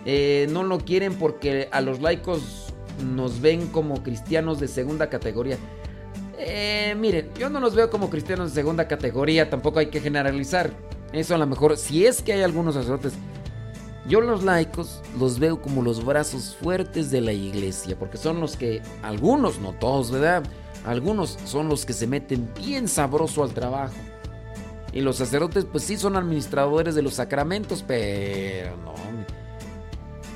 [0.05, 2.75] eh, no lo quieren porque a los laicos
[3.15, 5.57] nos ven como cristianos de segunda categoría.
[6.37, 10.73] Eh, miren, yo no los veo como cristianos de segunda categoría, tampoco hay que generalizar.
[11.13, 13.13] Eso a lo mejor, si es que hay algunos sacerdotes,
[14.09, 18.57] yo los laicos los veo como los brazos fuertes de la iglesia, porque son los
[18.57, 20.43] que, algunos, no todos, ¿verdad?
[20.85, 23.95] Algunos son los que se meten bien sabroso al trabajo.
[24.93, 28.95] Y los sacerdotes pues sí son administradores de los sacramentos, pero no.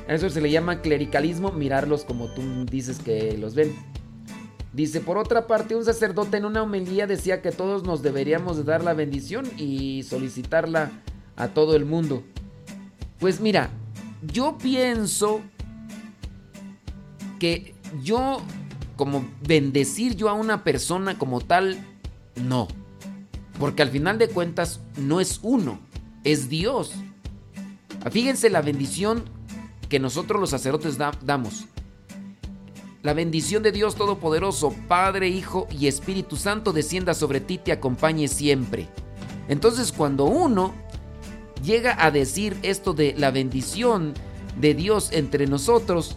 [0.08, 3.74] eso se le llama clericalismo, mirarlos como tú dices que los ven.
[4.72, 8.64] Dice, por otra parte, un sacerdote en una homilía decía que todos nos deberíamos de
[8.64, 10.90] dar la bendición y solicitarla
[11.36, 12.22] a todo el mundo.
[13.18, 13.70] Pues mira,
[14.22, 15.42] yo pienso
[17.38, 18.40] que yo
[19.02, 21.76] como bendecir yo a una persona como tal,
[22.36, 22.68] no.
[23.58, 25.80] Porque al final de cuentas no es uno,
[26.22, 26.92] es Dios.
[28.12, 29.24] Fíjense la bendición
[29.88, 31.64] que nosotros los sacerdotes damos.
[33.02, 38.28] La bendición de Dios Todopoderoso, Padre, Hijo y Espíritu Santo descienda sobre ti te acompañe
[38.28, 38.86] siempre.
[39.48, 40.72] Entonces cuando uno
[41.64, 44.14] llega a decir esto de la bendición
[44.60, 46.16] de Dios entre nosotros,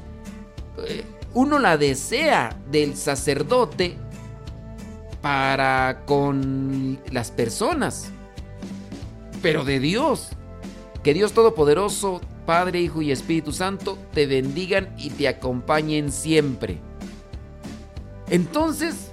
[0.87, 1.03] eh,
[1.35, 3.97] uno la desea del sacerdote
[5.21, 8.09] para con las personas,
[9.41, 10.29] pero de Dios.
[11.03, 16.79] Que Dios Todopoderoso, Padre, Hijo y Espíritu Santo te bendigan y te acompañen siempre.
[18.29, 19.11] Entonces,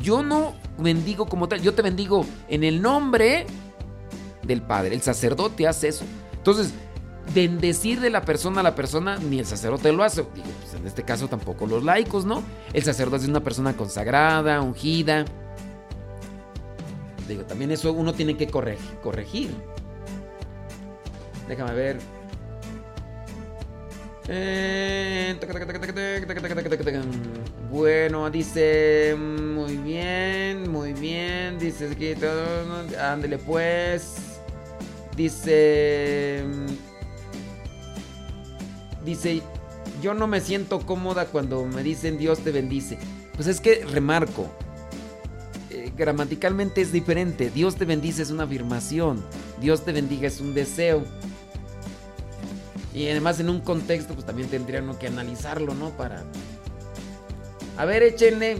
[0.00, 3.46] yo no bendigo como tal, yo te bendigo en el nombre
[4.42, 4.94] del Padre.
[4.94, 6.04] El sacerdote hace eso.
[6.34, 6.72] Entonces,
[7.34, 10.22] bendecir de la persona a la persona, ni el sacerdote lo hace.
[10.34, 12.42] Digo, pues en este caso tampoco los laicos, ¿no?
[12.72, 15.24] El sacerdote es una persona consagrada, ungida.
[17.26, 19.50] Digo, también eso uno tiene que corregir.
[21.48, 21.98] Déjame ver.
[27.70, 29.16] Bueno, dice.
[29.18, 31.58] Muy bien, muy bien.
[31.58, 31.88] Dice.
[33.00, 34.16] Ándele pues.
[35.16, 36.44] Dice...
[39.08, 39.40] Dice,
[40.02, 42.98] yo no me siento cómoda cuando me dicen Dios te bendice.
[43.36, 44.50] Pues es que remarco,
[45.70, 47.48] eh, gramaticalmente es diferente.
[47.48, 49.24] Dios te bendice es una afirmación.
[49.62, 51.04] Dios te bendiga es un deseo.
[52.92, 55.88] Y además en un contexto pues también tendría uno que analizarlo, ¿no?
[55.96, 56.22] Para...
[57.78, 58.58] A ver, échenle.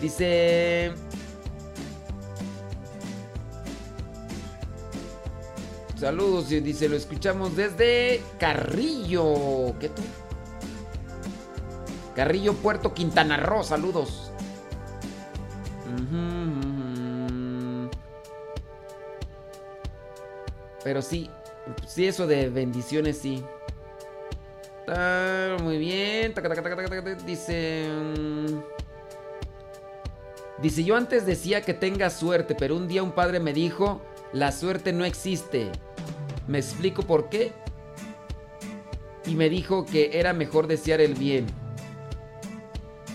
[0.00, 0.92] Dice...
[6.02, 9.72] Saludos, y dice, lo escuchamos desde Carrillo.
[9.78, 10.02] ¿Qué tú?
[12.16, 14.32] Carrillo, Puerto Quintana Roo, saludos.
[20.82, 21.30] Pero sí,
[21.86, 23.44] sí, eso de bendiciones, sí.
[25.62, 26.34] muy bien.
[27.24, 27.88] Dice...
[27.88, 28.46] Mm,
[30.60, 34.00] dice, yo antes decía que tenga suerte, pero un día un padre me dijo,
[34.32, 35.70] la suerte no existe.
[36.48, 37.52] Me explico por qué.
[39.26, 41.46] Y me dijo que era mejor desear el bien.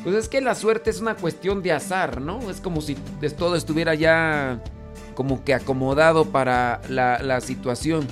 [0.03, 2.49] Pues es que la suerte es una cuestión de azar, ¿no?
[2.49, 2.95] Es como si
[3.37, 4.61] todo estuviera ya
[5.15, 8.07] como que acomodado para la, situación.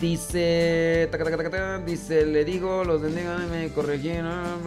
[0.00, 1.08] Dice,
[1.86, 3.08] dice, le digo, los de
[3.50, 4.60] me corrigieron.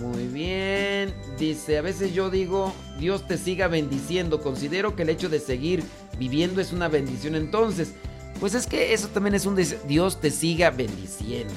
[0.00, 1.14] Muy bien.
[1.38, 4.40] Dice, a veces yo digo, Dios te siga bendiciendo.
[4.40, 5.82] Considero que el hecho de seguir
[6.18, 7.34] viviendo es una bendición.
[7.34, 7.92] Entonces,
[8.40, 9.56] pues es que eso también es un
[9.86, 11.54] Dios te siga bendiciendo.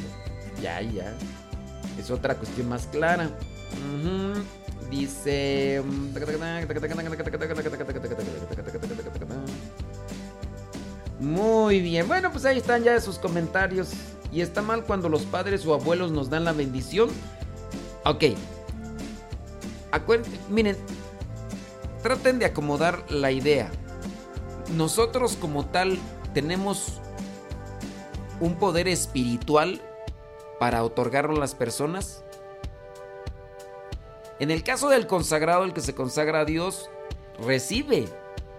[0.62, 1.14] Ya, ya.
[2.00, 3.30] Es otra cuestión más clara.
[4.90, 5.82] Dice...
[11.20, 12.08] Muy bien.
[12.08, 13.90] Bueno, pues ahí están ya sus comentarios.
[14.32, 17.10] ¿Y está mal cuando los padres o abuelos nos dan la bendición?
[18.08, 18.24] Ok.
[20.50, 20.78] miren,
[22.02, 23.70] traten de acomodar la idea.
[24.78, 25.98] Nosotros como tal
[26.34, 27.02] tenemos
[28.40, 29.82] un poder espiritual
[30.58, 32.24] para otorgarlo a las personas.
[34.40, 36.90] En el caso del consagrado, el que se consagra a Dios,
[37.46, 38.08] recibe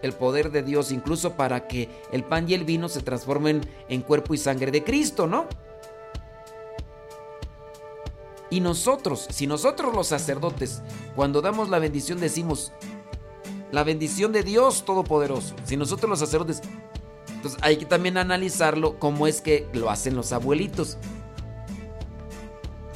[0.02, 4.02] el poder de Dios incluso para que el pan y el vino se transformen en
[4.02, 5.46] cuerpo y sangre de Cristo, ¿no?
[8.50, 10.80] Y nosotros, si nosotros los sacerdotes,
[11.14, 12.72] cuando damos la bendición decimos,
[13.70, 16.62] la bendición de Dios Todopoderoso, si nosotros los sacerdotes,
[17.34, 20.96] entonces hay que también analizarlo como es que lo hacen los abuelitos.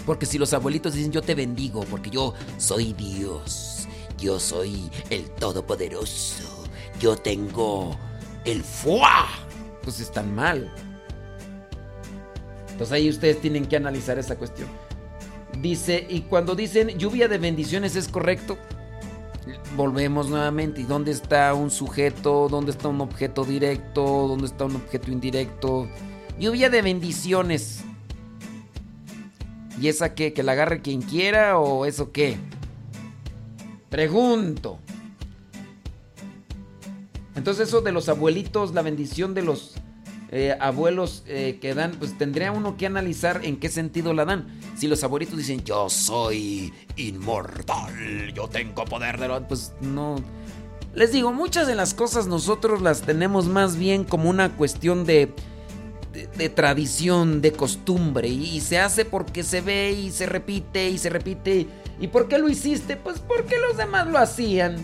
[0.07, 3.87] Porque si los abuelitos dicen yo te bendigo, porque yo soy Dios,
[4.19, 6.65] yo soy el Todopoderoso,
[6.99, 7.97] yo tengo
[8.45, 9.29] el fuá,
[9.83, 10.73] pues están mal.
[12.70, 14.69] Entonces ahí ustedes tienen que analizar esa cuestión.
[15.61, 18.59] Dice, y cuando dicen lluvia de bendiciones es correcto,
[19.77, 20.81] volvemos nuevamente.
[20.81, 22.49] ¿Y dónde está un sujeto?
[22.51, 24.03] ¿Dónde está un objeto directo?
[24.29, 25.89] ¿Dónde está un objeto indirecto?
[26.39, 27.85] Lluvia de bendiciones.
[29.81, 30.33] ¿Y esa qué?
[30.33, 32.37] ¿Que la agarre quien quiera o eso qué?
[33.89, 34.79] Pregunto.
[37.35, 39.74] Entonces eso de los abuelitos, la bendición de los
[40.35, 44.47] eh, abuelos eh, que dan, pues tendría uno que analizar en qué sentido la dan.
[44.79, 49.47] Si los abuelitos dicen, yo soy inmortal, yo tengo poder de lo...
[49.47, 50.17] Pues no...
[50.95, 55.35] Les digo, muchas de las cosas nosotros las tenemos más bien como una cuestión de,
[56.39, 61.11] de, tradición, de costumbre, y, se hace porque se ve y se repite y se
[61.11, 61.67] repite.
[62.01, 62.97] ¿Y por qué lo hiciste?
[62.97, 64.77] Pues porque los demás lo hacían.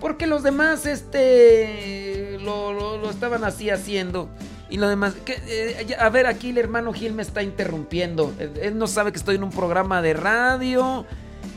[0.00, 4.28] Porque los demás este lo, lo estaban así haciendo.
[4.68, 8.32] Y lo demás, eh, a ver, aquí el hermano Gil me está interrumpiendo.
[8.38, 11.06] Él, no sabe que estoy en un programa de radio.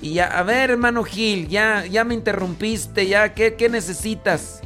[0.01, 4.61] Y ya, a ver, hermano Gil, ya, ya me interrumpiste, ya, ¿qué, ¿qué necesitas?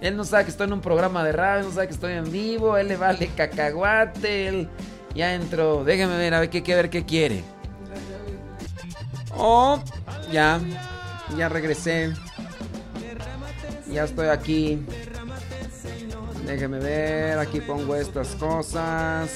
[0.00, 2.30] Él no sabe que estoy en un programa de radio, no sabe que estoy en
[2.30, 4.68] vivo, él le vale cacahuate,
[5.14, 5.82] ya entró.
[5.82, 7.42] Déjame ver, a ver qué, qué ver qué quiere.
[9.36, 9.82] Oh,
[10.30, 10.60] ya,
[11.36, 12.12] ya regresé.
[13.90, 14.78] Ya estoy aquí.
[16.48, 19.28] Déjeme ver, aquí pongo estas cosas.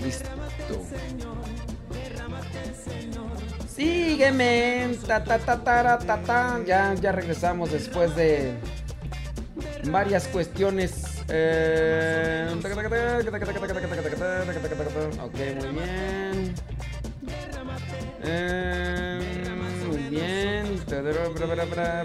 [0.00, 0.28] Listo.
[3.66, 4.96] Sígueme.
[5.04, 6.60] Ta, ta, ta, ta, ta, ta.
[6.64, 8.52] Ya, ya regresamos después de
[9.90, 11.24] varias cuestiones.
[11.28, 12.46] Eh...
[15.20, 16.54] Ok, muy bien.
[18.22, 19.18] Eh...
[19.88, 20.80] muy bien.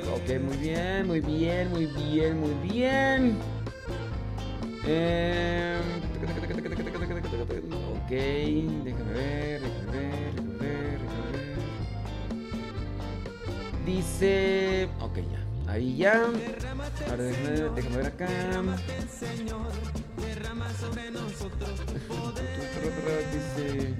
[0.08, 3.56] Ok, muy bien, muy bien, muy bien, muy bien.
[4.89, 5.77] Eh,
[7.95, 11.57] ok, déjame ver, déjame ver, déjame ver, déjame ver.
[13.85, 14.88] Dice.
[15.01, 15.72] Ok, ya.
[15.72, 16.23] Ahí ya.
[17.09, 18.27] Ahora déjame, déjame ver acá.
[23.34, 23.93] Dice.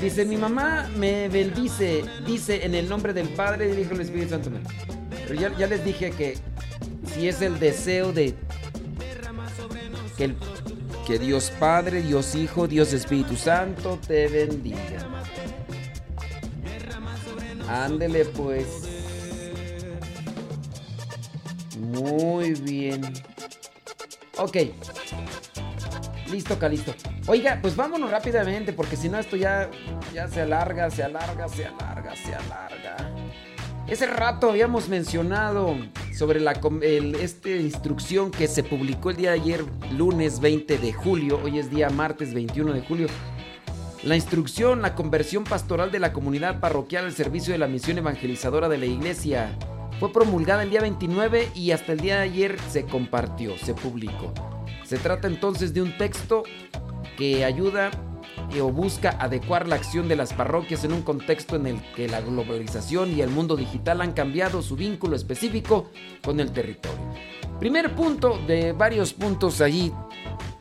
[0.00, 4.30] Dice, mi mamá me bendice, dice en el nombre del Padre, del Hijo del Espíritu
[4.30, 4.50] Santo.
[5.26, 6.38] Pero ya les dije que
[7.14, 8.34] si es el deseo de
[11.06, 15.08] que, Dios Padre, Dios Hijo, Dios Espíritu Santo te bendiga.
[17.68, 18.66] Ándele pues.
[21.78, 23.00] Muy bien.
[24.38, 24.56] Ok.
[26.30, 26.94] Listo, Calisto.
[27.26, 29.68] Oiga, pues vámonos rápidamente porque si no esto ya,
[30.14, 32.96] ya se alarga, se alarga, se alarga, se alarga.
[33.90, 35.76] Ese rato habíamos mencionado
[36.16, 36.52] sobre la
[36.82, 39.64] el- este instrucción que se publicó el día de ayer,
[39.96, 43.08] lunes 20 de julio, hoy es día martes 21 de julio.
[44.04, 48.68] La instrucción, la conversión pastoral de la comunidad parroquial al servicio de la misión evangelizadora
[48.68, 49.58] de la iglesia
[49.98, 54.32] fue promulgada el día 29 y hasta el día de ayer se compartió, se publicó.
[54.84, 56.44] Se trata entonces de un texto
[57.18, 57.90] que ayuda
[58.58, 62.20] o busca adecuar la acción de las parroquias en un contexto en el que la
[62.20, 65.90] globalización y el mundo digital han cambiado su vínculo específico
[66.24, 66.98] con el territorio.
[67.60, 69.92] Primer punto de varios puntos allí.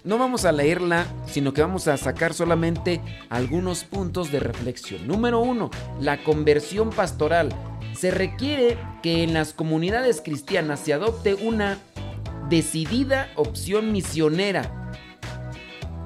[0.04, 5.08] No vamos a leerla, sino que vamos a sacar solamente algunos puntos de reflexión.
[5.08, 7.50] Número uno, la conversión pastoral.
[7.94, 11.78] Se requiere que en las comunidades cristianas se adopte una
[12.50, 14.79] decidida opción misionera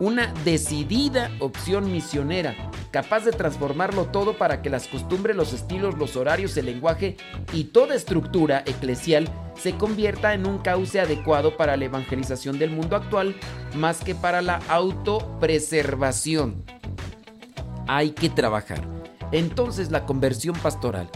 [0.04, 6.18] una decidida opción misionera, capaz de transformarlo todo para que las costumbres, los estilos, los
[6.18, 7.16] horarios, el lenguaje
[7.54, 12.98] y toda estructura eclesial se convierta en un cauce adecuado para la evangelización del mundo
[12.98, 13.34] actual,
[13.78, 16.66] más que para la autopreservación.
[17.88, 18.82] Hay que trabajar.
[19.32, 21.10] Entonces la conversión pastoral.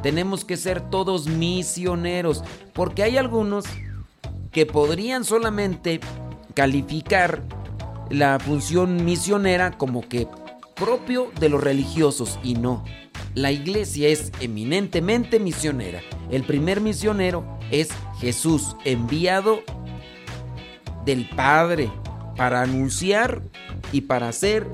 [0.00, 3.64] Tenemos que ser todos misioneros, porque hay algunos
[4.52, 5.98] que podrían solamente
[6.54, 7.42] calificar
[8.10, 10.28] la función misionera como que
[10.74, 12.84] propio de los religiosos y no.
[13.34, 16.00] La iglesia es eminentemente misionera.
[16.30, 17.88] El primer misionero es
[18.20, 19.60] Jesús, enviado
[21.04, 21.90] del Padre
[22.36, 23.42] para anunciar
[23.92, 24.66] y para hacer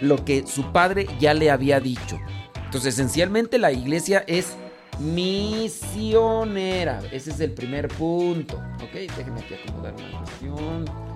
[0.00, 2.18] lo que su Padre ya le había dicho.
[2.64, 4.56] Entonces, esencialmente la iglesia es
[4.98, 7.00] misionera.
[7.12, 8.56] Ese es el primer punto.
[8.82, 11.13] Ok, déjenme aquí acomodar una cuestión.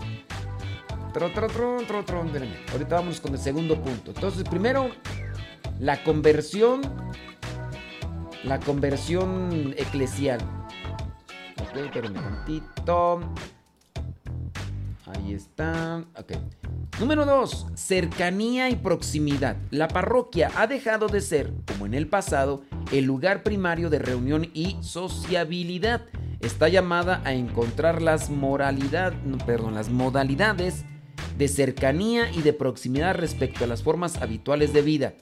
[2.73, 4.13] Ahorita vamos con el segundo punto.
[4.13, 4.91] Entonces, primero,
[5.79, 6.83] la conversión.
[8.45, 10.41] La conversión eclesial.
[11.61, 13.21] Ok, espérenme tantito.
[15.07, 16.05] Ahí está.
[16.17, 16.33] Ok.
[17.01, 17.67] Número 2.
[17.75, 19.57] Cercanía y proximidad.
[19.71, 22.63] La parroquia ha dejado de ser, como en el pasado,
[22.93, 26.03] el lugar primario de reunión y sociabilidad.
[26.41, 29.13] Está llamada a encontrar las moralidad,
[29.47, 30.85] perdón, las modalidades
[31.39, 35.15] de cercanía y de proximidad respecto a las formas habituales de vida.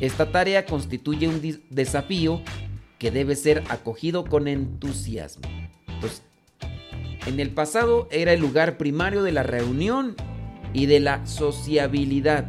[0.00, 1.40] Esta tarea constituye un
[1.70, 2.42] desafío
[2.98, 5.48] que debe ser acogido con entusiasmo.
[5.86, 6.22] Entonces,
[7.26, 10.16] en el pasado era el lugar primario de la reunión
[10.72, 12.46] y de la sociabilidad.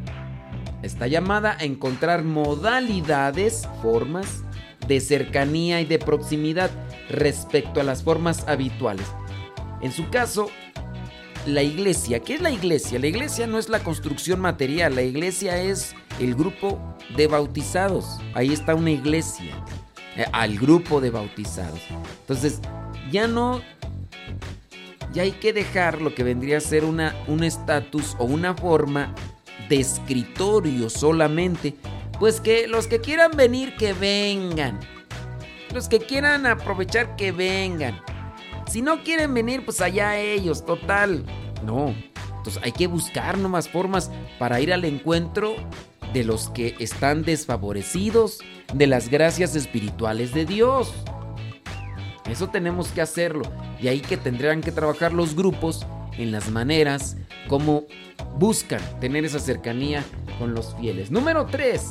[0.82, 4.44] Está llamada a encontrar modalidades, formas
[4.88, 6.72] de cercanía y de proximidad
[7.10, 9.06] respecto a las formas habituales.
[9.82, 10.50] En su caso,
[11.46, 13.00] la iglesia, ¿qué es la iglesia?
[13.00, 16.80] La iglesia no es la construcción material, la iglesia es el grupo
[17.16, 18.18] de bautizados.
[18.34, 19.56] Ahí está una iglesia,
[20.16, 21.82] eh, al grupo de bautizados.
[22.22, 22.60] Entonces,
[23.12, 23.62] ya no
[25.14, 29.16] ya hay que dejar lo que vendría a ser una, un estatus o una forma
[29.70, 31.76] de escritorio solamente.
[32.20, 34.80] Pues que los que quieran venir, que vengan.
[35.74, 38.02] Los que quieran aprovechar, que vengan.
[38.68, 41.26] Si no quieren venir, pues allá ellos, total.
[41.66, 41.96] No.
[42.38, 45.56] Entonces hay que buscar nomás formas para ir al encuentro
[46.14, 48.40] de los que están desfavorecidos
[48.74, 50.94] de las gracias espirituales de Dios.
[52.30, 53.44] Eso tenemos que hacerlo.
[53.80, 55.86] Y ahí que tendrán que trabajar los grupos
[56.18, 57.18] en las maneras
[57.48, 57.86] como
[58.38, 60.04] buscan tener esa cercanía
[60.40, 61.12] con los fieles.
[61.12, 61.82] Número 3.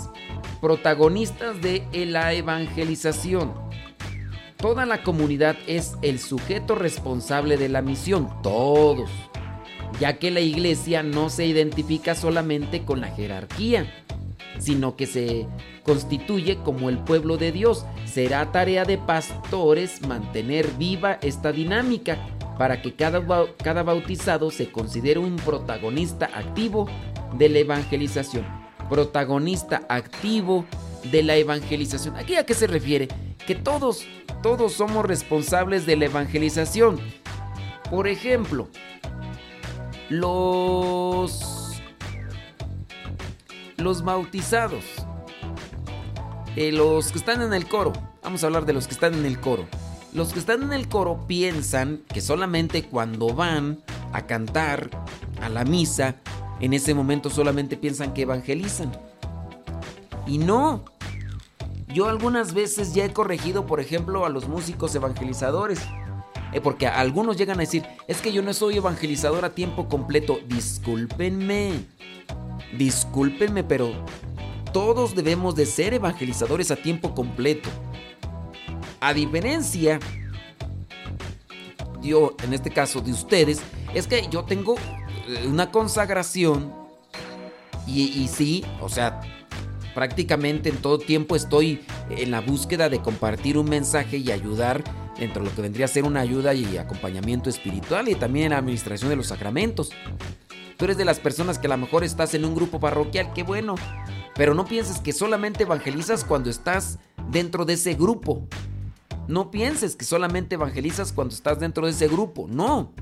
[0.61, 3.53] Protagonistas de la evangelización.
[4.57, 8.31] Toda la comunidad es el sujeto responsable de la misión.
[8.43, 9.11] Todos.
[10.01, 13.87] Ya que la iglesia no se identifica solamente con la jerarquía,
[14.59, 15.47] sino que se
[15.85, 17.85] constituye como el pueblo de Dios.
[18.05, 22.19] Será tarea de pastores mantener viva esta dinámica
[22.59, 23.23] para que cada,
[23.63, 26.89] cada bautizado se considere un protagonista activo
[27.37, 28.45] de la evangelización.
[28.89, 30.65] Protagonista activo
[31.11, 32.17] de la evangelización.
[32.17, 33.09] ¿Aquí a qué se refiere?
[33.47, 34.07] que todos,
[34.43, 36.99] todos somos responsables de la evangelización.
[37.91, 38.69] Por ejemplo,
[40.09, 41.51] los
[43.77, 44.85] los bautizados,
[46.57, 47.93] eh, los que están en el coro.
[48.23, 49.67] Vamos a hablar de los que están en el coro.
[50.15, 53.81] Los que están en el coro piensan que solamente cuando van
[54.13, 54.89] a cantar
[55.43, 56.17] a la misa,
[56.61, 58.93] en ese momento solamente piensan que evangelizan.
[60.27, 60.94] Y no.
[61.95, 65.79] Yo algunas veces ya he corregido, por ejemplo, a los músicos evangelizadores.
[66.53, 70.41] Eh, porque algunos llegan a decir, es que yo no soy evangelizador a tiempo completo.
[70.49, 71.85] Discúlpenme.
[72.77, 73.93] Discúlpenme, pero
[74.73, 77.71] todos debemos de ser evangelizadores a tiempo completo.
[78.99, 80.01] A diferencia,
[82.03, 83.63] yo en este caso de ustedes,
[83.95, 84.75] es que yo tengo
[85.29, 86.73] eh, una consagración
[87.87, 89.21] y, y sí, o sea,
[89.95, 91.81] prácticamente en todo tiempo estoy
[92.11, 94.83] en la búsqueda de compartir un mensaje y ayudar
[95.19, 98.51] dentro de lo que vendría a ser una ayuda y acompañamiento espiritual y también en
[98.53, 99.91] la administración de los sacramentos.
[100.77, 103.45] Tú eres de las personas que a lo mejor estás en un grupo parroquial, qué
[103.45, 103.77] bueno,
[104.35, 106.99] pero no pienses que solamente evangelizas cuando estás
[107.31, 108.49] dentro de ese grupo.
[109.29, 112.93] No pienses que solamente evangelizas cuando estás dentro de ese grupo, no.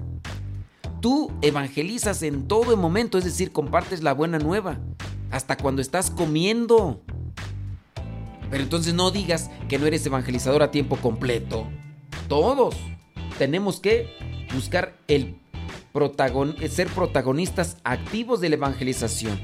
[1.00, 4.78] Tú evangelizas en todo momento, es decir, compartes la buena nueva,
[5.32, 7.02] hasta cuando estás comiendo.
[8.50, 11.66] Pero entonces no digas que no eres evangelizador a tiempo completo.
[12.28, 12.76] Todos
[13.38, 14.16] tenemos que
[14.54, 15.40] buscar el
[16.70, 19.40] ser protagonistas activos de la evangelización.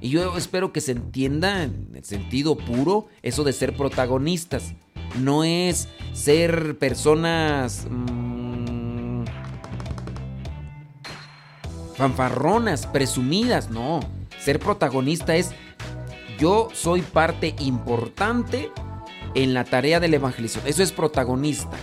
[0.00, 4.74] Y yo espero que se entienda en el sentido puro eso de ser protagonistas
[5.18, 9.24] no es ser personas mm,
[11.96, 14.00] fanfarronas, presumidas, no.
[14.44, 15.52] Ser protagonista es
[16.38, 18.70] yo soy parte importante
[19.34, 20.68] en la tarea de la evangelización.
[20.68, 21.78] Eso es protagonista.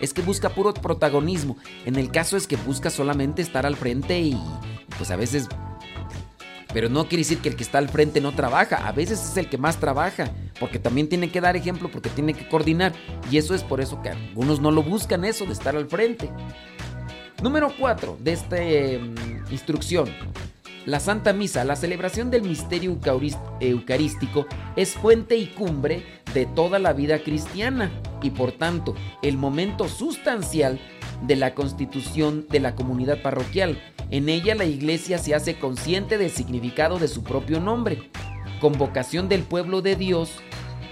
[0.00, 1.58] Es que busca puro protagonismo.
[1.84, 4.40] En el caso es que busca solamente estar al frente y
[4.96, 5.46] pues a veces
[6.72, 9.36] pero no quiere decir que el que está al frente no trabaja, a veces es
[9.38, 10.30] el que más trabaja,
[10.60, 12.92] porque también tiene que dar ejemplo, porque tiene que coordinar,
[13.30, 16.30] y eso es por eso que algunos no lo buscan eso de estar al frente.
[17.42, 19.14] Número 4 de esta em,
[19.50, 20.10] instrucción.
[20.88, 22.98] La Santa Misa, la celebración del misterio
[23.60, 26.02] eucarístico, es fuente y cumbre
[26.32, 27.90] de toda la vida cristiana
[28.22, 30.80] y por tanto el momento sustancial
[31.26, 33.78] de la constitución de la comunidad parroquial.
[34.08, 38.10] En ella la iglesia se hace consciente del significado de su propio nombre,
[38.58, 40.40] convocación del pueblo de Dios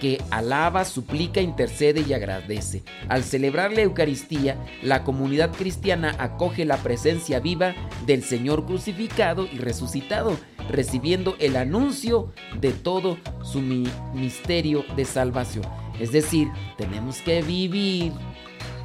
[0.00, 2.82] que alaba, suplica, intercede y agradece.
[3.08, 7.74] Al celebrar la Eucaristía, la comunidad cristiana acoge la presencia viva
[8.06, 10.36] del Señor crucificado y resucitado,
[10.70, 15.64] recibiendo el anuncio de todo su misterio de salvación.
[16.00, 18.12] Es decir, tenemos que vivir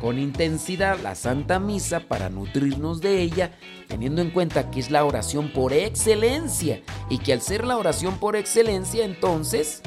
[0.01, 3.51] con intensidad la Santa Misa para nutrirnos de ella,
[3.87, 8.17] teniendo en cuenta que es la oración por excelencia y que al ser la oración
[8.17, 9.83] por excelencia entonces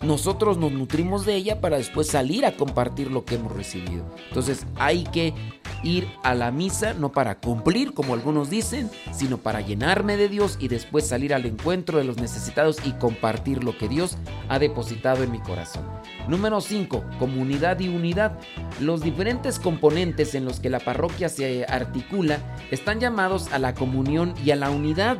[0.00, 4.04] nosotros nos nutrimos de ella para después salir a compartir lo que hemos recibido.
[4.28, 5.34] Entonces hay que
[5.82, 10.56] ir a la misa no para cumplir, como algunos dicen, sino para llenarme de Dios
[10.60, 14.16] y después salir al encuentro de los necesitados y compartir lo que Dios
[14.48, 15.84] ha depositado en mi corazón.
[16.28, 17.04] Número 5.
[17.18, 18.38] Comunidad y unidad.
[18.80, 22.38] Los diferentes componentes en los que la parroquia se articula
[22.70, 25.18] están llamados a la comunión y a la unidad.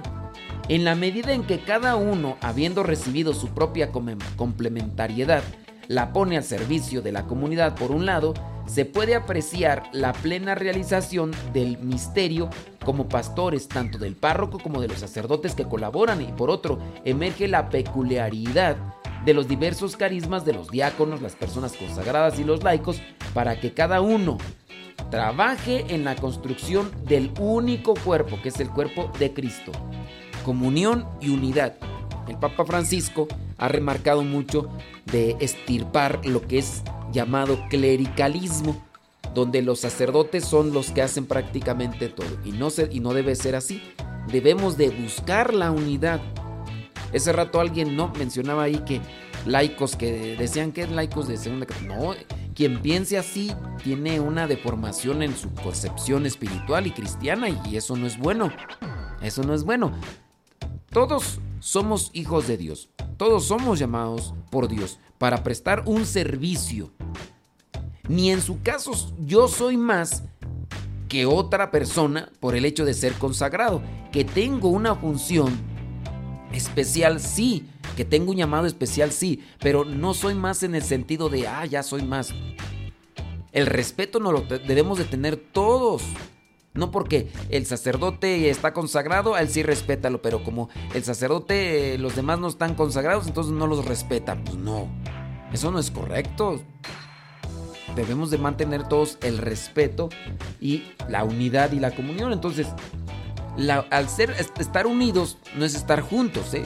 [0.68, 3.90] En la medida en que cada uno, habiendo recibido su propia
[4.36, 5.42] complementariedad,
[5.86, 8.34] la pone al servicio de la comunidad por un lado,
[8.66, 12.50] se puede apreciar la plena realización del misterio
[12.84, 16.20] como pastores tanto del párroco como de los sacerdotes que colaboran.
[16.20, 18.76] Y por otro emerge la peculiaridad
[19.24, 23.00] de los diversos carismas de los diáconos, las personas consagradas y los laicos
[23.32, 24.36] para que cada uno
[25.10, 29.72] trabaje en la construcción del único cuerpo que es el cuerpo de Cristo
[30.48, 31.74] comunión y unidad.
[32.26, 34.70] El Papa Francisco ha remarcado mucho
[35.04, 38.82] de estirpar lo que es llamado clericalismo,
[39.34, 42.38] donde los sacerdotes son los que hacen prácticamente todo.
[42.46, 43.82] Y no, se, y no debe ser así.
[44.32, 46.18] Debemos de buscar la unidad.
[47.12, 49.02] Ese rato alguien no mencionaba ahí que
[49.44, 52.14] laicos que decían que es laicos de segunda no
[52.54, 53.52] quien piense así
[53.84, 58.52] tiene una deformación en su concepción espiritual y cristiana y eso no es bueno
[59.22, 59.92] eso no es bueno
[60.98, 62.88] todos somos hijos de Dios.
[63.16, 66.90] Todos somos llamados por Dios para prestar un servicio.
[68.08, 70.24] Ni en su caso yo soy más
[71.08, 73.80] que otra persona por el hecho de ser consagrado,
[74.10, 75.56] que tengo una función
[76.52, 81.28] Especial sí, que tengo un llamado especial sí, pero no soy más en el sentido
[81.28, 82.34] de, ah, ya soy más.
[83.52, 86.02] El respeto no lo debemos de tener todos.
[86.74, 92.38] No porque el sacerdote está consagrado, él sí respétalo, pero como el sacerdote, los demás
[92.38, 94.44] no están consagrados, entonces no los respetan.
[94.44, 94.88] Pues no,
[95.52, 96.62] eso no es correcto.
[97.96, 100.08] Debemos de mantener todos el respeto
[100.60, 102.32] y la unidad y la comunión.
[102.32, 102.68] Entonces,
[103.90, 106.64] al ser estar unidos no es estar juntos, ¿eh?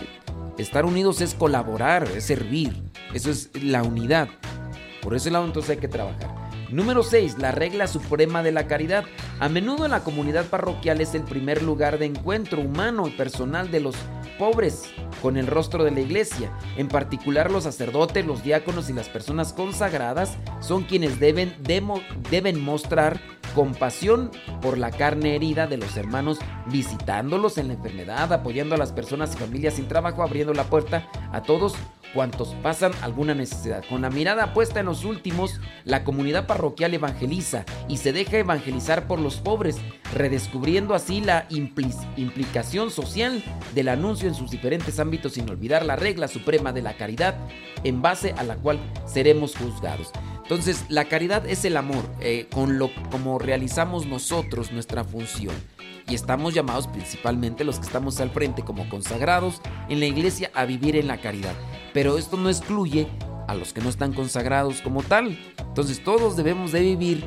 [0.59, 2.83] Estar unidos es colaborar, es servir.
[3.15, 4.29] Eso es la unidad.
[5.01, 6.35] Por ese lado entonces hay que trabajar.
[6.71, 7.39] Número 6.
[7.39, 9.05] La regla suprema de la caridad.
[9.43, 13.81] A menudo la comunidad parroquial es el primer lugar de encuentro humano y personal de
[13.81, 13.97] los
[14.39, 14.85] pobres
[15.21, 16.57] con el rostro de la iglesia.
[16.77, 21.57] En particular los sacerdotes, los diáconos y las personas consagradas son quienes deben,
[22.31, 23.21] deben mostrar
[23.57, 28.93] compasión por la carne herida de los hermanos, visitándolos en la enfermedad, apoyando a las
[28.93, 31.75] personas y familias sin trabajo, abriendo la puerta a todos
[32.13, 33.85] cuantos pasan alguna necesidad.
[33.89, 39.07] Con la mirada puesta en los últimos, la comunidad parroquial evangeliza y se deja evangelizar
[39.07, 39.77] por los pobres,
[40.15, 43.43] redescubriendo así la implicación social
[43.75, 47.37] del anuncio en sus diferentes ámbitos sin olvidar la regla suprema de la caridad
[47.85, 50.11] en base a la cual seremos juzgados.
[50.43, 55.55] Entonces, la caridad es el amor, eh, con lo como realizamos nosotros nuestra función
[56.09, 60.65] y estamos llamados principalmente los que estamos al frente como consagrados en la iglesia a
[60.65, 61.55] vivir en la caridad.
[61.93, 63.09] Pero esto no excluye
[63.49, 65.39] a los que no están consagrados como tal.
[65.59, 67.25] Entonces todos debemos de vivir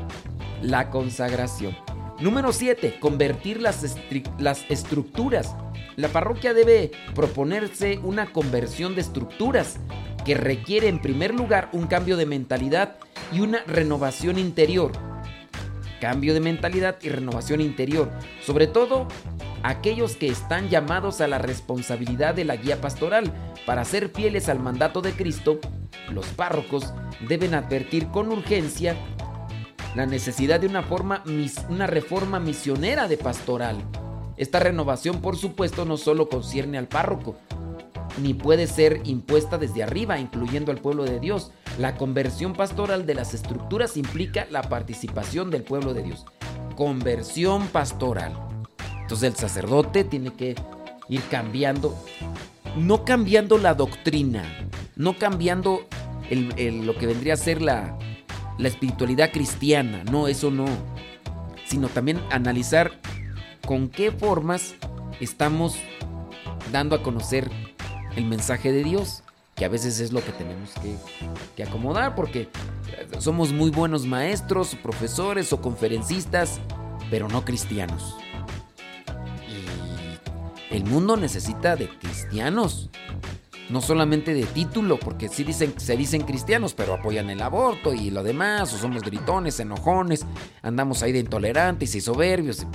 [0.62, 1.76] la consagración.
[2.20, 2.98] Número 7.
[3.00, 3.98] Convertir las,
[4.40, 5.56] las estructuras.
[5.96, 9.78] La parroquia debe proponerse una conversión de estructuras
[10.26, 12.96] que requiere en primer lugar un cambio de mentalidad
[13.32, 14.92] y una renovación interior
[16.00, 18.12] cambio de mentalidad y renovación interior,
[18.42, 19.08] sobre todo
[19.64, 23.34] aquellos que están llamados a la responsabilidad de la guía pastoral.
[23.66, 25.60] Para ser fieles al mandato de Cristo,
[26.12, 26.94] los párrocos
[27.28, 28.96] deben advertir con urgencia
[29.96, 31.24] la necesidad de una, forma,
[31.70, 33.78] una reforma misionera de pastoral.
[34.38, 37.38] Esta renovación, por supuesto, no solo concierne al párroco,
[38.22, 41.52] ni puede ser impuesta desde arriba, incluyendo al pueblo de Dios.
[41.80, 46.26] La conversión pastoral de las estructuras implica la participación del pueblo de Dios.
[46.76, 48.38] Conversión pastoral.
[49.02, 50.56] Entonces el sacerdote tiene que
[51.08, 51.96] ir cambiando,
[52.76, 54.44] no cambiando la doctrina,
[54.98, 55.88] no cambiando
[56.30, 57.98] lo que vendría a ser la,
[58.58, 60.66] la espiritualidad cristiana, no, eso no,
[61.66, 62.92] sino también analizar
[63.66, 64.76] con qué formas
[65.20, 65.78] estamos
[66.72, 67.50] dando a conocer
[68.16, 69.24] el mensaje de Dios,
[69.56, 70.72] que a veces es lo que tenemos
[71.56, 72.50] que, acomodar, porque
[73.20, 76.60] somos muy buenos maestros, profesores o conferencistas,
[77.10, 78.16] pero no cristianos.
[80.70, 82.90] Y el mundo necesita de cristianos,
[83.70, 88.10] no solamente de título, porque sí dicen, se dicen cristianos, pero apoyan el aborto y
[88.12, 90.26] lo demás, o somos gritones, enojones,
[90.62, 92.66] andamos ahí de intolerantes y soberbios.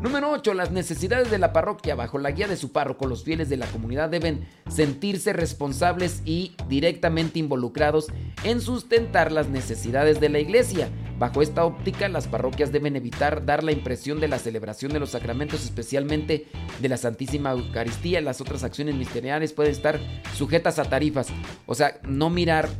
[0.00, 0.54] Número 8.
[0.54, 1.94] Las necesidades de la parroquia.
[1.94, 6.56] Bajo la guía de su párroco, los fieles de la comunidad deben sentirse responsables y
[6.68, 8.06] directamente involucrados
[8.42, 10.88] en sustentar las necesidades de la iglesia.
[11.18, 15.10] Bajo esta óptica, las parroquias deben evitar dar la impresión de la celebración de los
[15.10, 16.46] sacramentos, especialmente
[16.80, 18.22] de la Santísima Eucaristía.
[18.22, 20.00] Las otras acciones ministeriales pueden estar
[20.34, 21.28] sujetas a tarifas.
[21.66, 22.70] O sea, no mirar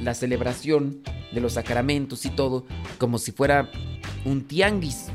[0.00, 1.02] la celebración
[1.32, 2.66] de los sacramentos y todo
[2.98, 3.70] como si fuera
[4.24, 5.12] un tianguis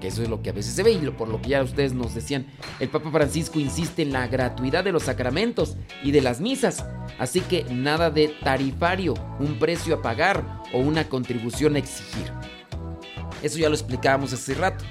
[0.00, 1.92] que eso es lo que a veces se ve y por lo que ya ustedes
[1.92, 2.46] nos decían,
[2.80, 6.84] el Papa Francisco insiste en la gratuidad de los sacramentos y de las misas,
[7.18, 12.32] así que nada de tarifario, un precio a pagar o una contribución a exigir.
[13.42, 14.84] Eso ya lo explicábamos hace rato,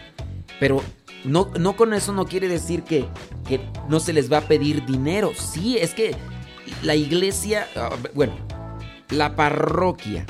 [0.59, 0.81] pero
[1.23, 3.05] no, no con eso no quiere decir que,
[3.47, 3.59] que
[3.89, 6.15] no se les va a pedir dinero, sí, es que
[6.83, 8.33] la iglesia, ah, bueno,
[9.09, 10.25] la parroquia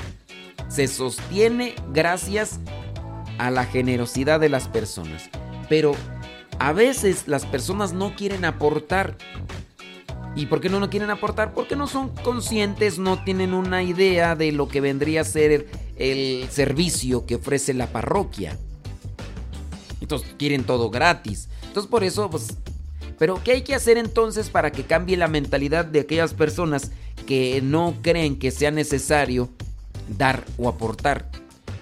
[0.68, 2.79] se sostiene gracias a
[3.48, 5.30] la generosidad de las personas.
[5.68, 5.94] Pero
[6.58, 9.16] a veces las personas no quieren aportar.
[10.36, 11.54] ¿Y por qué no, no quieren aportar?
[11.54, 16.48] Porque no son conscientes, no tienen una idea de lo que vendría a ser el
[16.50, 18.58] servicio que ofrece la parroquia.
[20.00, 21.48] Entonces quieren todo gratis.
[21.66, 22.58] Entonces por eso, pues...
[23.18, 26.90] Pero ¿qué hay que hacer entonces para que cambie la mentalidad de aquellas personas
[27.26, 29.50] que no creen que sea necesario
[30.08, 31.30] dar o aportar?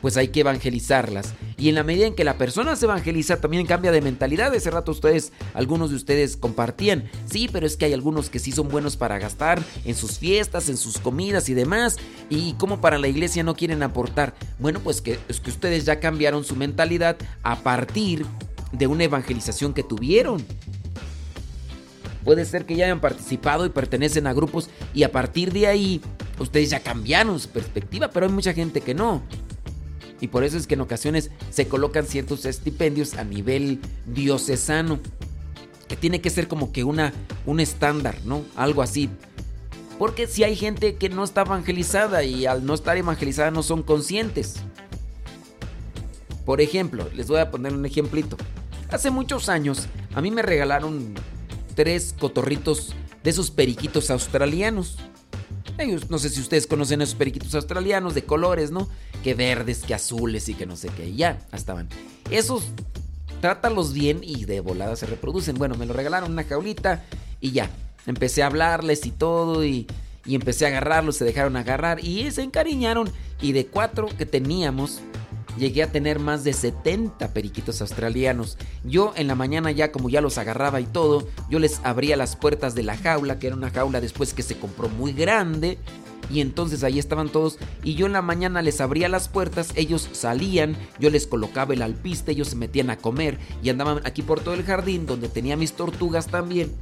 [0.01, 1.35] pues hay que evangelizarlas.
[1.59, 4.55] Y en la medida en que la persona se evangeliza, también cambia de mentalidad.
[4.55, 8.53] Ese rato ustedes, algunos de ustedes compartían, sí, pero es que hay algunos que sí
[8.53, 11.97] son buenos para gastar en sus fiestas, en sus comidas y demás.
[12.31, 14.35] Y como para la iglesia no quieren aportar.
[14.61, 18.25] Bueno, pues que es que ustedes ya cambiaron su mentalidad a partir
[18.71, 20.45] de una evangelización que tuvieron.
[22.25, 26.01] Puede ser que ya hayan participado y pertenecen a grupos y a partir de ahí
[26.39, 29.23] ustedes ya cambiaron su perspectiva, pero hay mucha gente que no.
[30.21, 35.01] Y por eso es que en ocasiones se colocan ciertos estipendios a nivel diocesano.
[35.89, 37.13] Que tiene que ser como que una,
[37.47, 38.45] un estándar, ¿no?
[38.57, 39.09] Algo así.
[39.99, 43.83] Porque si hay gente que no está evangelizada y al no estar evangelizada no son
[43.83, 44.57] conscientes.
[46.45, 48.37] Por ejemplo, les voy a poner un ejemplito.
[48.91, 51.15] Hace muchos años a mí me regalaron
[51.75, 54.99] tres cotorritos de esos periquitos australianos.
[56.09, 58.89] No sé si ustedes conocen esos periquitos australianos de colores, ¿no?
[59.23, 61.09] Que verdes, que azules y que no sé qué.
[61.09, 61.89] Y ya, estaban.
[62.31, 62.65] Esos,
[63.41, 65.57] trátalos bien y de volada se reproducen.
[65.57, 67.05] Bueno, me lo regalaron una jaulita
[67.41, 67.71] y ya.
[68.07, 69.87] Empecé a hablarles y todo y,
[70.25, 73.11] y empecé a agarrarlos, se dejaron agarrar y se encariñaron.
[73.41, 75.01] Y de cuatro que teníamos,
[75.59, 78.57] llegué a tener más de 70 periquitos australianos.
[78.85, 82.37] Yo en la mañana ya como ya los agarraba y todo, yo les abría las
[82.37, 85.79] puertas de la jaula, que era una jaula después que se compró muy grande.
[86.31, 90.11] Y entonces ahí estaban todos y yo en la mañana les abría las puertas, ellos
[90.13, 94.41] salían, yo les colocaba el alpiste, ellos se metían a comer y andaban aquí por
[94.41, 96.75] todo el jardín donde tenía mis tortugas también.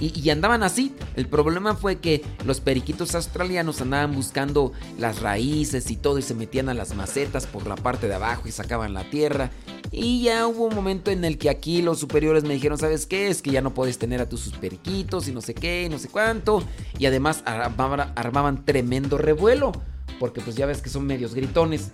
[0.00, 0.94] Y, andaban así.
[1.16, 6.34] El problema fue que los periquitos australianos andaban buscando las raíces y todo y se
[6.34, 9.50] metían a las macetas por la parte de abajo y sacaban la tierra.
[9.90, 13.28] Y ya hubo un momento en el que aquí los superiores me dijeron, ¿sabes qué?
[13.28, 15.98] Es que ya no puedes tener a tus periquitos y no sé qué y no
[15.98, 16.62] sé cuánto.
[16.98, 19.72] Y además armaban, armaban tremendo revuelo.
[20.20, 21.90] Porque pues ya ves que son medios gritones.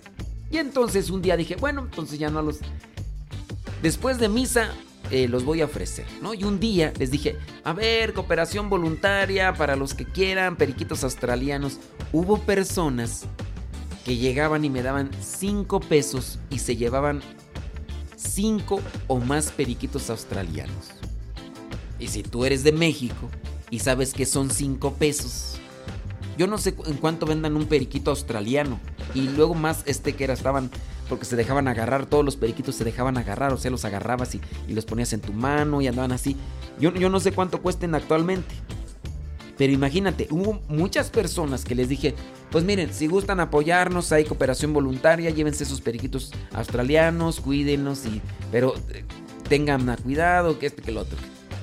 [0.51, 2.59] Y entonces un día dije, bueno, entonces ya no los...
[3.81, 4.73] Después de misa
[5.11, 6.33] eh, los voy a ofrecer, ¿no?
[6.33, 11.79] Y un día les dije, a ver, cooperación voluntaria para los que quieran, periquitos australianos.
[12.11, 13.25] Hubo personas
[14.03, 17.21] que llegaban y me daban 5 pesos y se llevaban
[18.15, 20.91] 5 o más periquitos australianos.
[21.99, 23.29] Y si tú eres de México
[23.69, 25.57] y sabes que son 5 pesos,
[26.37, 28.79] yo no sé en cuánto vendan un periquito australiano.
[29.13, 30.69] Y luego más este que era, estaban
[31.07, 34.41] porque se dejaban agarrar, todos los periquitos se dejaban agarrar, o sea, los agarrabas y,
[34.67, 36.35] los ponías en tu mano y andaban así.
[36.79, 38.53] Yo, yo no sé cuánto cuesten actualmente.
[39.57, 42.13] Pero imagínate, hubo muchas personas que les dije,
[42.51, 48.21] pues miren, si gustan apoyarnos, hay cooperación voluntaria, llévense esos periquitos australianos, cuídenlos, y,
[48.51, 49.05] pero eh,
[49.47, 51.17] tengan cuidado, que este, que el otro.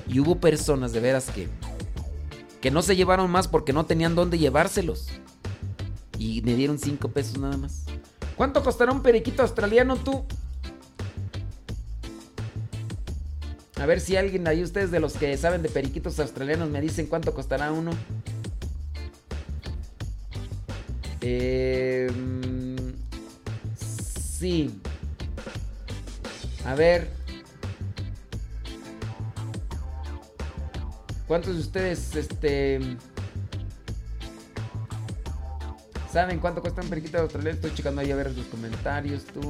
[0.07, 1.47] Y hubo personas de veras que,
[2.61, 5.09] que no se llevaron más porque no tenían dónde llevárselos.
[6.17, 7.82] Y me dieron 5 pesos nada más.
[8.35, 10.25] ¿Cuánto costará un periquito australiano tú?
[13.75, 17.07] A ver si alguien ahí, ustedes de los que saben de periquitos australianos, me dicen
[17.07, 17.91] cuánto costará uno.
[21.19, 22.09] Eh,
[23.75, 24.79] sí.
[26.65, 27.09] A ver.
[31.27, 32.79] ¿Cuántos de ustedes, este...
[36.13, 37.53] ¿Saben cuánto cuesta un periquito de Australia?
[37.53, 39.25] Estoy checando ahí a ver los comentarios.
[39.25, 39.41] Tú.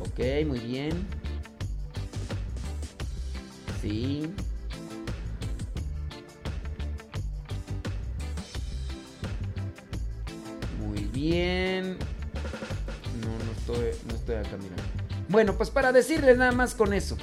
[0.00, 1.06] Ok, muy bien.
[3.82, 4.32] Sí.
[10.78, 11.98] Muy bien.
[13.20, 14.82] No, no estoy, no estoy acá mirando.
[15.28, 17.18] Bueno, pues para decirles nada más con eso.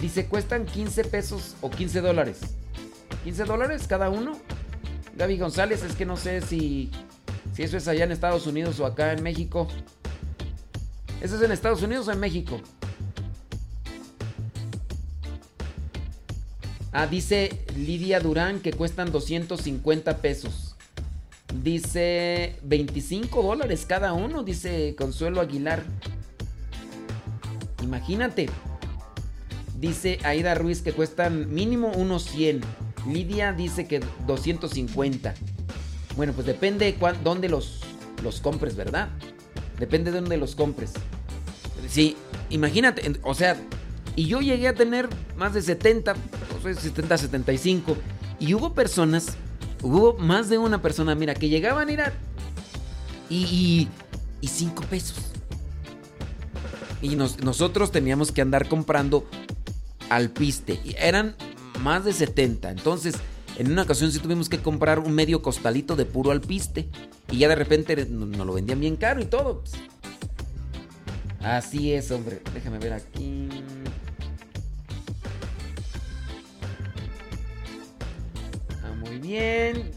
[0.00, 2.40] Dice, cuestan 15 pesos o 15 dólares.
[3.24, 4.38] 15 dólares cada uno.
[5.16, 6.90] Gaby González, es que no sé si,
[7.54, 9.68] si eso es allá en Estados Unidos o acá en México.
[11.20, 12.60] ¿Eso es en Estados Unidos o en México?
[16.92, 20.76] Ah, dice Lidia Durán que cuestan 250 pesos.
[21.62, 25.82] Dice 25 dólares cada uno, dice Consuelo Aguilar.
[27.82, 28.48] Imagínate.
[29.80, 32.60] Dice Aida Ruiz que cuestan mínimo unos 100.
[33.10, 35.34] Lidia dice que 250.
[36.16, 37.80] Bueno, pues depende de dónde los,
[38.22, 39.08] los compres, ¿verdad?
[39.78, 40.92] Depende de dónde los compres.
[41.88, 42.14] Sí,
[42.50, 43.56] imagínate, o sea,
[44.16, 46.14] y yo llegué a tener más de 70,
[46.62, 47.96] 70, 75.
[48.38, 49.36] Y hubo personas,
[49.82, 52.02] hubo más de una persona, mira, que llegaban a ir.
[53.30, 53.88] Y,
[54.42, 55.16] y, 5 pesos.
[57.00, 59.24] Y nosotros teníamos que andar comprando
[60.10, 60.78] alpiste.
[60.84, 61.34] Y eran
[61.80, 62.70] más de 70.
[62.70, 63.14] Entonces,
[63.56, 66.88] en una ocasión sí tuvimos que comprar un medio costalito de puro alpiste.
[67.30, 69.62] Y ya de repente nos lo vendían bien caro y todo.
[71.40, 72.42] Así es, hombre.
[72.52, 73.48] Déjame ver aquí.
[78.84, 79.90] Ah, muy bien.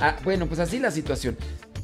[0.00, 1.36] Ah, bueno, pues así la situación.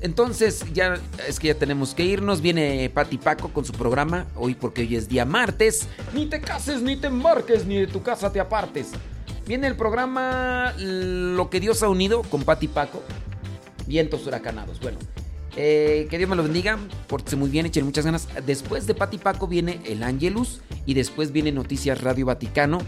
[0.05, 2.43] Entonces ya es que ya tenemos que irnos.
[2.43, 5.89] Viene Pati Paco con su programa hoy porque hoy es día martes.
[6.12, 8.90] Ni te cases, ni te embarques, ni de tu casa te apartes.
[9.47, 13.02] Viene el programa Lo que Dios ha unido con Pati Paco.
[13.86, 14.78] Vientos huracanados.
[14.78, 14.98] Bueno,
[15.56, 16.78] eh, que Dios me lo bendiga.
[17.09, 18.28] Pórtese muy bien, echen muchas ganas.
[18.44, 20.60] Después de Pati Paco viene el Angelus.
[20.85, 22.82] Y después viene Noticias Radio Vaticano.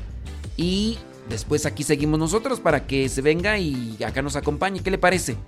[0.58, 0.98] Y
[1.30, 4.80] después aquí seguimos nosotros para que se venga y acá nos acompañe.
[4.80, 5.38] ¿Qué le parece?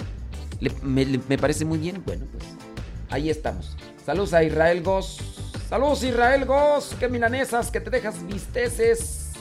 [0.83, 2.03] Me, parece muy bien.
[2.05, 2.45] Bueno, pues
[3.11, 3.77] ahí estamos.
[4.05, 5.19] Saludos a Israel Goss.
[5.69, 6.95] Saludos Israel Goss.
[6.99, 9.33] Qué milanesas, que te dejas visteces.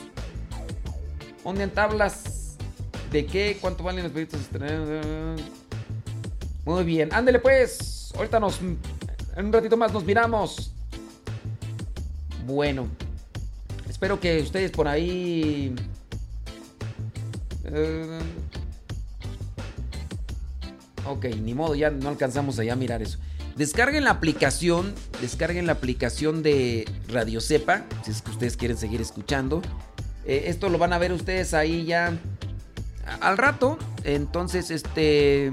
[1.44, 2.56] ¿Dónde entablas?
[3.10, 3.56] ¿De qué?
[3.60, 4.40] ¿Cuánto valen los proyectos?
[6.64, 7.08] Muy bien.
[7.12, 8.12] Ándele pues.
[8.16, 8.60] Ahorita nos...
[8.60, 10.72] En un ratito más nos miramos.
[12.46, 12.88] Bueno.
[13.88, 15.74] Espero que ustedes por ahí...
[17.64, 18.18] Eh,
[21.08, 23.18] Ok, ni modo, ya no alcanzamos allá a mirar eso.
[23.56, 29.00] Descarguen la aplicación, descarguen la aplicación de Radio Cepa, si es que ustedes quieren seguir
[29.00, 29.62] escuchando.
[30.26, 32.12] Eh, esto lo van a ver ustedes ahí ya
[33.20, 33.78] al rato.
[34.04, 35.50] Entonces, este.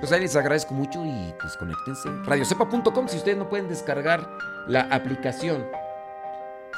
[0.00, 2.08] Pues ahí les agradezco mucho y pues conéctense.
[2.24, 4.28] Radiocepa.com si ustedes no pueden descargar
[4.68, 5.64] la aplicación.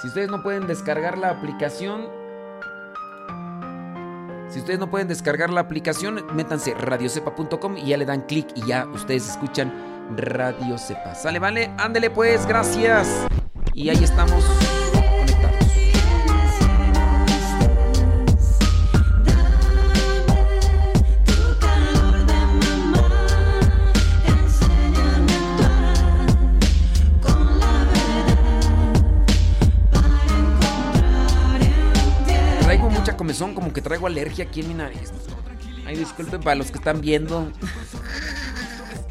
[0.00, 2.06] Si ustedes no pueden descargar la aplicación,
[4.48, 8.66] si ustedes no pueden descargar la aplicación, métanse radiocepa.com y ya le dan clic y
[8.66, 9.72] ya ustedes escuchan
[10.16, 11.14] Radio Cepa.
[11.14, 13.26] Sale, vale, ándele pues, gracias.
[13.74, 14.44] Y ahí estamos.
[33.38, 35.12] Son como que traigo alergia aquí en mi nariz.
[35.86, 37.50] Ay, disculpen para los que están viendo.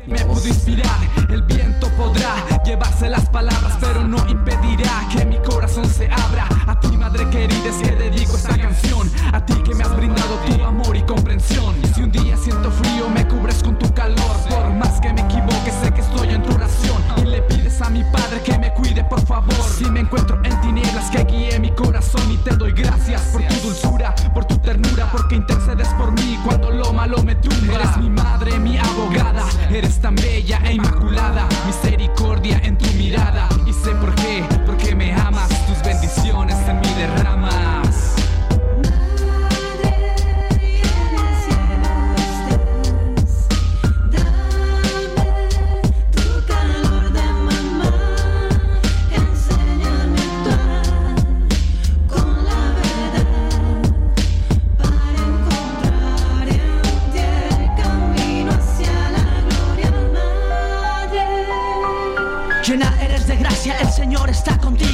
[0.05, 0.99] Me pudo inspirar,
[1.29, 6.47] el viento podrá llevarse las palabras, pero no impedirá que mi corazón se abra.
[6.65, 9.11] A ti, madre querida, es que dedico esta canción.
[9.33, 11.75] A ti que me has brindado tu amor y comprensión.
[11.93, 14.37] Si un día siento frío, me cubres con tu calor.
[14.47, 17.01] Por más que me equivoque, sé que estoy en tu oración.
[17.17, 19.53] Y le pides a mi padre que me cuide, por favor.
[19.53, 22.31] Si me encuentro en tinieblas, que guíe mi corazón.
[22.31, 26.71] Y te doy gracias por tu dulzura, por tu ternura, porque intercedes por mí cuando
[26.71, 27.73] lo malo me tumba.
[27.73, 29.43] Eres mi madre, mi abogada.
[29.69, 33.49] Eres tan bella e inmaculada, misericordia en tu mirada.
[33.65, 37.36] Y sé por qué, porque me amas, tus bendiciones en mi derrama.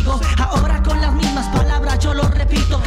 [0.05, 2.81] Ahora con las mismas palabras yo lo repito.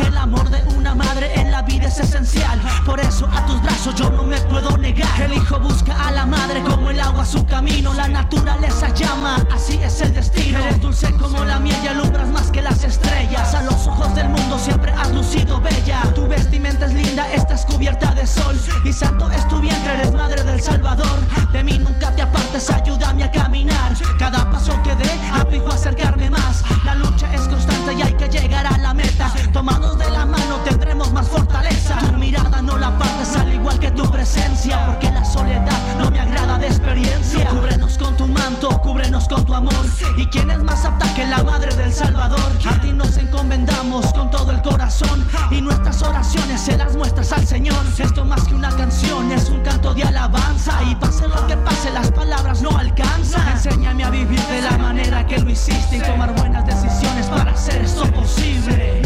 [2.84, 5.22] Por eso a tus brazos yo no me puedo negar.
[5.22, 7.94] El hijo busca a la madre como el agua su camino.
[7.94, 10.58] La naturaleza llama, así es el destino.
[10.58, 13.54] Eres dulce como la miel y alumbras más que las estrellas.
[13.54, 16.02] A los ojos del mundo siempre has lucido bella.
[16.12, 18.58] Tu vestimenta es linda, estás cubierta de sol.
[18.84, 21.20] Y santo es tu vientre, eres madre del Salvador.
[21.52, 23.94] De mí nunca te apartes, ayúdame a caminar.
[24.18, 26.64] Cada paso que dé, aplico a acercarme más.
[26.84, 29.32] La lucha es constante y hay que llegar a la meta.
[29.52, 31.85] Tomados de la mano tendremos más fortaleza.
[31.94, 36.18] Tu mirada no la partes al igual que tu presencia, porque la soledad no me
[36.18, 37.48] agrada de experiencia.
[37.48, 39.86] Cúbrenos con tu manto, cúbrenos con tu amor.
[40.16, 42.52] ¿Y quién es más apta que la madre del Salvador?
[42.68, 47.46] A ti nos encomendamos con todo el corazón y nuestras oraciones se las muestras al
[47.46, 47.78] Señor.
[47.96, 51.92] Esto más que una canción es un canto de alabanza y pase lo que pase,
[51.92, 53.48] las palabras no alcanzan.
[53.48, 57.82] Enséñame a vivir de la manera que lo hiciste y tomar buenas decisiones para hacer
[57.82, 59.05] esto posible.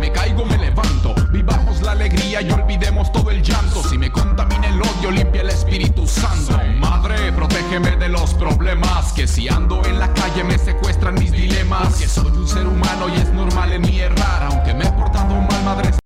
[7.71, 9.13] protégeme de los problemas.
[9.13, 11.95] Que si ando en la calle me secuestran mis dilemas.
[11.95, 14.43] Que soy un ser humano y es normal en mi errar.
[14.43, 15.91] Aunque me he portado mal, madre.